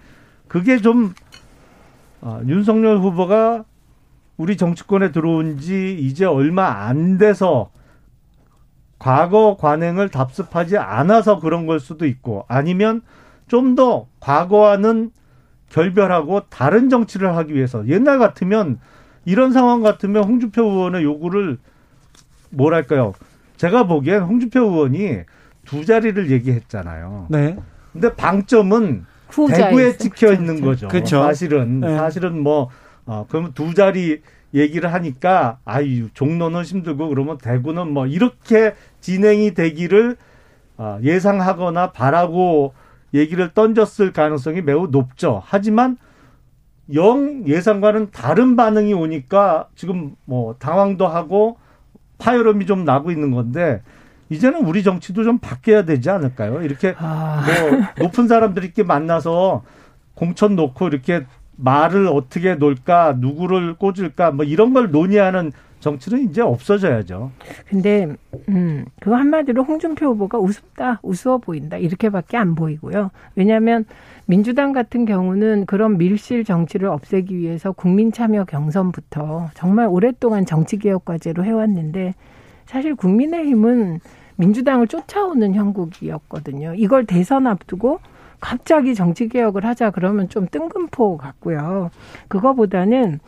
[0.49, 1.12] 그게 좀,
[2.20, 3.64] 아, 윤석열 후보가
[4.36, 7.70] 우리 정치권에 들어온 지 이제 얼마 안 돼서
[8.99, 13.03] 과거 관행을 답습하지 않아서 그런 걸 수도 있고, 아니면
[13.49, 15.11] 좀 더 과거와는
[15.70, 18.78] 결별하고 다른 정치를 하기 위해서 옛날 같으면
[19.24, 21.58] 이런 상황 같으면 홍준표 의원의 요구를
[22.50, 23.14] 뭐랄까요?
[23.56, 25.20] 제가 보기엔 홍준표 의원이
[25.64, 27.26] 두 자리를 얘기했잖아요.
[27.28, 27.56] 네.
[27.92, 30.88] 근데 방점은 대구에 찍혀 있는 거죠.
[30.88, 31.22] 그렇죠.
[31.22, 31.96] 사실은 네.
[31.96, 32.70] 사실은 뭐
[33.06, 34.22] 어, 그러면 두 자리
[34.54, 40.16] 얘기를 하니까 아유 종로는 힘들고 그러면 대구는 뭐 이렇게 진행이 되기를
[40.78, 42.74] 어, 예상하거나 바라고
[43.14, 45.42] 얘기를 던졌을 가능성이 매우 높죠.
[45.44, 45.96] 하지만
[46.95, 51.59] 영 예상과는 다른 반응이 오니까 지금 뭐 당황도 하고
[52.18, 53.82] 파열음이 좀 나고 있는 건데
[54.28, 56.62] 이제는 우리 정치도 좀 바뀌어야 되지 않을까요?
[56.62, 57.45] 이렇게 아...
[57.45, 59.64] 뭐 높은 사람들이 이렇게 만나서
[60.14, 61.26] 공천 놓고 이렇게
[61.57, 67.33] 말을 어떻게 놓을까, 누구를 꽂을까, 뭐 이런 걸 논의하는 정치는 이제 없어져야죠.
[67.68, 68.07] 근데
[68.49, 73.11] 음, 그 한마디로 홍준표 후보가 우습다, 우스워 보인다 이렇게밖에 안 보이고요.
[73.35, 73.85] 왜냐하면
[74.26, 81.05] 민주당 같은 경우는 그런 밀실 정치를 없애기 위해서 국민 참여 경선부터 정말 오랫동안 정치 개혁
[81.05, 82.14] 과제로 해왔는데
[82.66, 84.01] 사실 국민의힘은
[84.37, 86.74] 민주당을 쫓아오는 형국이었거든요.
[86.76, 88.01] 이걸 대선 앞두고
[88.39, 91.91] 갑자기 정치 개혁을 하자 그러면 좀 뜬금포 같고요.
[92.28, 93.20] 그거보다는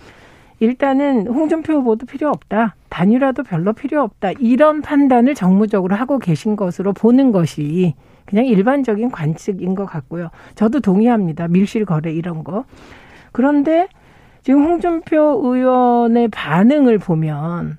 [0.63, 2.77] 일단은 홍준표 후보도 필요 없다.
[2.89, 4.31] 단일화도 별로 필요 없다.
[4.39, 7.95] 이런 판단을 정무적으로 하고 계신 것으로 보는 것이
[8.27, 10.31] 그냥 일반적인 관측인 것 같고요.
[10.55, 11.49] 저도 동의합니다.
[11.49, 12.65] 밀실 거래 이런 거.
[13.33, 13.89] 그런데
[14.43, 17.79] 지금 홍준표 의원의 반응을 보면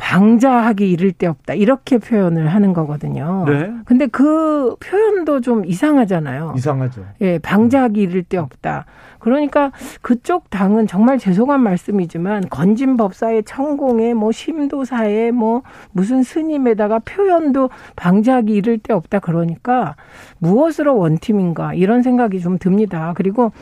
[0.00, 3.44] 방자하기 이를 데 없다 이렇게 표현을 하는 거거든요.
[3.46, 3.70] 네.
[3.84, 6.54] 근데 그 표현도 좀 이상하잖아요.
[6.56, 7.04] 이상하죠.
[7.20, 8.86] 예, 방자하기 이를 데 없다.
[9.18, 17.68] 그러니까 그쪽 당은 정말 죄송한 말씀이지만 건진 법사의 천공에 뭐 심도사에 뭐 무슨 스님에다가 표현도
[17.96, 19.96] 방자하기 이를 데 없다 그러니까
[20.38, 23.12] 무엇으로 원팀인가 이런 생각이 좀 듭니다.
[23.16, 23.52] 그리고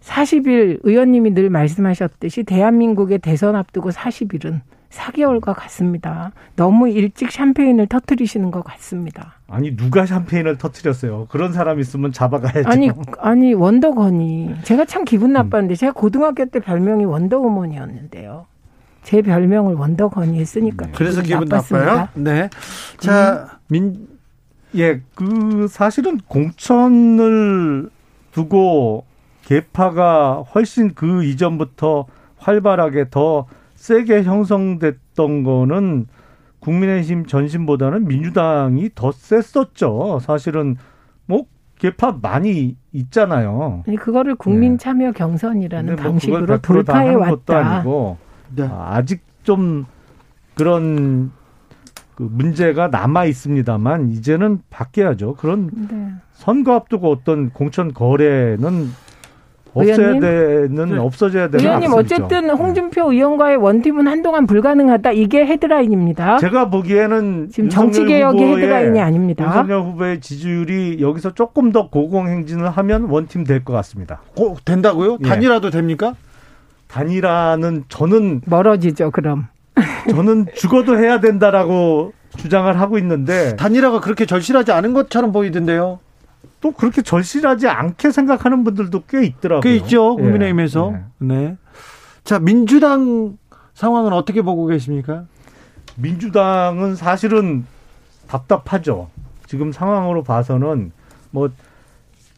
[0.00, 4.60] 40일 의원님이 늘 말씀하셨듯이 대한민국의 대선 앞두고 40일은
[4.94, 6.32] 4개월과 같습니다.
[6.56, 9.34] 너무 일찍 샴페인을 터트리시는 것 같습니다.
[9.48, 11.26] 아니 누가 샴페인을 터트렸어요?
[11.30, 12.68] 그런 사람 있으면 잡아가야죠.
[12.68, 15.32] 아니 아니 원더건이 제가 참 기분 음.
[15.34, 18.46] 나빴는데 제가 고등학교 때 별명이 원더우먼이었는데요.
[19.02, 20.88] 제 별명을 원더건이 했으니까.
[20.94, 21.86] 그래서 기분 나빴습니다.
[21.86, 22.08] 나빠요?
[22.14, 22.48] 네.
[22.98, 23.58] 자, 음.
[23.68, 24.08] 민,
[24.76, 27.90] 예, 그 사실은 공천을
[28.32, 29.04] 두고
[29.44, 32.06] 개파가 훨씬 그 이전부터
[32.38, 33.46] 활발하게 더
[33.84, 36.06] 세게 형성됐던 거는
[36.60, 40.20] 국민의힘 전신보다는 민주당이 더 셌었죠.
[40.22, 40.76] 사실은
[41.26, 41.44] 뭐
[41.78, 43.82] 개파 많이 있잖아요.
[43.86, 44.78] 아니 그거를 국민 네.
[44.78, 47.58] 참여 경선이라는 뭐 방식으로 돌파해 왔다.
[47.58, 48.16] 아니고
[48.56, 48.66] 네.
[48.72, 49.84] 아직 좀
[50.54, 51.30] 그런
[52.14, 55.34] 그 문제가 남아 있습니다만 이제는 바뀌어야죠.
[55.34, 56.10] 그런 네.
[56.32, 58.88] 선거 앞두고 어떤 공천 거래는
[59.74, 60.98] 없어야 되는 네.
[60.98, 66.38] 없어져야 되는 의원님 어쨌든 홍준표 의원과의 원팀은 한동안 불가능하다 이게 헤드라인입니다.
[66.38, 69.44] 제가 보기에는 지금 정치 개혁의 헤드라인이 아닙니다.
[69.44, 74.20] 윤석열 후보의 지지율이 여기서 조금 더 고공행진을 하면 원팀 될 것 같습니다.
[74.36, 75.18] 고, 된다고요?
[75.24, 75.28] 예.
[75.28, 76.14] 단일화도 됩니까?
[76.88, 79.10] 단일화는 저는 멀어지죠.
[79.10, 79.46] 그럼
[80.10, 85.98] 저는 죽어도 해야 된다라고 주장을 하고 있는데 단일화가 그렇게 절실하지 않은 것처럼 보이던데요.
[86.64, 89.60] 또 그렇게 절실하지 않게 생각하는 분들도 꽤 있더라고요.
[89.60, 90.16] 꽤 있죠.
[90.18, 90.22] 예.
[90.22, 90.94] 국민의힘에서.
[90.94, 91.04] 예.
[91.18, 91.56] 네.
[92.24, 93.36] 자, 민주당
[93.74, 95.26] 상황은 어떻게 보고 계십니까?
[95.96, 97.66] 민주당은 사실은
[98.28, 99.10] 답답하죠.
[99.46, 100.92] 지금 상황으로 봐서는
[101.30, 101.50] 뭐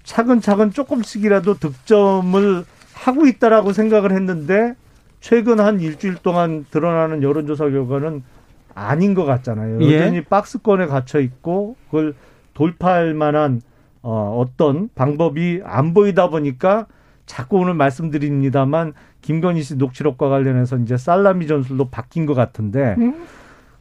[0.02, 2.64] 차근차근 조금씩이라도 득점을
[2.94, 4.74] 하고 있다라고 생각을 했는데
[5.20, 8.24] 최근 한 일주일 동안 드러나는 여론조사 결과는
[8.74, 9.82] 아닌 것 같잖아요.
[9.82, 9.94] 예.
[9.94, 10.24] 여전히 예.
[10.24, 12.16] 박스권에 갇혀 있고 그걸
[12.54, 13.62] 돌파할 만한
[14.08, 16.86] 어, 어떤 방법이 안 보이다 보니까
[17.26, 23.26] 자꾸 오늘 말씀드립니다만 김건희 씨 녹취록과 관련해서 이제 살라미 전술로 바뀐 것 같은데 음?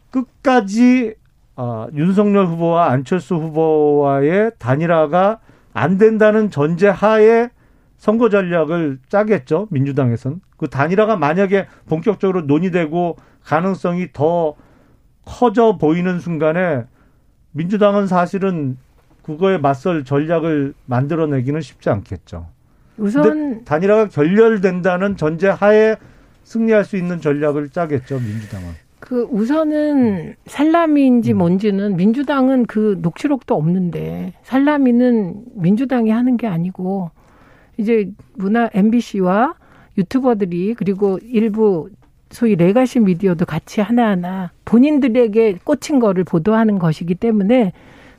[0.10, 1.14] 끝까지
[1.56, 5.42] 어, 윤석열 후보와 안철수 후보와의 단일화가
[5.74, 7.50] 안 된다는 전제 하에
[7.98, 14.56] 선거 전략을 짜겠죠 민주당에선 그 단일화가 만약에 본격적으로 논의되고 가능성이 더
[15.24, 16.86] 커져 보이는 순간에
[17.52, 18.78] 민주당은 사실은
[19.26, 22.46] 그거에 맞설 전략을 만들어내기는 쉽지 않겠죠.
[22.98, 25.96] 우선 단일화가 결렬된다는 전제 하에
[26.44, 28.68] 승리할 수 있는 전략을 짜겠죠 민주당은.
[29.00, 31.38] 그 우선은 살라미인지 음.
[31.40, 37.10] 뭔지는 민주당은 그 녹취록도 없는데 살라미는 민주당이 하는 게 아니고
[37.78, 39.56] 이제 문화 MBC와
[39.98, 41.90] 유튜버들이 그리고 일부
[42.30, 47.74] 소위 레가시 미디어도 같이 하나하나 본인들에게 꽂힌 거를 보도하는 것이기 때문에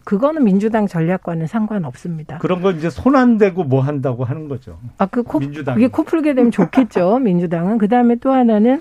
[0.07, 2.39] 그거는 민주당 전략과는 상관없습니다.
[2.39, 4.79] 그런 거 이제 손 안 대고 뭐 한다고 하는 거죠.
[4.99, 5.77] 아, 그 코, 민주당.
[5.79, 7.19] 이게 코 풀게 되면 좋겠죠.
[7.27, 7.79] 민주당은.
[7.79, 8.81] 그 다음에 또 하나는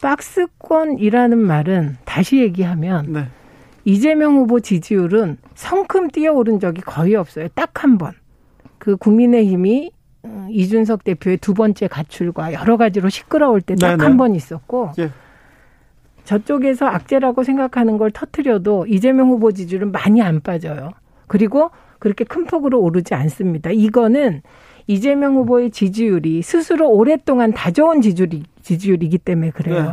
[0.00, 3.26] 박스권이라는 말은 다시 얘기하면 네.
[3.84, 7.48] 이재명 후보 지지율은 성큼 뛰어오른 적이 거의 없어요.
[7.54, 8.12] 딱 한 번.
[8.78, 9.90] 그 국민의힘이
[10.22, 15.10] 어, 이준석 대표의 두 번째 가출과 여러 가지로 시끄러울 때 딱 한 번 있었고 예.
[16.24, 20.90] 저쪽에서 악재라고 생각하는 걸 터트려도 이재명 후보 지지율은 많이 안 빠져요.
[21.26, 23.70] 그리고 그렇게 큰 폭으로 오르지 않습니다.
[23.70, 24.42] 이거는
[24.86, 29.82] 이재명 후보의 지지율이 스스로 오랫동안 다져온 지지율이, 지지율이기 때문에 그래요.
[29.82, 29.88] 네.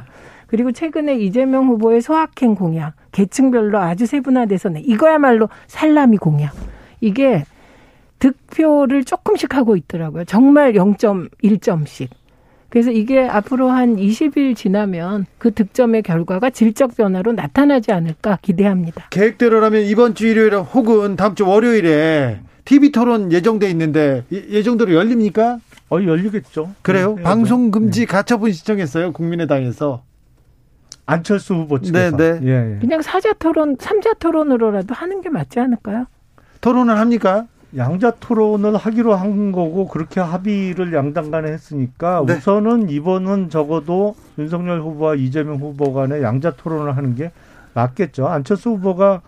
[0.47, 6.53] 그리고 최근에 이재명 후보의 소확행 공약, 계층별로 아주 세분화돼서 내 이거야말로 살라미 공약.
[6.99, 7.45] 이게
[8.19, 10.25] 득표를 조금씩 하고 있더라고요.
[10.25, 12.09] 정말 0.1점씩.
[12.71, 19.07] 그래서 이게 앞으로 한 20일 지나면 그 득점의 결과가 질적 변화로 나타나지 않을까 기대합니다.
[19.09, 25.59] 계획대로라면 이번 주 일요일 혹은 다음 주 월요일에 TV 토론 예정돼 있는데 예정대로 열립니까?
[25.89, 26.73] 어 열리겠죠.
[26.81, 27.15] 그래요?
[27.17, 27.71] 네, 방송 네.
[27.71, 28.05] 금지 네.
[28.05, 30.03] 가처분 신청했어요 국민의당에서.
[31.05, 32.15] 안철수 후보 측에서.
[32.15, 32.47] 네, 네.
[32.47, 32.79] 예, 예.
[32.79, 36.05] 그냥 사자 토론, 삼자 토론으로라도 하는 게 맞지 않을까요?
[36.61, 37.47] 토론을 합니까?
[37.75, 42.35] 양자 토론을 하기로 한 거고 그렇게 합의를 양당 간에 했으니까 네.
[42.35, 47.31] 우선은 이번은 적어도 윤석열 후보와 이재명 후보 간에 양자 토론을 하는 게
[47.73, 48.27] 맞겠죠.
[48.27, 49.21] 안철수 후보가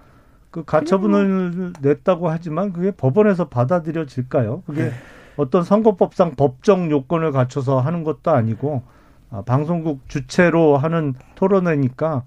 [0.52, 4.64] 그 가처분을 냈다고 하지만 그게 법원에서 받아들여질까요?
[4.68, 4.92] 그게 네.
[5.38, 8.84] 어떤 선거법상 법정 요건을 갖춰서 하는 것도 아니고
[9.32, 12.24] 아, 방송국 주체로 하는 토론회니까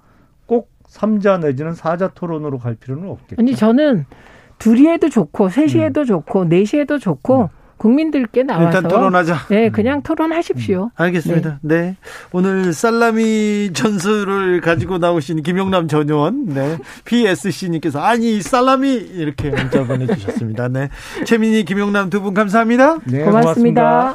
[0.47, 3.37] 꼭 3자 내지는 4자 토론으로 갈 필요는 없겠죠.
[3.39, 4.07] 아니 저는
[4.59, 6.07] 둘이 해도 좋고 셋이 해도 음.
[6.07, 7.49] 좋고 넷이 해도 좋고 음.
[7.79, 9.37] 국민들께 나와서 일단 토론하자.
[9.51, 10.85] 네, 그냥 토론하십시오.
[10.85, 10.91] 음.
[10.95, 11.59] 알겠습니다.
[11.61, 11.81] 네.
[11.83, 11.97] 네.
[12.33, 16.79] 오늘 살라미 전술을 가지고 나오신 김용남 전 의원, 네.
[17.05, 20.69] PSC님께서 아니 살라미 이렇게 문자 보내주셨습니다.
[20.69, 20.89] 네.
[21.27, 22.97] 최민희, 김용남 두 분 감사합니다.
[23.05, 24.15] 네, 고맙습니다.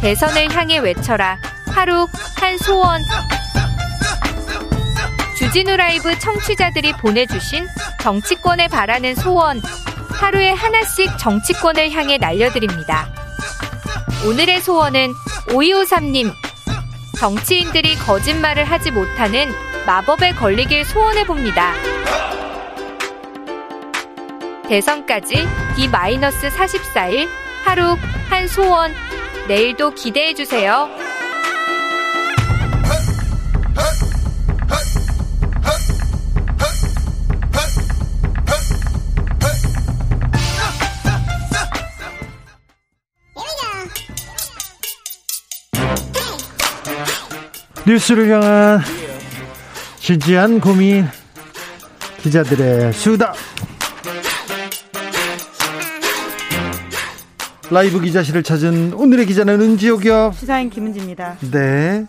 [0.00, 1.36] 대선을 향해 외쳐라.
[1.74, 2.06] 하루
[2.36, 3.00] 한 소원.
[5.50, 7.66] 주진우 라이브 청취자들이 보내주신
[8.00, 9.60] 정치권에 바라는 소원.
[10.12, 13.12] 하루에 하나씩 정치권을 향해 날려드립니다.
[14.28, 15.12] 오늘의 소원은
[15.48, 16.32] 5253님.
[17.18, 19.52] 정치인들이 거짓말을 하지 못하는
[19.86, 21.72] 마법에 걸리길 소원해봅니다.
[24.68, 25.34] 대선까지
[25.74, 27.28] D-44일
[27.64, 27.96] 하루
[28.28, 28.94] 한 소원.
[29.48, 30.99] 내일도 기대해주세요.
[47.90, 48.78] 뉴스를 향한
[49.98, 51.08] 진지한 고민
[52.18, 53.34] 기자들의 수다.
[57.68, 60.34] 라이브 기자실을 찾은 오늘의 기자는 은지옥이요.
[60.36, 61.38] 시사인 김은지입니다.
[61.50, 62.06] 네.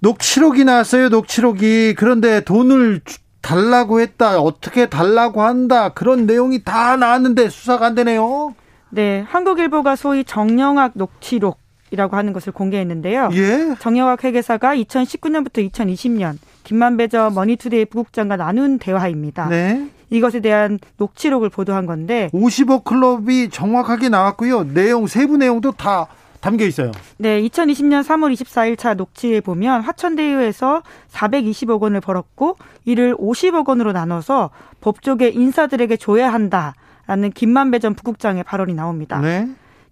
[0.00, 1.94] 녹취록이 나왔어요 녹취록이.
[1.96, 3.00] 그런데 돈을
[3.40, 8.54] 달라고 했다 어떻게 달라고 한다 그런 내용이 다 나왔는데 수사가 안 되네요.
[8.90, 11.58] 네 한국일보가 소위 정영학 녹취록
[11.90, 13.30] 이라고 하는 것을 공개했는데요.
[13.32, 13.74] 예?
[13.80, 19.48] 정영학 회계사가 2019년부터 2020년 김만배 전 머니투데이 부국장과 나눈 대화입니다.
[19.48, 19.88] 네.
[20.10, 24.72] 이것에 대한 녹취록을 보도한 건데 50억 클럽이 정확하게 나왔고요.
[24.72, 26.08] 내용 세부 내용도 다
[26.40, 26.92] 담겨 있어요.
[27.16, 34.50] 네, 2020년 3월 24일 차 녹취에 보면 화천대유에서 420억 원을 벌었고 이를 50억 원으로 나눠서
[34.80, 39.20] 법조계 인사들에게 줘야 한다라는 김만배 전 부국장의 발언이 나옵니다.
[39.20, 39.48] 네.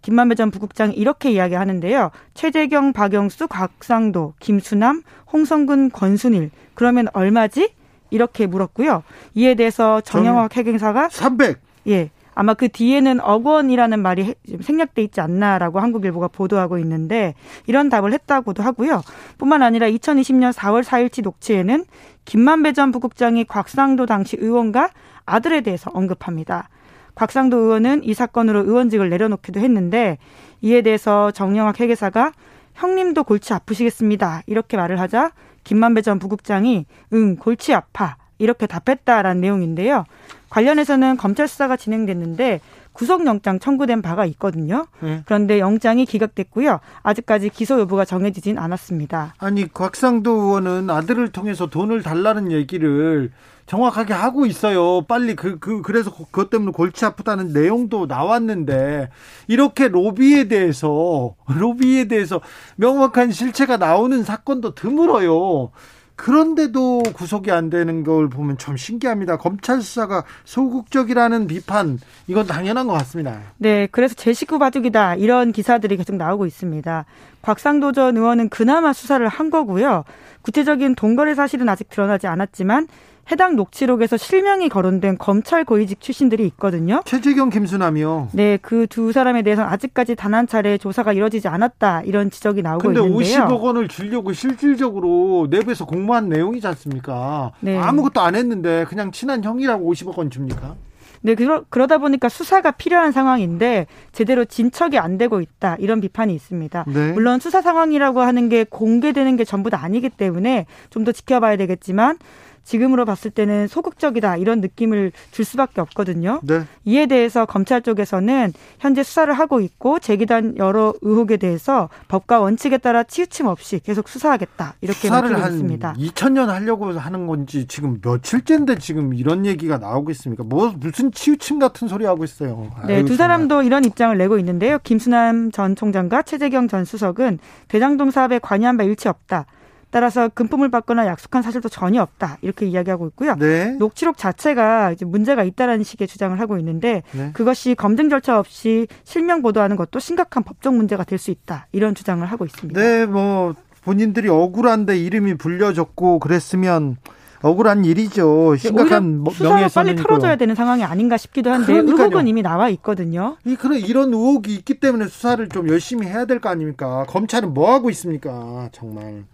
[0.07, 2.13] 김만배 전 부국장이 이렇게 이야기하는데요.
[2.35, 5.03] 최재경, 박영수, 곽상도, 김수남,
[5.33, 6.53] 홍성근, 권순일.
[6.75, 7.73] 그러면 얼마지?
[8.11, 9.03] 이렇게 물었고요.
[9.35, 11.59] 이에 대해서 정영학 핵행사가 300.
[11.89, 12.11] 예.
[12.37, 17.35] 아마 그 뒤에는 억 원이라는 말이 생략돼 있지 않나라고 한국일보가 보도하고 있는데
[17.67, 19.03] 이런 답을 했다고도 하고요.
[19.39, 21.85] 뿐만 아니라 2020년 4월 4일치 녹취에는
[22.27, 24.91] 김만배 전 부국장이 곽상도 당시 의원과
[25.25, 26.69] 아들에 대해서 언급합니다.
[27.17, 30.19] 곽상도 의원은 이 사건으로 의원직을 내려놓기도 했는데
[30.61, 32.33] 이에 대해서 정영학 회계사가
[32.75, 34.43] 형님도 골치 아프시겠습니다.
[34.47, 35.33] 이렇게 말을 하자
[35.65, 40.05] 김만배 전 부국장이 응 골치 아파 이렇게 답했다라는 내용인데요.
[40.51, 42.61] 관련해서는 검찰 수사가 진행됐는데
[42.97, 44.87] 구속영장 청구된 바가 있거든요.
[45.01, 45.23] 네.
[45.27, 46.81] 그런데 영장이 기각됐고요.
[47.03, 49.35] 아직까지 기소 여부가 정해지진 않았습니다.
[49.39, 53.31] 아니 곽상도 의원은 아들을 통해서 돈을 달라는 얘기를
[53.67, 55.03] 정확하게 하고 있어요.
[55.03, 59.11] 빨리 그, 그, 그래서 그것 때문에 골치 아프다는 내용도 나왔는데,
[59.49, 62.41] 이렇게 로비에 대해서, 로비에 대해서
[62.77, 65.71] 명확한 실체가 나오는 사건도 드물어요.
[66.17, 69.37] 그런데도 구속이 안 되는 걸 보면 좀 신기합니다.
[69.37, 73.39] 검찰 수사가 소극적이라는 비판, 이건 당연한 것 같습니다.
[73.59, 75.17] 네, 그래서 제 식구 바둑이다.
[75.17, 77.05] 이런 기사들이 계속 나오고 있습니다.
[77.43, 80.05] 곽상도 전 의원은 그나마 수사를 한 거고요.
[80.43, 82.89] 구체적인 동거래 사실은 아직 드러나지 않았지만
[83.31, 87.03] 해당 녹취록에서 실명이 거론된 검찰 고위직 출신들이 있거든요.
[87.05, 88.29] 최재경, 김수남이요.
[88.33, 92.83] 네, 그 두 사람에 대해서는 아직까지 단 한 차례 조사가 이루어지지 않았다 이런 지적이 나오고
[92.83, 93.41] 근데 있는데요.
[93.41, 97.53] 근데 50억 원을 주려고 실질적으로 내부에서 공모한 내용이지 않습니까?
[97.61, 97.79] 네.
[97.79, 100.75] 아무것도 안 했는데 그냥 친한 형이라고 50억 원 줍니까?
[101.23, 106.85] 네, 그러, 그러다 보니까 수사가 필요한 상황인데 제대로 진척이 안 되고 있다 이런 비판이 있습니다.
[106.87, 107.13] 네.
[107.13, 112.19] 물론 수사 상황이라고 하는 게 공개되는 게 전부 다 아니기 때문에 좀 더 지켜봐야 되겠지만
[112.67, 116.41] 지금으로 봤을 때는 소극적이다 이런 느낌을 줄 수밖에 없거든요.
[116.43, 116.65] 네.
[116.85, 123.05] 이에 대해서 검찰 쪽에서는 현재 수사를 하고 있고 제기된 여러 의혹에 대해서 법과 원칙에 따라
[123.05, 125.95] 치우침 없이 계속 수사하겠다 이렇게 한 있습니다.
[125.95, 130.43] 2000년 하려고 하는 건지 지금 며칠째인데 지금 이런 얘기가 나오고 있습니까?
[130.43, 132.71] 뭐 무슨 치우침 같은 소리 하고 있어요.
[132.87, 134.79] 네, 두 사람도 이런 입장을 내고 있는데요.
[134.83, 137.39] 김순남 전 총장과 최재경 전 수석은
[137.69, 139.47] 대장동 사업에 관여한 바 일치 없다.
[139.91, 143.35] 따라서 금품을 받거나 약속한 사실도 전혀 없다 이렇게 이야기하고 있고요.
[143.37, 143.71] 네.
[143.79, 147.31] 녹취록 자체가 이제 문제가 있다라는 식의 주장을 하고 있는데 네.
[147.33, 152.25] 그것이 검증 절차 없이 실명 보도하는 것도 심각한 법적 문제가 될 수 있다 이런 주장을
[152.27, 152.79] 하고 있습니다.
[152.79, 153.55] 네, 뭐
[153.85, 156.97] 본인들이 억울한데 이름이 불려졌고 그랬으면
[157.43, 158.57] 억울한 일이죠.
[158.57, 161.97] 심각한 수사가 빨리 털어져야 되는 상황이 아닌가 싶기도 한데 그러니까요.
[162.07, 163.37] 의혹은 이미 나와 있거든요.
[163.45, 167.05] 이 그래 이런 의혹이 있기 때문에 수사를 좀 열심히 해야 될 거 아닙니까?
[167.09, 168.69] 검찰은 뭐 하고 있습니까?
[168.73, 169.25] 정말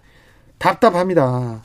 [0.62, 1.60] 답답합니다.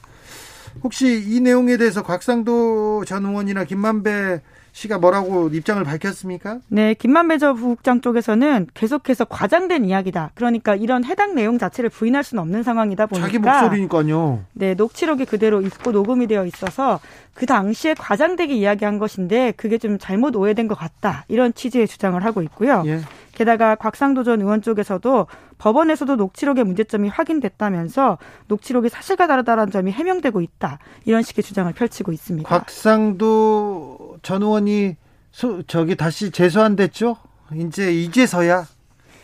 [0.83, 4.41] 혹시 이 내용에 대해서 곽상도 전 의원이나 김만배
[4.71, 6.59] 씨가 뭐라고 입장을 밝혔습니까?
[6.67, 10.31] 네, 김만배 전 부국장 쪽에서는 계속해서 과장된 이야기다.
[10.35, 14.43] 그러니까 이런 해당 내용 자체를 부인할 수는 없는 상황이다 보니까 자기 목소리니까요.
[14.53, 16.99] 네, 녹취록이 그대로 있고 녹음이 되어 있어서
[17.33, 21.25] 그 당시에 과장되게 이야기한 것인데 그게 좀 잘못 오해된 것 같다.
[21.27, 22.83] 이런 취지의 주장을 하고 있고요.
[22.85, 23.01] 예.
[23.37, 25.27] 게다가 곽상도 전 의원 쪽에서도
[25.59, 30.79] 법원에서도 녹취록의 문제점이 확인됐다면서 녹취록이 사실과 다르다는 점이 해명되고 있다.
[31.05, 32.49] 이런 식의 주장을 펼치고 있습니다.
[32.49, 34.95] 곽상도 전 의원이
[35.29, 37.17] 수, 저기 다시 재소환됐죠?
[37.53, 38.65] 이제 이제서야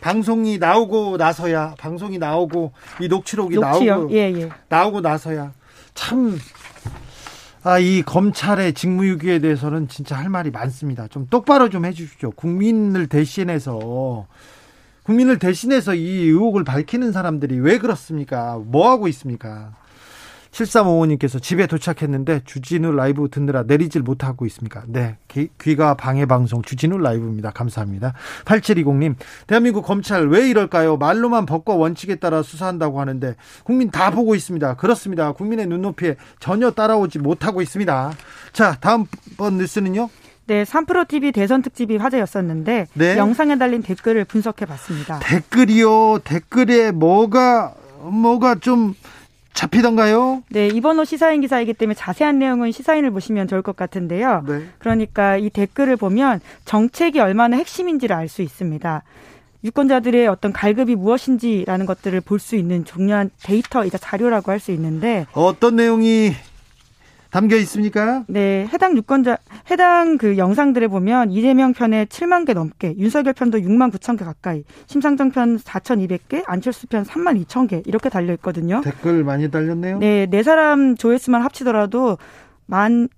[0.01, 2.71] 방송이 나오고 나서야 방송이 나오고
[3.01, 3.95] 이 녹취록이 녹취요?
[3.95, 4.49] 나오고 예, 예.
[4.69, 5.53] 나오고 나서야
[5.95, 6.37] 참
[7.65, 11.07] 아, 이 검찰의 직무유기에 대해서는 진짜 할 말이 많습니다.
[11.07, 12.31] 좀 똑바로 좀 해주십시오.
[12.31, 14.27] 국민을 대신해서,
[15.03, 18.59] 국민을 대신해서 이 의혹을 밝히는 사람들이 왜 그렇습니까?
[18.65, 19.71] 뭐 하고 있습니까?
[20.53, 24.83] 7355님께서 집에 도착했는데 주진우 라이브 듣느라 내리질 못하고 있습니까?
[24.87, 25.17] 네.
[25.27, 27.51] 귀, 가 방해 방송 주진우 라이브입니다.
[27.51, 28.13] 감사합니다.
[28.45, 29.15] 8720님,
[29.47, 30.97] 대한민국 검찰 왜 이럴까요?
[30.97, 34.75] 말로만 법과 원칙에 따라 수사한다고 하는데 국민 다 보고 있습니다.
[34.75, 35.31] 그렇습니다.
[35.31, 38.13] 국민의 눈높이에 전혀 따라오지 못하고 있습니다.
[38.53, 40.09] 자, 다음번 뉴스는요?
[40.45, 43.17] 네, 3프로 TV 대선 특집이 화제였었는데 네.
[43.17, 45.19] 영상에 달린 댓글을 분석해 봤습니다.
[45.19, 46.19] 댓글이요.
[46.19, 47.73] 댓글에 뭐가
[48.03, 48.93] 뭐가 좀
[49.53, 50.43] 잡히던가요?
[50.49, 54.43] 네, 이번 호 시사인 기사이기 때문에 자세한 내용은 시사인을 보시면 좋을 것 같은데요.
[54.47, 54.63] 네.
[54.79, 59.03] 그러니까 이 댓글을 보면 정책이 얼마나 핵심인지를 알 수 있습니다.
[59.63, 65.75] 유권자들의 어떤 갈급이 무엇인지라는 것들을 볼 수 있는 중요한 데이터이자 자료라고 할 수 있는데 어떤
[65.77, 66.33] 내용이
[67.33, 68.25] 담겨 있습니까?
[68.27, 69.37] 네, 해당 유권자
[69.71, 74.63] 해당 그 영상들에 보면 이재명 편에 7만 개 넘게, 윤석열 편도 6만 9천 개 가까이,
[74.85, 78.81] 심상정 편 4,200개, 안철수 편 3만 2천 개 이렇게 달려 있거든요.
[78.81, 79.97] 댓글 많이 달렸네요.
[79.97, 82.19] 네, 네 사람 조회수만 합치더라도
[82.67, 83.09] 만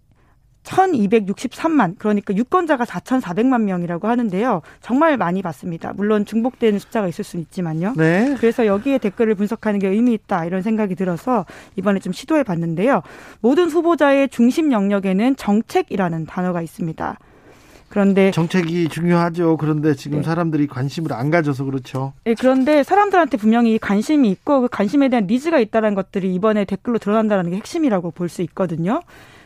[0.65, 4.61] 1263만 그러니까 유권자가 4,400만 명이라고 하는데요.
[4.81, 5.93] 정말 많이 받습니다.
[5.95, 7.93] 물론 중복되는 숫자가 있을 수는 있지만요.
[7.95, 8.35] 네.
[8.39, 13.01] 그래서 여기에 댓글을 분석하는 게 의미 있다 이런 생각이 들어서 이번에 좀 시도해 봤는데요.
[13.41, 17.17] 모든 후보자의 중심 영역에는 정책이라는 단어가 있습니다.
[17.87, 19.55] 그런데 정책이 중요하죠.
[19.57, 20.23] 그런데 지금 네.
[20.23, 22.11] 사람들이 관심을 안 가져서 그렇죠.
[22.25, 27.51] 네, 그런데 사람들한테 분명히 관심이 있고 그 관심에 대한 니즈가 있다는 것들이 이번에 댓글로 드러난다는
[27.51, 29.01] 게 핵심이라고 볼 수 있거든요.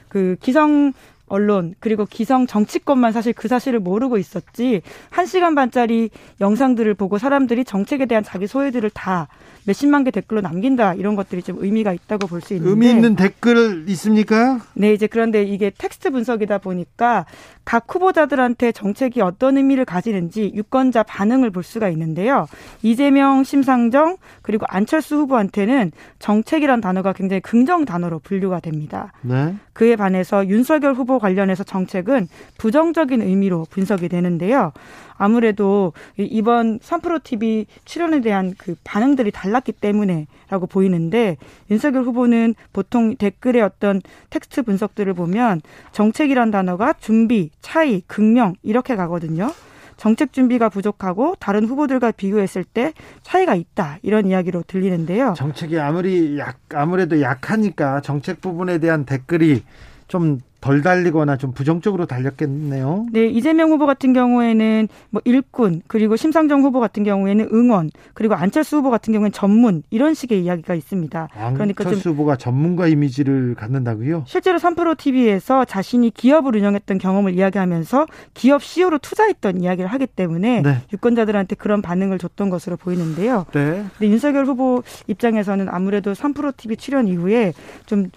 [0.09, 0.93] 그 기성
[1.31, 4.81] 언론 그리고 기성 정치권만 사실 그 사실을 모르고 있었지
[5.11, 6.09] 한 시간 반짜리
[6.41, 9.27] 영상들을 보고 사람들이 정책에 대한 자기 소외들을 다
[9.65, 13.85] 몇십만 개 댓글로 남긴다 이런 것들이 좀 의미가 있다고 볼 수 있는데 의미 있는 댓글
[13.89, 14.59] 있습니까?
[14.73, 17.27] 네 이제 그런데 이게 텍스트 분석이다 보니까
[17.69, 22.47] 각 후보자들한테 정책이 어떤 의미를 가지는지 유권자 반응을 볼 수가 있는데요.
[22.81, 29.13] 이재명, 심상정 그리고 안철수 후보한테는 정책이란 단어가 굉장히 긍정 단어로 분류가 됩니다.
[29.21, 29.53] 네.
[29.73, 32.27] 그에 반해서 윤석열 후보 관련해서 정책은
[32.57, 34.71] 부정적인 의미로 분석이 되는데요.
[35.19, 41.37] 아무래도 이번 3프로 TV 출연에 대한 그 반응들이 달랐기 때문에라고 보이는데
[41.69, 44.01] 윤석열 후보는 보통 댓글의 어떤
[44.31, 49.51] 텍스트 분석들을 보면 정책이란 단어가 준비, 차이, 극명 이렇게 가거든요.
[49.97, 55.33] 정책 준비가 부족하고 다른 후보들과 비교했을 때 차이가 있다 이런 이야기로 들리는데요.
[55.35, 59.63] 정책이 아무리 약 아무래도 약하니까 정책 부분에 대한 댓글이
[60.09, 63.05] 좀덜 달리거나 좀 부정적으로 달렸겠네요.
[63.11, 68.77] 네, 이재명 후보 같은 경우에는 뭐 일꾼 그리고 심상정 후보 같은 경우에는 응원 그리고 안철수
[68.77, 71.29] 후보 같은 경우에는 전문 이런 식의 이야기가 있습니다.
[71.53, 74.23] 그러니까 안철수 후보가 전문가 이미지를 갖는다고요?
[74.27, 80.77] 실제로 3프로 TV에서 자신이 기업을 운영했던 경험을 이야기하면서 기업 CEO로 투자했던 이야기를 하기 때문에 네.
[80.91, 83.45] 유권자들한테 그런 반응을 줬던 것으로 보이는데요.
[83.53, 83.85] 네.
[83.97, 87.53] 근데 윤석열 후보 입장에서는 아무래도 3프로 TV 출연 이후에
[87.85, 88.09] 좀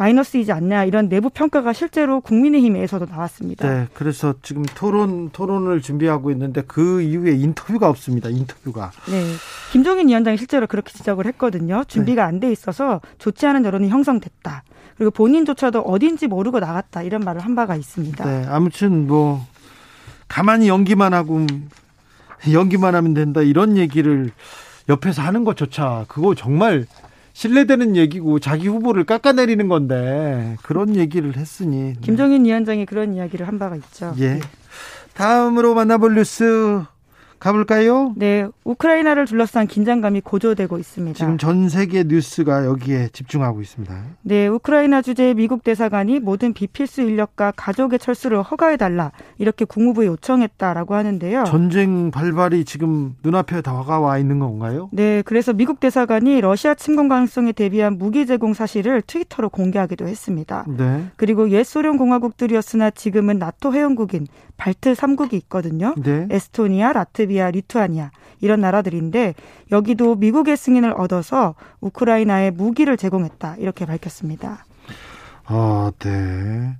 [0.00, 3.68] 마이너스이지 않냐 이런 내부 평가가 실제로 국민의힘에서도 나왔습니다.
[3.68, 8.30] 네, 그래서 지금 토론 토론을 준비하고 있는데 그 이후에 인터뷰가 없습니다.
[8.30, 8.92] 인터뷰가.
[9.10, 9.22] 네,
[9.72, 11.84] 김종인 위원장이 실제로 그렇게 지적을 했거든요.
[11.86, 12.28] 준비가 네.
[12.28, 14.62] 안돼 있어서 좋지 않은 여론이 형성됐다.
[14.96, 18.24] 그리고 본인조차도 어딘지 모르고 나갔다 이런 말을 한 바가 있습니다.
[18.24, 19.46] 네, 아무튼 뭐
[20.28, 21.46] 가만히 연기만 하고
[22.50, 24.30] 연기만 하면 된다 이런 얘기를
[24.88, 26.86] 옆에서 하는 것조차 그거 정말
[27.40, 31.96] 신뢰되는 얘기고 자기 후보를 깎아내리는 건데 그런 얘기를 했으니 네.
[32.02, 34.14] 김정인 위원장이 그런 이야기를 한 바가 있죠.
[34.20, 34.40] 예.
[35.14, 36.82] 다음으로 만나볼 뉴스
[37.40, 38.12] 가볼까요?
[38.16, 41.16] 네, 우크라이나를 둘러싼 긴장감이 고조되고 있습니다.
[41.16, 43.94] 지금 전 세계 뉴스가 여기에 집중하고 있습니다.
[44.22, 51.44] 네, 우크라이나 주재 미국 대사관이 모든 비필수 인력과 가족의 철수를 허가해달라 이렇게 국무부에 요청했다라고 하는데요.
[51.44, 54.90] 전쟁 발발이 지금 눈앞에 다가와 있는 건가요?
[54.92, 60.66] 네, 그래서 미국 대사관이 러시아 침공 가능성에 대비한 무기 제공 사실을 트위터로 공개하기도 했습니다.
[60.68, 61.06] 네.
[61.16, 64.26] 그리고 옛 소련 공화국들이었으나 지금은 나토 회원국인
[64.58, 65.94] 발트 3국이 있거든요.
[65.96, 66.26] 네.
[66.30, 69.34] 에스토니아, 라트비아, 리투아니아 이런 나라들인데
[69.70, 74.64] 여기도 미국의 승인을 얻어서 우크라이나에 무기를 제공했다 이렇게 밝혔습니다.
[75.44, 76.76] 아, 네.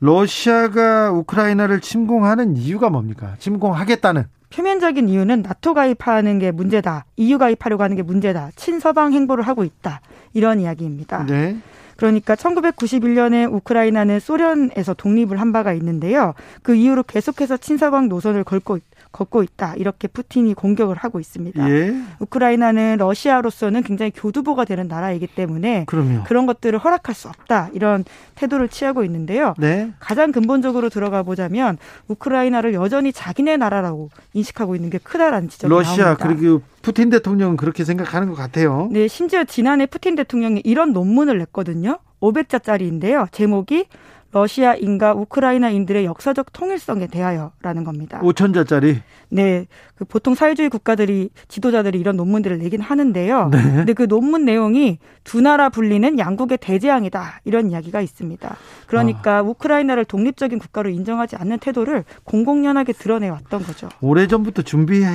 [0.00, 3.34] 러시아가 우크라이나를 침공하는 이유가 뭡니까?
[3.38, 7.04] 침공하겠다는 표면적인 이유는 나토 가입하는 게 문제다.
[7.16, 8.50] EU 가입하려고 하는 게 문제다.
[8.56, 10.00] 친서방 행보를 하고 있다.
[10.32, 11.26] 이런 이야기입니다.
[11.26, 11.58] 네.
[11.96, 16.34] 그러니까 1991년에 우크라이나는 소련에서 독립을 한 바가 있는데요.
[16.62, 18.78] 그 이후로 계속해서 친서방 노선을 걸고
[19.12, 19.74] 걷고 있다.
[19.76, 21.70] 이렇게 푸틴이 공격을 하고 있습니다.
[21.70, 21.94] 예.
[22.20, 26.24] 우크라이나는 러시아로서는 굉장히 교두보가 되는 나라이기 때문에 그럼요.
[26.24, 27.70] 그런 것들을 허락할 수 없다.
[27.72, 28.04] 이런
[28.34, 29.54] 태도를 취하고 있는데요.
[29.58, 29.92] 네.
[29.98, 31.78] 가장 근본적으로 들어가 보자면
[32.08, 36.28] 우크라이나를 여전히 자기네 나라라고 인식하고 있는 게 크다라는 지적이 러시아 나옵니다.
[36.28, 38.88] 그리고 푸틴 대통령은 그렇게 생각하는 것 같아요.
[38.92, 41.98] 네, 심지어 지난해 푸틴 대통령이 이런 논문을 냈거든요.
[42.20, 43.30] 500자짜리인데요.
[43.32, 43.86] 제목이
[44.38, 48.20] 러시아인과 우크라이나인들의 역사적 통일성에 대하여라는 겁니다.
[48.20, 49.00] 5천자짜리?
[49.30, 49.66] 네.
[49.96, 53.48] 그 보통 사회주의 국가들이 지도자들이 이런 논문들을 내긴 하는데요.
[53.50, 53.62] 네.
[53.62, 57.40] 근데 그 논문 내용이 두 나라 분리는 양국의 대재앙이다.
[57.44, 58.56] 이런 이야기가 있습니다.
[58.86, 59.42] 그러니까 아.
[59.42, 63.88] 우크라이나를 독립적인 국가로 인정하지 않는 태도를 공공연하게 드러내 왔던 거죠.
[64.00, 65.06] 오래전부터 준비해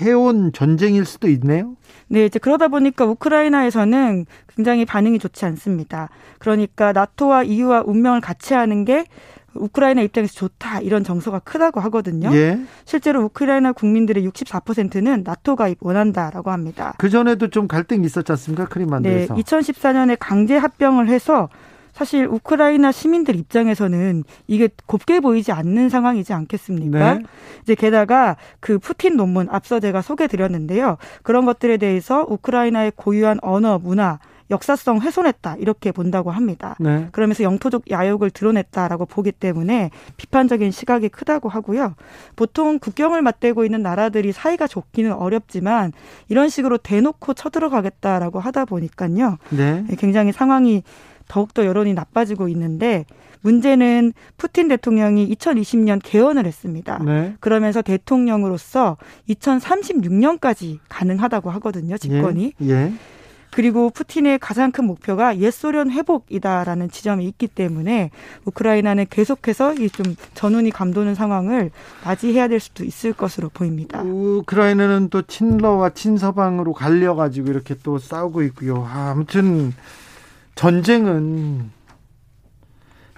[0.00, 1.76] 해온 전쟁일 수도 있네요.
[2.08, 6.08] 네, 이제 그러다 보니까 우크라이나에서는 굉장히 반응이 좋지 않습니다.
[6.38, 9.04] 그러니까 나토와 EU와 운명을 같이 하는 게
[9.54, 12.34] 우크라이나 입장에서 좋다 이런 정서가 크다고 하거든요.
[12.34, 12.58] 예.
[12.84, 16.94] 실제로 우크라이나 국민들의 64%는 나토 가입 원한다라고 합니다.
[16.98, 18.66] 그 전에도 좀 갈등이 있었지 않습니까?
[18.66, 19.34] 크림반도에서.
[19.34, 21.48] 네, 2014년에 강제 합병을 해서
[21.94, 27.14] 사실 우크라이나 시민들 입장에서는 이게 곱게 보이지 않는 상황이지 않겠습니까?
[27.14, 27.22] 네.
[27.62, 30.98] 이제 게다가 그 푸틴 논문 앞서 제가 소개 드렸는데요.
[31.22, 34.18] 그런 것들에 대해서 우크라이나의 고유한 언어, 문화,
[34.50, 36.76] 역사성 훼손했다 이렇게 본다고 합니다.
[36.78, 37.08] 네.
[37.12, 41.94] 그러면서 영토적 야욕을 드러냈다라고 보기 때문에 비판적인 시각이 크다고 하고요.
[42.36, 45.92] 보통 국경을 맞대고 있는 나라들이 사이가 좋기는 어렵지만
[46.28, 49.38] 이런 식으로 대놓고 쳐들어가겠다라고 하다 보니까요.
[49.50, 49.84] 네.
[49.98, 50.82] 굉장히 상황이
[51.28, 53.04] 더욱더 여론이 나빠지고 있는데
[53.42, 56.98] 문제는 푸틴 대통령이 2020년 개헌을 했습니다.
[57.04, 57.34] 네.
[57.40, 58.96] 그러면서 대통령으로서
[59.28, 62.54] 2036년까지 가능하다고 하거든요, 집권이.
[62.62, 62.70] 예.
[62.70, 62.92] 예.
[63.50, 68.10] 그리고 푸틴의 가장 큰 목표가 옛 소련 회복이다라는 지점이 있기 때문에
[68.46, 71.70] 우크라이나는 계속해서 이 좀 전운이 감도는 상황을
[72.04, 74.02] 맞이해야 될 수도 있을 것으로 보입니다.
[74.02, 78.84] 우크라이나는 또 친러와 친서방으로 갈려가지고 이렇게 또 싸우고 있고요.
[78.90, 79.72] 아, 아무튼
[80.54, 81.70] 전쟁은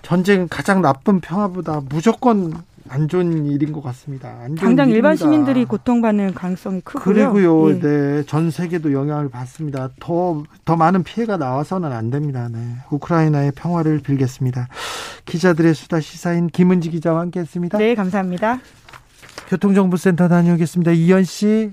[0.02, 2.52] 전쟁 가장 나쁜 평화보다 무조건
[2.88, 4.28] 안 좋은 일인 것 같습니다.
[4.38, 4.84] 당장 일입니다.
[4.84, 7.32] 일반 시민들이 고통받는 가능성이 크고요.
[7.32, 7.80] 그리고요, 예.
[7.80, 9.90] 네, 전 세계도 영향을 받습니다.
[9.98, 12.48] 더, 더 많은 피해가 나와서는 안 됩니다.
[12.48, 12.76] 네.
[12.90, 14.68] 우크라이나의 평화를 빌겠습니다.
[15.24, 17.76] 기자들의 수다 시사인 김은지 기자와 함께 했습니다.
[17.78, 18.60] 네, 감사합니다.
[19.48, 20.92] 교통정보센터 다녀오겠습니다.
[20.92, 21.72] 이현 씨.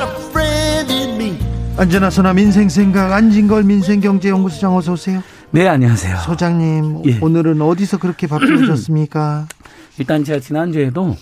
[1.81, 5.23] 안전하서나 민생 생각 안진걸 민생경제연구소장 어서 오세요.
[5.49, 6.15] 네 안녕하세요.
[6.17, 7.17] 소장님 예.
[7.19, 9.47] 오늘은 어디서 그렇게 바쁘셨습니까?
[9.97, 11.15] 일단 제가 지난주에도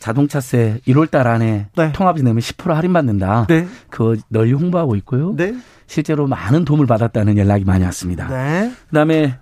[0.00, 1.92] 자동차세 1월달 안에 네.
[1.92, 3.46] 통합이 내면 10% 할인받는다.
[3.48, 3.66] 네.
[3.88, 5.34] 그거 널리 홍보하고 있고요.
[5.34, 5.54] 네.
[5.86, 8.28] 실제로 많은 도움을 받았다는 연락이 많이 왔습니다.
[8.28, 8.70] 네.
[8.90, 9.38] 그다음에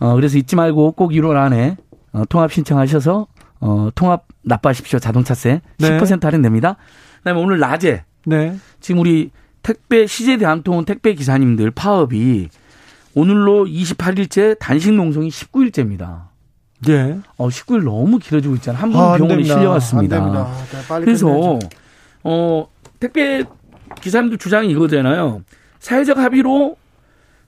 [0.00, 1.78] 어 그래서 잊지 말고 꼭 1월 안에
[2.12, 3.26] 어, 통합 신청하셔서
[3.60, 4.98] 어 통합 납부하십시오.
[4.98, 5.98] 자동차세 네.
[5.98, 6.76] 10% 할인됩니다.
[7.20, 8.58] 그다음에 오늘 낮에 네.
[8.80, 9.30] 지금 우리
[9.62, 12.48] 택배 시제 대한통운 택배 기사님들 파업이
[13.14, 16.28] 오늘로 28일째 단식 농성이 19일째입니다.
[16.86, 17.18] 네.
[17.36, 18.82] 어, 19일 너무 길어지고 있잖아요.
[18.82, 20.18] 한분 아, 병원에 실려갔습니다.
[20.18, 21.58] 네, 그래서 끝내죠.
[22.24, 22.68] 어,
[22.98, 23.44] 택배
[24.00, 25.42] 기사님들 주장이 이거잖아요.
[25.78, 26.76] 사회적 합의로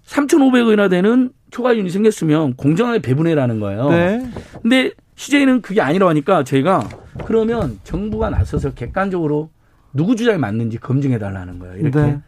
[0.06, 3.88] 3,500원이나 되는 초과이윤이 생겼으면 공정하게 배분해라는 거예요.
[3.90, 4.30] 네.
[4.62, 6.88] 근데 CJ는 그게 아니라고 하니까 저희가
[7.26, 9.50] 그러면 정부가 나서서 객관적으로
[9.92, 11.76] 누구 주장이 맞는지 검증해 달라는 거예요.
[11.76, 12.20] 이렇게 네.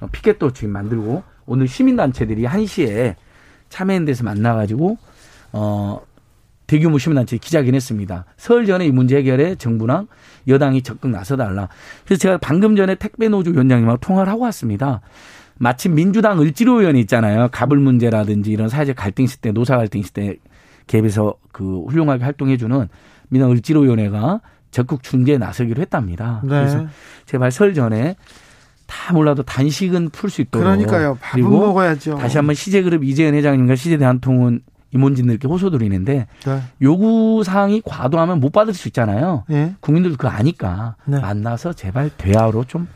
[0.00, 3.14] 어, 피켓도 지금 만들고 오늘 시민단체들이 1시에
[3.68, 4.98] 참여인 데서 만나가지고
[5.52, 6.00] 어
[6.66, 8.26] 대규모 시민단체 기자회견했습니다.
[8.36, 10.06] 설 전에 이 문제 해결에 정부랑
[10.46, 11.68] 여당이 적극 나서달라.
[12.04, 15.00] 그래서 제가 방금 전에 택배노조 위원장님하고 통화를 하고 왔습니다.
[15.56, 17.48] 마침 민주당 을지로 위원회 있잖아요.
[17.50, 20.36] 갑을 문제라든지 이런 사회적 갈등 시대, 노사 갈등 시대
[20.86, 22.88] 개입해서 그 훌륭하게 활동해주는
[23.30, 24.40] 민주당 을지로 위원회가
[24.70, 26.40] 적극 중재에 나서기로 했답니다.
[26.42, 26.50] 네.
[26.50, 26.86] 그래서
[27.26, 28.16] 제발 설 전에
[28.86, 30.64] 다 몰라도 단식은 풀 수 있도록.
[30.64, 31.18] 그러니까요.
[31.20, 32.16] 밥은 먹어야죠.
[32.16, 34.60] 다시 한번 CJ그룹 이재현 회장님과 CJ대한통운
[34.94, 36.62] 임원진들께 호소드리는데 네.
[36.80, 39.44] 요구 사항이 과도하면 못 받을 수 있잖아요.
[39.48, 39.74] 네.
[39.80, 41.20] 국민들도 그거 아니까 네.
[41.20, 42.88] 만나서 제발 대화로 좀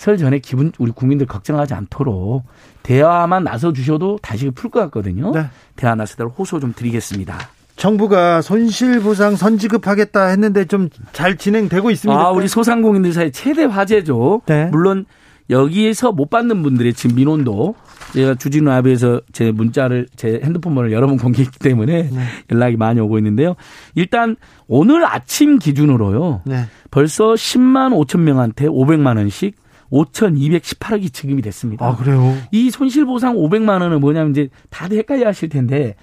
[0.00, 2.44] 설 전에 기분 우리 국민들 걱정하지 않도록
[2.82, 5.30] 대화만 나서 주셔도 다시 풀 것 같거든요.
[5.32, 5.44] 네.
[5.76, 7.36] 대화 나서도록 호소 좀 드리겠습니다.
[7.80, 12.20] 정부가 손실보상 선지급하겠다 했는데 좀 잘 진행되고 있습니다.
[12.20, 14.42] 아, 우리 소상공인들 사이 최대 화제죠.
[14.46, 14.66] 네.
[14.66, 15.06] 물론
[15.48, 17.74] 여기에서 못 받는 분들의 지금 민원도
[18.12, 22.20] 제가 주진우 아비에서 제 문자를 제 핸드폰 번호를 여러 번 공개했기 때문에 네.
[22.52, 23.54] 연락이 많이 오고 있는데요.
[23.94, 24.36] 일단
[24.68, 26.42] 오늘 아침 기준으로요.
[26.44, 26.64] 네.
[26.90, 29.56] 벌써 10만 5천 명한테 500만 원씩
[29.90, 31.86] 5,218억이 지급이 됐습니다.
[31.86, 32.36] 아, 그래요?
[32.52, 35.96] 이 손실보상 500만 원은 뭐냐면 이제 다들 헷갈려 하실 텐데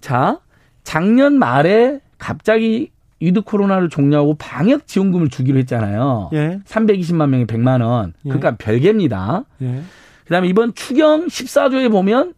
[0.00, 0.38] 자,
[0.84, 2.90] 작년 말에 갑자기
[3.20, 6.30] 위드 코로나를 종료하고 방역 지원금을 주기로 했잖아요.
[6.32, 6.60] 예.
[6.66, 8.14] 320만 명에 100만 원.
[8.24, 8.28] 예.
[8.28, 9.44] 그러니까 별개입니다.
[9.62, 9.82] 예.
[10.24, 12.34] 그다음에 이번 추경 14조에 보면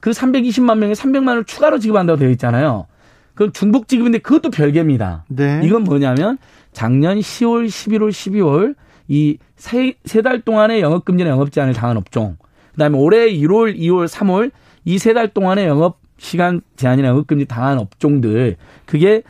[0.00, 2.86] 그 320만 명에 300만 원을 추가로 지급한다고 되어 있잖아요.
[3.34, 5.24] 그건 중복 지급인데 그것도 별개입니다.
[5.28, 5.60] 네.
[5.64, 6.38] 이건 뭐냐면
[6.72, 8.74] 작년 10월, 11월, 12월
[9.08, 12.36] 이 세 달 동안의 영업 금지나 영업 제한을 당한 업종.
[12.72, 14.50] 그다음에 올해 1월, 2월, 3월
[14.84, 19.22] 이 세 달 동안의 영업 시간 제한이나 영업 금지 당한 업종들 그게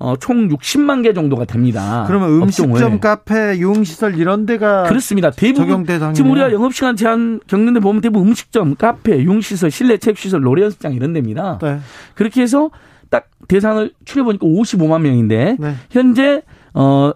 [0.00, 2.04] 어, 총 60만 개 정도가 됩니다.
[2.06, 3.00] 그러면 음식점, 업종을.
[3.00, 5.30] 카페, 유흥시설 이런 데가 그렇습니다.
[5.30, 10.40] 대부분 지금 우리가 영업 시간 제한 겪는 데 보면 대부분 음식점, 카페, 유흥시설, 실내 체육시설,
[10.40, 11.58] 노래 연습장 이런 데입니다.
[11.60, 11.80] 네.
[12.14, 12.70] 그렇게 해서
[13.10, 15.74] 딱 대상을 추려 보니까 55만 명인데 네.
[15.90, 16.42] 현재
[16.72, 17.12] 어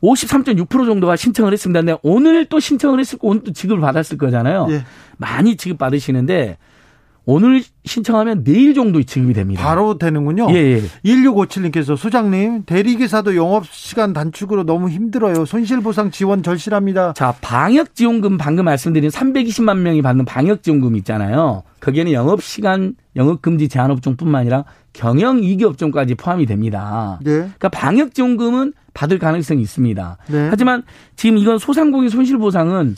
[0.00, 1.80] 53.6% 정도가 신청을 했습니다.
[1.80, 4.66] 근데 오늘 또 신청을 했을 거 오늘 또 지급을 받았을 거잖아요.
[4.66, 4.84] 네.
[5.16, 6.56] 많이 지급 받으시는데
[7.30, 9.62] 오늘 신청하면 내일 정도 지급이 됩니다.
[9.62, 10.46] 바로 되는군요.
[10.48, 10.82] 예, 예.
[11.04, 15.44] 1657님께서 소장님 대리기사도 영업시간 단축으로 너무 힘들어요.
[15.44, 17.12] 손실보상 지원 절실합니다.
[17.12, 21.64] 자 방역지원금 방금 말씀드린 320만 명이 받는 방역지원금 있잖아요.
[21.80, 24.64] 거기에는 영업시간 영업금지 제한업종뿐만 아니라
[24.94, 27.20] 경영 이기 업종까지 포함이 됩니다.
[27.22, 27.32] 네.
[27.32, 30.16] 그러니까 방역지원금은 받을 가능성이 있습니다.
[30.28, 30.46] 네.
[30.48, 30.82] 하지만
[31.14, 32.96] 지금 이건 소상공인 손실보상은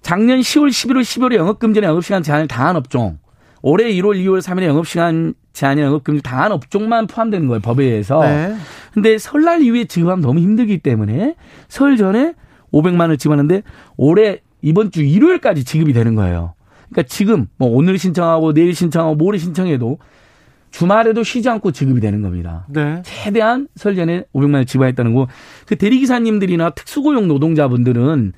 [0.00, 3.18] 작년 10월, 11월, 12월에 영업금지나 영업시간 제한을 당한 업종
[3.66, 8.20] 올해 1월, 2월, 3일에 영업시간 제한이 영업금지 당한 업종만 포함되는 거예요, 법에 의해서.
[8.20, 8.54] 네.
[8.92, 11.34] 근데 설날 이후에 지급하면 너무 힘들기 때문에
[11.68, 12.34] 설 전에
[12.74, 13.62] 500만 원을 지급하는데
[13.96, 16.52] 올해 이번 주 일요일까지 지급이 되는 거예요.
[16.90, 19.98] 그러니까 지금 뭐 오늘 신청하고 내일 신청하고 모레 신청해도
[20.70, 22.66] 주말에도 쉬지 않고 지급이 되는 겁니다.
[22.68, 23.00] 네.
[23.02, 25.26] 최대한 설 전에 500만 원 지급했다는 거.
[25.66, 28.34] 그 대리기사님들이나 특수고용 노동자분들은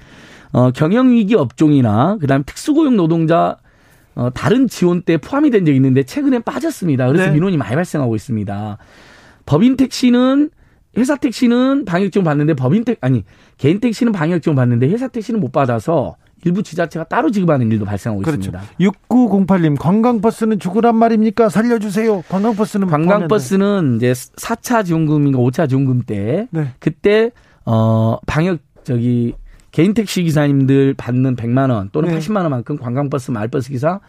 [0.52, 3.56] 어, 경영 위기 업종이나 그다음에 특수고용 노동자
[4.16, 7.06] 어, 다른 지원 때 포함이 된 적이 있는데 최근에 빠졌습니다.
[7.06, 7.32] 그래서 네.
[7.32, 8.78] 민원이 많이 발생하고 있습니다.
[9.44, 10.50] 법인 택시는
[10.96, 13.24] 회사 택시는 방역 지원 받는데 법인 택 아니
[13.58, 18.22] 개인 택시는 방역 지원 받는데 회사 택시는 못 받아서 일부 지자체가 따로 지급하는 일도 발생하고
[18.22, 18.50] 그렇죠.
[18.50, 18.62] 있습니다.
[18.80, 21.50] 6908님 관광버스는 죽으란 말입니까?
[21.50, 22.22] 살려주세요.
[22.28, 26.68] 관광버스는 관광버스는 이제 4차 지원금인가 5차 지원금 때 네.
[26.78, 27.32] 그때
[27.66, 29.34] 어 방역 저기
[29.76, 32.18] 개인 택시 기사님들 받는 100만 원 또는 네.
[32.18, 34.00] 80만 원만큼 관광버스, 마을버스 기사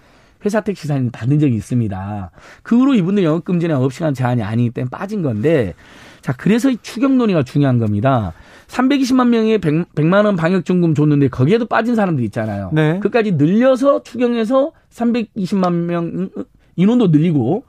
[0.45, 2.31] 회사 택시 기사님 받는 적이 있습니다.
[2.64, 5.73] 그 후로 이분들 영업 금지나 영업 시간 제한이 아니기 때문에 빠진 건데
[6.22, 8.31] 자 그래서 이 추경 논의가 중요한 겁니다.
[8.68, 12.69] 320만 명의 100, 100만 원 방역지원금 줬는데 거기에도 빠진 사람들 있잖아요.
[12.72, 13.02] 네.
[13.02, 16.30] 그까지 늘려서 추경해서 320만 명
[16.77, 17.65] 인원도 늘리고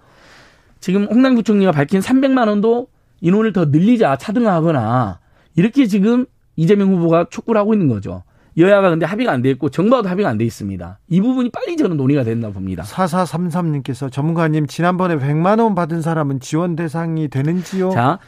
[0.79, 2.87] 지금 홍남 부총리가 밝힌 300만 원도
[3.23, 5.19] 인원을 더 늘리자 차등하거나
[5.57, 6.27] 이렇게 지금
[6.59, 8.25] 이재명 후보가 촉구를 하고 있는 거죠.
[8.57, 10.99] 여야가 근데 합의가 안 돼 있고 정부와도 합의가 안 돼 있습니다.
[11.09, 12.83] 이 부분이 빨리 저는 논의가 된다 봅니다.
[12.83, 17.91] 4433님께서 전문가님 지난번에 100만 원 받은 사람은 지원 대상이 되는지요?
[17.91, 18.19] 자,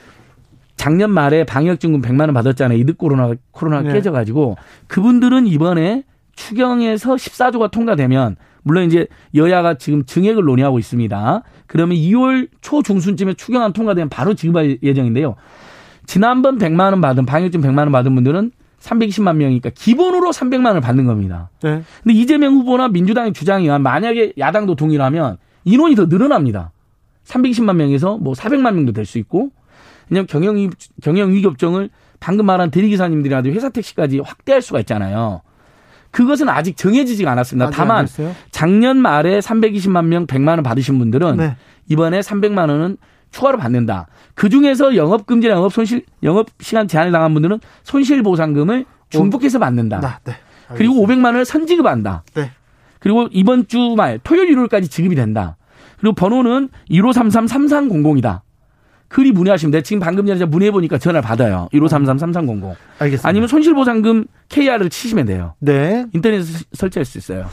[0.76, 2.78] 작년 말에 방역증금 100만 원 받았잖아요.
[2.78, 3.94] 이득 코로나 코로나가 네.
[3.94, 6.04] 깨져 가지고 그분들은 이번에
[6.36, 11.42] 추경에서 14조가 통과되면 물론 이제 여야가 지금 증액을 논의하고 있습니다.
[11.66, 15.34] 그러면 2월 초 중순쯤에 추경안 통과되면 바로 지급할 예정인데요.
[16.10, 18.50] 지난번 100만 원 받은 방역금 100만 원 받은 분들은
[18.80, 21.50] 320만 명이니까 기본으로 300만 원을 받는 겁니다.
[21.62, 21.84] 네.
[22.02, 26.72] 근데 이재명 후보나 민주당의 주장이 만약에 야당도 동의를 하면 인원이 더 늘어납니다.
[27.26, 29.50] 320만 명에서 뭐 400만 명도 될 수 있고
[30.08, 30.70] 왜냐하면 경영
[31.00, 35.42] 경영 위기 업종을 방금 말한 대리기사님들이라도 회사 택시까지 확대할 수가 있잖아요.
[36.10, 37.70] 그것은 아직 정해지지가 않았습니다.
[37.70, 38.08] 다만
[38.50, 41.56] 작년 말에 320만 명 100만 원 받으신 분들은 네.
[41.88, 42.96] 이번에 300만 원은
[43.30, 44.06] 추가로 받는다.
[44.34, 50.00] 그 중에서 영업 금지나 영업 손실 영업 시간 제한을 당한 분들은 손실 보상금을 중복해서 받는다.
[50.02, 50.34] 아, 네.
[50.74, 52.24] 그리고 500만 원을 선지급한다.
[52.34, 52.50] 네.
[52.98, 55.56] 그리고 이번 주말 토요일 일요일까지 지급이 된다.
[55.98, 58.40] 그리고 번호는 1533-3300이다.
[59.08, 59.82] 그리 문의하시면 돼.
[59.82, 61.68] 지금 방금 전에 문의해 보니까 전화를 받아요.
[61.72, 62.76] 1533-3300.
[63.00, 63.28] 알겠습니다.
[63.28, 65.54] 아니면 손실보상금 KR을 치시면 돼요.
[65.58, 66.06] 네.
[66.14, 67.46] 인터넷에 설치할 수 있어요.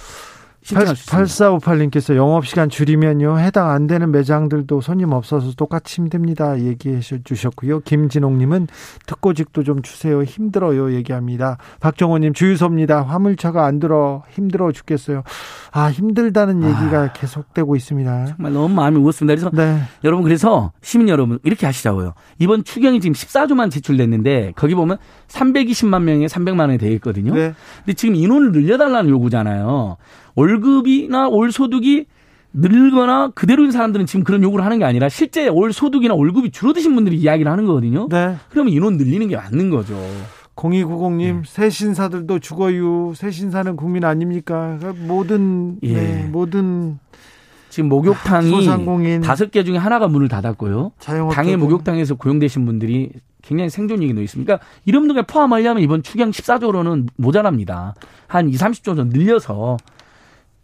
[0.76, 3.40] 8458님께서 영업시간 줄이면요.
[3.40, 6.60] 해당 안 되는 매장들도 손님 없어서 똑같이 힘듭니다.
[6.60, 7.82] 얘기해 주셨고요.
[7.82, 8.68] 김진홍님은
[9.06, 10.24] 특고직도 좀 주세요.
[10.24, 10.94] 힘들어요.
[10.94, 11.58] 얘기합니다.
[11.80, 13.04] 박정호님 주유소입니다.
[13.04, 15.24] 화물차가 안 들어 힘들어 죽겠어요.
[15.72, 18.26] 아 힘들다는 얘기가 아, 계속되고 있습니다.
[18.26, 19.40] 정말 너무 마음이 무겁습니다.
[19.40, 19.82] 그래서 네.
[20.04, 22.14] 여러분 그래서 시민 여러분 이렇게 하시자고요.
[22.40, 27.34] 이번 추경이 지금 14조만 제출됐는데 거기 보면 320만 명에 300만 원이 되어 있거든요.
[27.34, 27.54] 네.
[27.80, 29.98] 근데 지금 인원을 늘려달라는 요구잖아요.
[30.38, 32.06] 월급이나 월 소득이
[32.54, 37.18] 늘거나 그대로인 사람들은 지금 그런 요구를 하는 게 아니라 실제 월 소득이나 월급이 줄어드신 분들이
[37.18, 38.08] 이야기를 하는 거거든요.
[38.10, 38.36] 네.
[38.50, 40.00] 그러면 인원 늘리는 게 맞는 거죠.
[40.56, 41.42] 0290님, 네.
[41.46, 43.14] 새 신사들도 죽어요.
[43.16, 44.80] 새 신사는 국민 아닙니까?
[45.08, 45.94] 모든, 예.
[45.94, 47.00] 네, 모든.
[47.70, 50.94] 지금 목욕탕이 다섯 개 중에 하나가 문을 닫았고요.
[51.32, 53.12] 당해 목욕탕에서 고용되신 분들이
[53.44, 54.46] 굉장히 생존력이 놓여 있습니다.
[54.48, 57.94] 그러니까 이런 등을 포함하려면 이번 추경 14조로는 모자랍니다.
[58.26, 59.78] 한 2, 30조 정 늘려서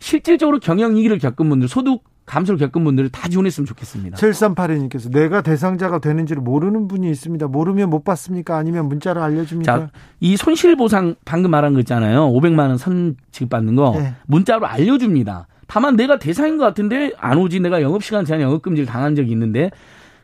[0.03, 4.17] 실질적으로 경영 위기를 겪은 분들, 소득 감소를 겪은 분들을 다 지원했으면 좋겠습니다.
[4.17, 7.47] 7382님께서 내가 대상자가 되는지를 모르는 분이 있습니다.
[7.47, 8.57] 모르면 못 받습니까?
[8.57, 9.77] 아니면 문자로 알려줍니까?
[9.79, 9.89] 자,
[10.19, 12.29] 이 손실보상 방금 말한 거 있잖아요.
[12.31, 14.13] 500만 원 선 지급받는 거 네.
[14.27, 15.47] 문자로 알려줍니다.
[15.67, 19.71] 다만 내가 대상인 것 같은데 안 오지 내가 영업시간 제한 영업금지를 당한 적이 있는데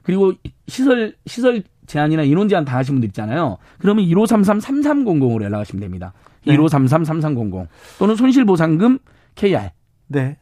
[0.04, 0.34] 그리고
[0.68, 3.58] 시설 시설 제한이나 인원 제한 당하신 분들 있잖아요.
[3.80, 6.14] 그러면 1533-3300으로 연락하시면 됩니다.
[6.46, 6.58] 네.
[6.58, 9.00] 1533-3300 또는 손실보상금
[9.40, 9.70] KR.
[10.08, 10.38] 네.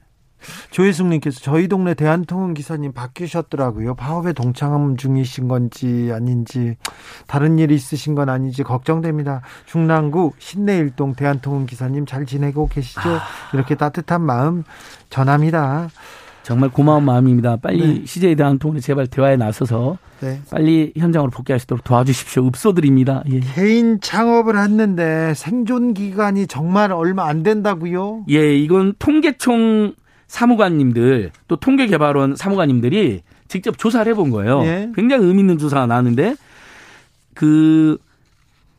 [0.72, 3.96] 조혜숙님께서 저희 동네 대한통운 기사님 바뀌셨더라고요.
[3.96, 6.78] 파업에 동참 중이신 건지 아닌지
[7.28, 9.42] 다른 일 있으신 건 아닌지 걱정됩니다.
[9.66, 13.02] 중랑구 신내일동 대한통운 기사님 잘 지내고 계시죠?
[13.02, 13.22] 아...
[13.54, 14.64] 이렇게 따뜻한 마음
[15.10, 15.90] 전합니다.
[16.48, 17.58] 정말 고마운 마음입니다.
[17.58, 18.06] 빨리 네.
[18.06, 20.40] CJ 대한통운이 제발 대화에 나서서 네.
[20.50, 21.30] 빨리 현장으로
[21.62, 22.48] 있도록 도와주십시오.
[22.48, 23.22] 읍소드립니다.
[23.30, 23.42] 예.
[23.42, 28.24] 개인 창업을 했는데 생존 기간이 정말 얼마 안 된다고요?
[28.30, 29.94] 예, 이건 통계청
[30.28, 34.62] 사무관님들 또 통계개발원 사무관님들이 직접 조사를 해본 거예요.
[34.64, 34.90] 예.
[34.96, 36.36] 굉장히 의미 있는 조사가 나왔는데
[37.34, 37.98] 그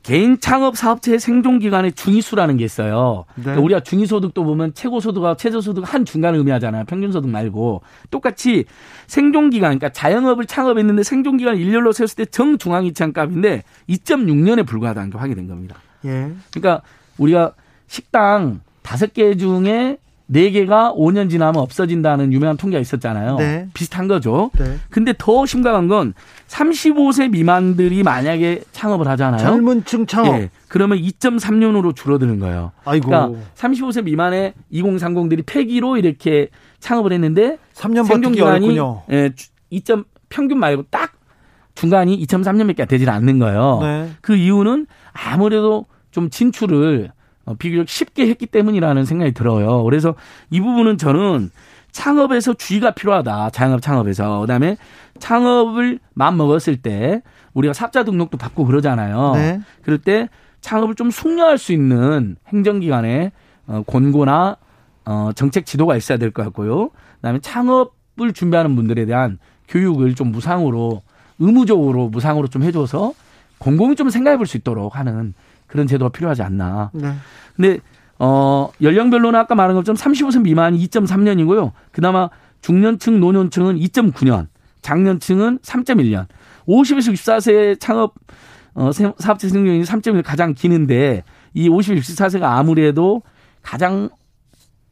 [0.09, 3.26] 개인 창업 사업체의 생존 기간의 중위수라는 게 있어요.
[3.35, 3.43] 네.
[3.43, 6.85] 그러니까 우리가 중위소득도 보면 최고소득과 최저소득 한 중간을 의미하잖아요.
[6.86, 8.64] 평균소득 말고 똑같이
[9.06, 15.18] 생존 기간, 그러니까 자영업을 창업했는데 생존 기간 일렬로 세웠을 때 정중앙이치한 값인데 2.6년에 불과하다는 게
[15.18, 15.76] 확인된 겁니다.
[16.06, 16.32] 예.
[16.52, 16.80] 그러니까
[17.18, 17.52] 우리가
[17.86, 19.98] 식당 다섯 개 중에
[20.30, 23.36] 네 개가 5년 지나면 없어진다는 유명한 통계가 있었잖아요.
[23.36, 23.66] 네.
[23.72, 24.50] 비슷한 거죠.
[24.59, 24.76] 네.
[24.90, 26.12] 근데 더 심각한 건
[26.48, 29.40] 35세 미만들이 만약에 창업을 하잖아요.
[29.40, 30.34] 젊은 층 창업.
[30.34, 30.50] 예.
[30.68, 32.72] 그러면 2.3년으로 줄어드는 거예요.
[32.84, 33.09] 아이고.
[33.09, 36.48] 그러니까 35세 미만의 2030들이 폐기로 이렇게
[36.80, 38.78] 창업을 했는데 3년 생존 기간이
[39.10, 39.30] 예,
[39.70, 39.82] 2.
[40.28, 41.14] 평균 말고 딱
[41.74, 43.78] 중간이 2.3년밖에 되질 않는 거예요.
[43.80, 44.10] 네.
[44.20, 47.18] 그 이유는 아무래도 좀 진출을 어,
[47.59, 49.83] 비교적 쉽게 했기 때문이라는 생각이 들어요.
[49.85, 50.15] 그래서
[50.51, 51.51] 이 부분은 저는
[51.93, 53.51] 창업에서 주의가 필요하다.
[53.51, 54.41] 자영업 창업에서.
[54.41, 54.77] 그다음에
[55.19, 57.23] 창업을 마음 먹었을 때
[57.55, 59.33] 우리가 사업자 등록도 받고 그러잖아요.
[59.35, 59.61] 네.
[59.83, 60.29] 그럴 때
[60.61, 63.33] 창업을 좀 숙려할 수 있는 행정기관의
[63.66, 64.57] 어, 권고나
[65.05, 66.91] 어, 정책 지도가 있어야 될 것 같고요.
[67.16, 69.39] 그다음에 창업을 준비하는 분들에 대한
[69.69, 71.03] 교육을 좀 무상으로
[71.39, 73.12] 의무적으로 무상으로 좀 해줘서
[73.59, 75.35] 공공이 좀 생각해 볼 수 있도록 하는
[75.69, 76.90] 그런 제도가 필요하지 않나.
[76.93, 77.15] 네.
[77.55, 77.78] 근데
[78.19, 81.70] 어 연령별로는 아까 말한 것처럼 35세 미만이 2.3년이고요.
[81.93, 82.28] 그나마
[82.61, 84.49] 중년층, 노년층은 2.9년,
[84.82, 86.27] 장년층은 3.1년.
[86.66, 88.15] 50에서 64세 창업
[88.74, 91.23] 어 사업체 생존이 3.1 가장 기는데
[91.55, 93.23] 이 50에서 64세가 아무래도
[93.62, 94.09] 가장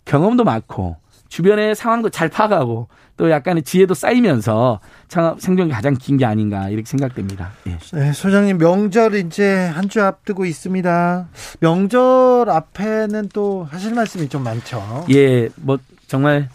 [0.05, 0.97] 경험도 많고
[1.29, 6.87] 주변의 상황도 잘 파악하고 또 약간의 지혜도 쌓이면서 창업 생존이 가장 긴 게 아닌가 이렇게
[6.87, 7.51] 생각됩니다.
[7.67, 7.79] 예.
[7.93, 11.29] 네, 소장님 명절 이제 한 주 앞두고 있습니다.
[11.61, 15.05] 명절 앞에는 또 하실 말씀이 좀 많죠.
[15.11, 16.49] 예, 뭐 정말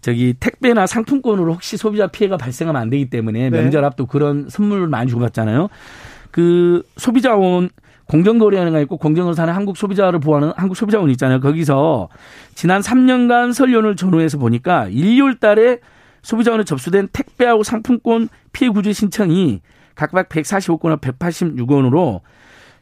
[0.00, 3.62] 저기 택배나 상품권으로 혹시 소비자 피해가 발생하면 안 되기 때문에 네.
[3.62, 5.68] 명절 앞도 그런 선물을 많이 주고 받잖아요.
[6.30, 7.70] 그 소비자원
[8.08, 11.40] 공정거래하는가 있고 공정을 사는 한국 소비자를 보호하는 한국 소비자원 있잖아요.
[11.40, 12.08] 거기서
[12.54, 15.78] 지난 3년간 설 연을 전후해서 보니까 1, 2월 달에
[16.22, 19.60] 소비자원에 접수된 택배하고 상품권 피해 구제 신청이
[19.94, 22.20] 각각 145건과 186원으로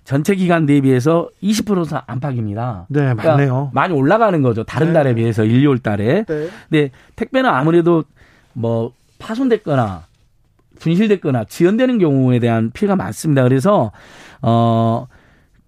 [0.04, 2.86] 전체 기간 대비해서 20% 안팎입니다.
[2.88, 3.70] 네, 그러니까 맞네요.
[3.74, 4.62] 많이 올라가는 거죠.
[4.62, 4.92] 다른 네.
[4.92, 6.24] 달에 비해서 1, 2월 달에.
[6.24, 6.48] 네.
[6.68, 8.04] 근데 택배는 아무래도
[8.52, 10.04] 뭐 파손됐거나
[10.78, 13.42] 분실됐거나 지연되는 경우에 대한 피해가 많습니다.
[13.42, 13.90] 그래서
[14.40, 15.08] 어.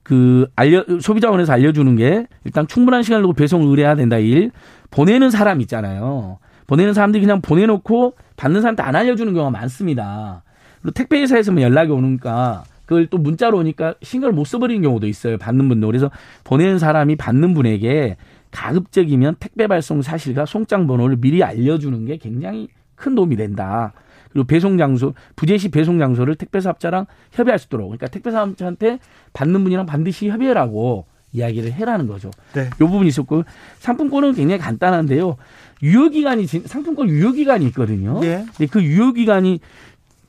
[0.08, 4.50] 그 알려 소비자원에서 알려주는 게 일단 충분한 시간을 두고 배송을 의뢰해야 된다 일
[4.90, 10.42] 보내는 사람 있잖아요 보내는 사람들이 그냥 보내놓고 받는 사람한테 안 알려주는 경우가 많습니다
[10.80, 15.36] 그리고 택배 회사에서만 연락이 오니까 그걸 또 문자로 오니까 신경을 못 써버리는 경우도 있어요.
[15.36, 15.86] 받는 분도.
[15.88, 16.10] 그래서
[16.44, 18.16] 보내는 사람이 받는 분에게
[18.50, 23.92] 가급적이면 택배 발송 사실과 송장 번호를 미리 알려주는 게 굉장히 큰 도움이 된다.
[24.30, 27.88] 그리고 배송 장소, 부재시 배송 장소를 택배사업자랑 협의할 수 있도록.
[27.88, 28.98] 그러니까 택배사업자한테
[29.32, 32.30] 받는 분이랑 반드시 협의하라고 이야기를 해라는 거죠.
[32.54, 32.66] 네.
[32.66, 33.44] 요 부분이 있었고
[33.80, 35.36] 상품권은 굉장히 간단한데요.
[35.82, 38.20] 유효기간이 상품권 유효기간이 있거든요.
[38.20, 38.44] 네.
[38.56, 39.60] 근데 그 유효기간이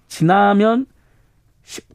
[0.07, 0.85] 지나면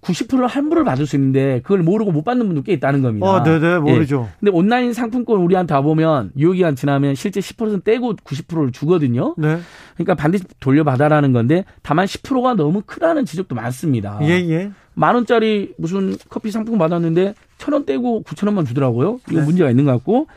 [0.01, 3.27] 90%를 할부를 받을 수 있는데 그걸 모르고 못 받는 분도 꽤 있다는 겁니다.
[3.27, 3.79] 어, 네네 예.
[3.79, 4.29] 모르죠.
[4.29, 4.37] 예.
[4.39, 9.35] 근데 온라인 상품권 우리한테 와보면 유효기간 지나면 실제 10% 떼고 90%를 주거든요.
[9.37, 9.59] 네.
[9.95, 14.19] 그러니까 반드시 돌려받아라는 건데 다만 10%가 너무 크다는 지적도 많습니다.
[14.23, 14.71] 예, 예.
[14.95, 19.19] 만 원짜리 무슨 커피 상품 받았는데 천 원 떼고 9천 원만 주더라고요.
[19.31, 19.47] 이거 네.
[19.47, 20.29] 문제가 있는 것 같고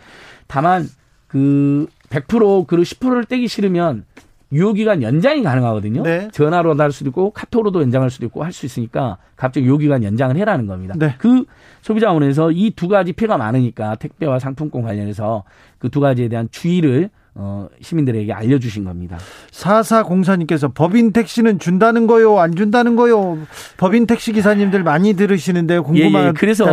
[0.48, 0.88] 다만
[1.28, 4.06] 그 100%그 10%를 떼기 싫으면
[4.52, 6.04] 유효기간 연장이 가능하거든요.
[6.04, 6.30] 네.
[6.32, 10.68] 전화로 할 수도 있고 카톡으로도 연장할 수도 있고 할 수 있으니까 갑자기 유효기간 연장을 해라는
[10.68, 10.96] 겁니다.
[10.98, 11.16] 네.
[11.18, 11.44] 그
[11.82, 15.44] 소비자원에서 이 두 가지 피해가 많으니까 택배와 상품권 관련해서
[15.80, 17.10] 그 두 가지에 대한 주의를
[17.40, 19.18] 어, 시민들에게 알려주신 겁니다.
[19.52, 23.38] 사사공사님께서 법인 택시는 준다는 거요, 안 준다는 거요.
[23.78, 26.24] 법인 택시 기사님들 많이 들으시는데 궁금합니다.
[26.24, 26.32] 예, 예.
[26.36, 26.66] 그래서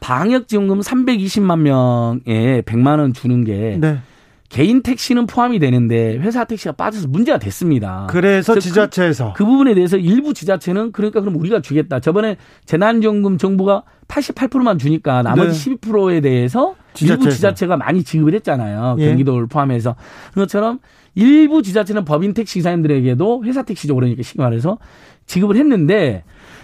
[0.00, 3.98] 방역 지원금 320만 명에 100만 원 주는 게 네.
[4.48, 8.06] 개인 택시는 포함이 되는데 회사 택시가 빠져서 문제가 됐습니다.
[8.10, 12.00] 그래서, 지자체에서 그, 그, 부분에 대해서 일부 지자체는 그러니까 그럼 우리가 주겠다.
[12.00, 15.76] 저번에 재난지원금 정부가 88%만 주니까 나머지 네.
[15.76, 17.22] 12%에 대해서 지자체에서.
[17.22, 18.96] 일부 지자체가 많이 지급을 했잖아요.
[18.98, 19.08] 예.
[19.08, 19.96] 경기도를 포함해서
[20.34, 20.78] 그것처럼
[21.14, 23.94] 일부 지자체는 법인 택시 기사님들에게도 회사 택시죠.
[23.94, 24.78] 그러니까 쉽게 말해서
[25.26, 26.22] 지급을 했는데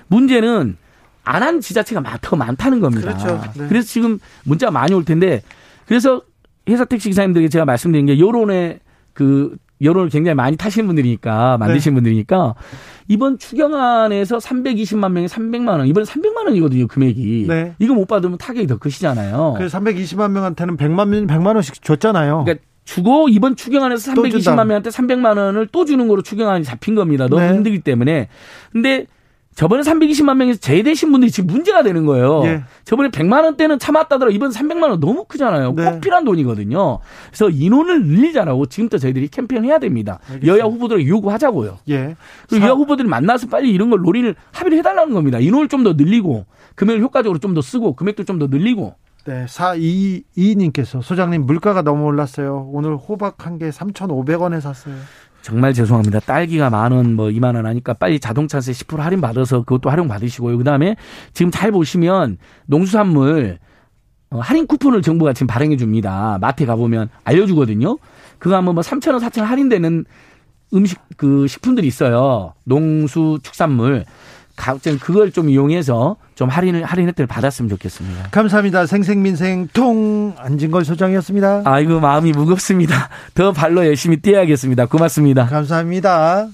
[0.08, 0.76] 문제는
[1.24, 3.14] 안 한 지자체가 더 많다는 겁니다.
[3.16, 3.40] 그렇죠.
[3.56, 3.68] 네.
[3.68, 5.42] 그래서 지금 문자가 많이 올 텐데
[5.86, 6.22] 그래서
[6.68, 8.80] 회사 택시 기사님들에게 제가 말씀드린 게 여론에
[9.12, 11.94] 그 여론을 굉장히 많이 타시는 분들이니까 만드신 네.
[11.94, 12.54] 분들이니까
[13.08, 17.74] 이번 추경안에서 320만 명에 300만 원 이번 300만 원이거든요 금액이 네.
[17.78, 19.54] 이거 못 받으면 타격이 더 크시잖아요.
[19.58, 22.44] 그 320만 명한테는 100만 명 100만 원씩 줬잖아요.
[22.44, 27.26] 그러니까 주고 이번 추경안에서 320만 명한테 300만 원을 또 주는 거로 추경안이 잡힌 겁니다.
[27.28, 27.54] 너무 네.
[27.54, 28.28] 힘들기 때문에
[28.72, 29.06] 근데
[29.60, 32.40] 저번에 320만 명에서 제대신 분들이 지금 문제가 되는 거예요.
[32.46, 32.62] 예.
[32.84, 34.30] 저번에 100만 원대는 참았다더라.
[34.30, 35.74] 이번 300만 원 너무 크잖아요.
[35.74, 35.84] 네.
[35.84, 37.00] 꼭 필요한 돈이거든요.
[37.26, 40.18] 그래서 인원을 늘리자라고 지금부터 저희들이 캠페인 해야 됩니다.
[40.30, 40.46] 알겠습니다.
[40.50, 41.76] 여야 후보들에게 요구하자고요.
[41.90, 42.16] 예.
[42.48, 45.38] 그리고 여야 후보들이 만나서 빨리 이런 걸 논의를 합의를 해달라는 겁니다.
[45.38, 46.46] 인원을 좀 더 늘리고
[46.76, 48.94] 금액을 효과적으로 좀 더 쓰고 금액도 좀 더 늘리고.
[49.26, 52.70] 네, 422님께서 소장님 물가가 너무 올랐어요.
[52.72, 54.94] 오늘 호박 한 개 3,500원에 샀어요.
[55.42, 56.20] 정말 죄송합니다.
[56.20, 60.58] 딸기가 만 원, 뭐 2만 원 하니까 빨리 자동차세 10% 할인 받아서 그것도 활용 받으시고요.
[60.58, 60.96] 그 다음에
[61.32, 63.58] 지금 잘 보시면 농수산물
[64.30, 66.38] 어, 할인 쿠폰을 정부가 지금 발행해 줍니다.
[66.40, 67.98] 마트에 가보면 알려주거든요.
[68.38, 70.04] 그거 하면 뭐 3천 원, 4천 원 할인되는
[70.74, 72.54] 음식 그 식품들이 있어요.
[72.64, 74.04] 농수 축산물.
[74.60, 78.28] 각종 그걸 좀 이용해서 좀 할인을 할인 혜택을 받았으면 좋겠습니다.
[78.30, 78.84] 감사합니다.
[78.84, 81.62] 생생민생 통 안진걸 소장이었습니다.
[81.64, 83.08] 아이고 마음이 무겁습니다.
[83.34, 84.86] 더 발로 열심히 뛰어야겠습니다.
[84.86, 85.46] 고맙습니다.
[85.46, 86.48] 감사합니다.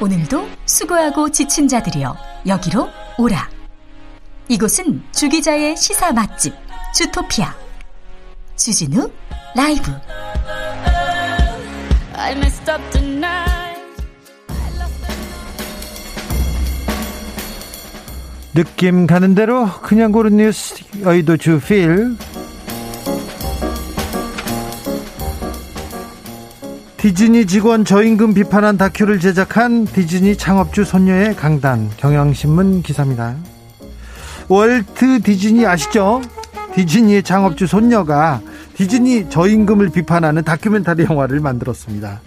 [0.00, 2.16] 오늘도 수고하고 지친 자들이여
[2.46, 2.88] 여기로
[3.18, 3.48] 오라.
[4.48, 6.54] 이곳은 주기자의 시사 맛집
[6.94, 7.52] 주토피아
[8.56, 9.10] 주진우
[9.56, 9.90] 라이브.
[18.54, 22.16] 느낌 가는 대로 그냥 고른 뉴스 여의도 주필
[26.96, 33.34] 디즈니 직원 저임금 비판한 다큐를 제작한 디즈니 창업주 손녀의 강단 경향신문 기사입니다.
[34.48, 36.22] 월트 디즈니 아시죠?
[36.74, 38.40] 디즈니의 창업주 손녀가
[38.74, 42.20] 디즈니 저임금을 비판하는 다큐멘터리 영화를 만들었습니다.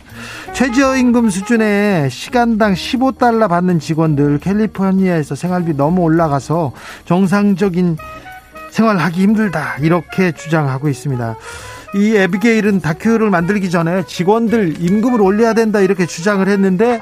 [0.54, 6.74] 최저임금 수준의 시간당 15달러 받는 직원들 캘리포니아에서 생활비 너무 올라가서
[7.06, 7.98] 정상적인
[8.72, 11.36] 생활하기 힘들다 이렇게 주장하고 있습니다.
[11.96, 17.02] 이 에비게일은 다큐를 만들기 전에 직원들 임금을 올려야 된다 이렇게 주장을 했는데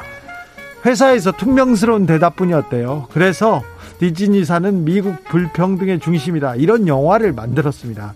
[0.85, 3.07] 회사에서 퉁명스러운 대답뿐이었대요.
[3.11, 3.63] 그래서
[3.99, 8.13] 디즈니사는 미국 불평등의 중심이다 이런 영화를 만들었습니다.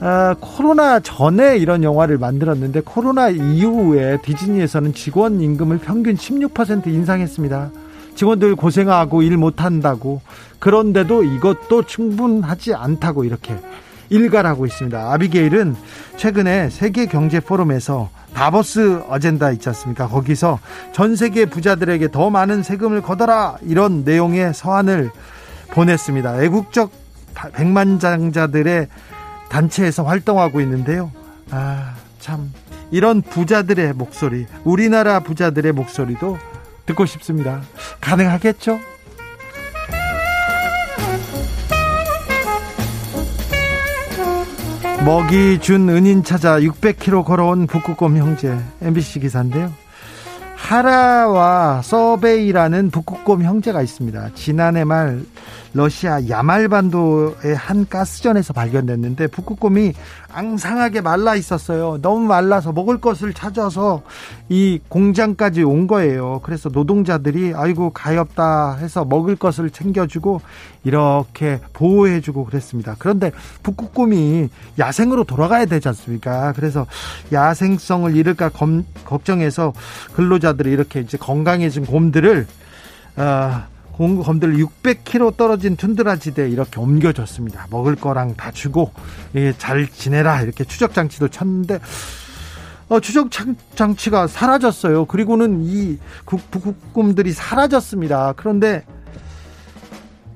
[0.00, 7.70] 아, 코로나 전에 이런 영화를 만들었는데 코로나 이후에 디즈니에서는 직원 임금을 평균 16% 인상했습니다.
[8.14, 10.20] 직원들 고생하고 일 못한다고
[10.58, 13.56] 그런데도 이것도 충분하지 않다고 이렇게
[14.10, 15.12] 일갈하고 있습니다.
[15.12, 15.74] 아비게일은
[16.16, 20.08] 최근에 세계 경제 포럼에서 다보스 어젠다 있지 않습니까?
[20.08, 20.58] 거기서
[20.92, 25.10] 전 세계 부자들에게 더 많은 세금을 걷어라 이런 내용의 서한을
[25.70, 26.42] 보냈습니다.
[26.42, 26.90] 애국적
[27.54, 28.88] 백만장자들의
[29.54, 31.12] 단체에서 활동하고 있는데요.
[31.50, 32.52] 아, 참
[32.90, 36.38] 이런 부자들의 목소리, 우리나라 부자들의 목소리도
[36.86, 37.62] 듣고 싶습니다.
[38.00, 38.80] 가능하겠죠?
[45.04, 49.72] 먹이 준 은인 찾아 600km 걸어온 북극곰 형제 MBC 기사인데요.
[50.64, 54.30] 하라와 서베이라는 북극곰 형제가 있습니다.
[54.34, 55.20] 지난해 말
[55.74, 59.92] 러시아 야말반도의 한 가스전에서 발견됐는데 북극곰이
[60.34, 61.98] 앙상하게 말라 있었어요.
[62.02, 64.02] 너무 말라서 먹을 것을 찾아서
[64.48, 66.40] 이 공장까지 온 거예요.
[66.42, 70.40] 그래서 노동자들이 아이고 가엾다 해서 먹을 것을 챙겨주고
[70.82, 72.96] 이렇게 보호해주고 그랬습니다.
[72.98, 73.30] 그런데
[73.62, 74.48] 북극곰이
[74.78, 76.52] 야생으로 돌아가야 되지 않습니까?
[76.52, 76.86] 그래서
[77.32, 79.72] 야생성을 잃을까 검, 걱정해서
[80.14, 82.46] 근로자들이 이렇게 이제 건강해진 곰들을
[83.16, 87.68] 어, 공검들 600km 떨어진 툰드라 지대에 이렇게 옮겨졌습니다.
[87.70, 88.92] 먹을 거랑 다 주고
[89.36, 91.78] 예, 잘 지내라 이렇게 추적 장치도 쳤는데
[92.88, 93.30] 어, 추적
[93.74, 95.06] 장치가 사라졌어요.
[95.06, 98.34] 그리고는 이 북극곰들이 사라졌습니다.
[98.36, 98.84] 그런데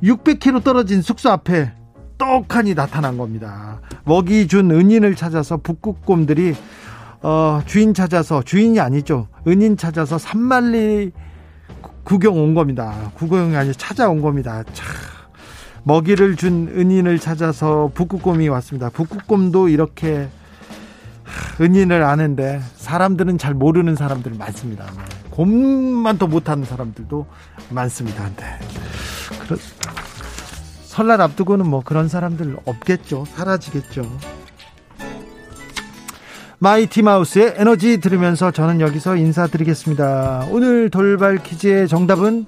[0.03, 1.73] 600km 떨어진 숙소 앞에
[2.17, 3.81] 떡하니 나타난 겁니다.
[4.05, 6.55] 먹이 준 은인을 찾아서 북극곰들이
[7.23, 9.29] 어, 주인 찾아서 주인이 아니죠.
[9.47, 11.13] 은인 찾아서 산만리
[12.09, 13.11] 구경 온 겁니다.
[13.17, 14.65] 구경이 아니라 찾아온 겁니다.
[14.73, 14.83] 차.
[15.83, 18.89] 먹이를 준 은인을 찾아서 북극곰이 왔습니다.
[18.89, 20.31] 북극곰도 이렇게
[21.61, 24.87] 은인을 아는데 사람들은 잘 모르는 사람들 많습니다.
[24.87, 25.03] 네.
[25.29, 27.27] 곰만 더 못하는 사람들도
[27.69, 28.25] 많습니다.
[28.37, 28.59] 네.
[29.41, 29.59] 그런
[30.85, 33.27] 설날 앞두고는 뭐 그런 사람들 없겠죠.
[33.27, 34.11] 사라지겠죠.
[36.61, 40.49] 마이티 마우스의 에너지 들으면서 저는 여기서 인사드리겠습니다.
[40.51, 42.47] 오늘 돌발 퀴즈의 정답은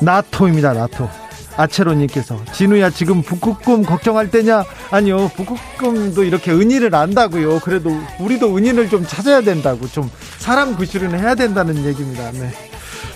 [0.00, 0.72] 나토입니다.
[0.72, 1.08] 나토.
[1.56, 4.64] 아체로님께서 진우야 지금 북극곰 걱정할 때냐?
[4.92, 7.58] 아니요 북극곰도 이렇게 은인을 안다고요.
[7.60, 7.90] 그래도
[8.20, 10.08] 우리도 은인을 좀 찾아야 된다고 좀
[10.38, 12.30] 사람 구실은 해야 된다는 얘기입니다.
[12.30, 12.52] 네.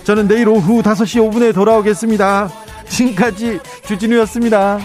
[0.03, 2.51] 저는 내일 오후 5시 5분에 돌아오겠습니다.
[2.89, 4.79] 지금까지 주진우였습니다.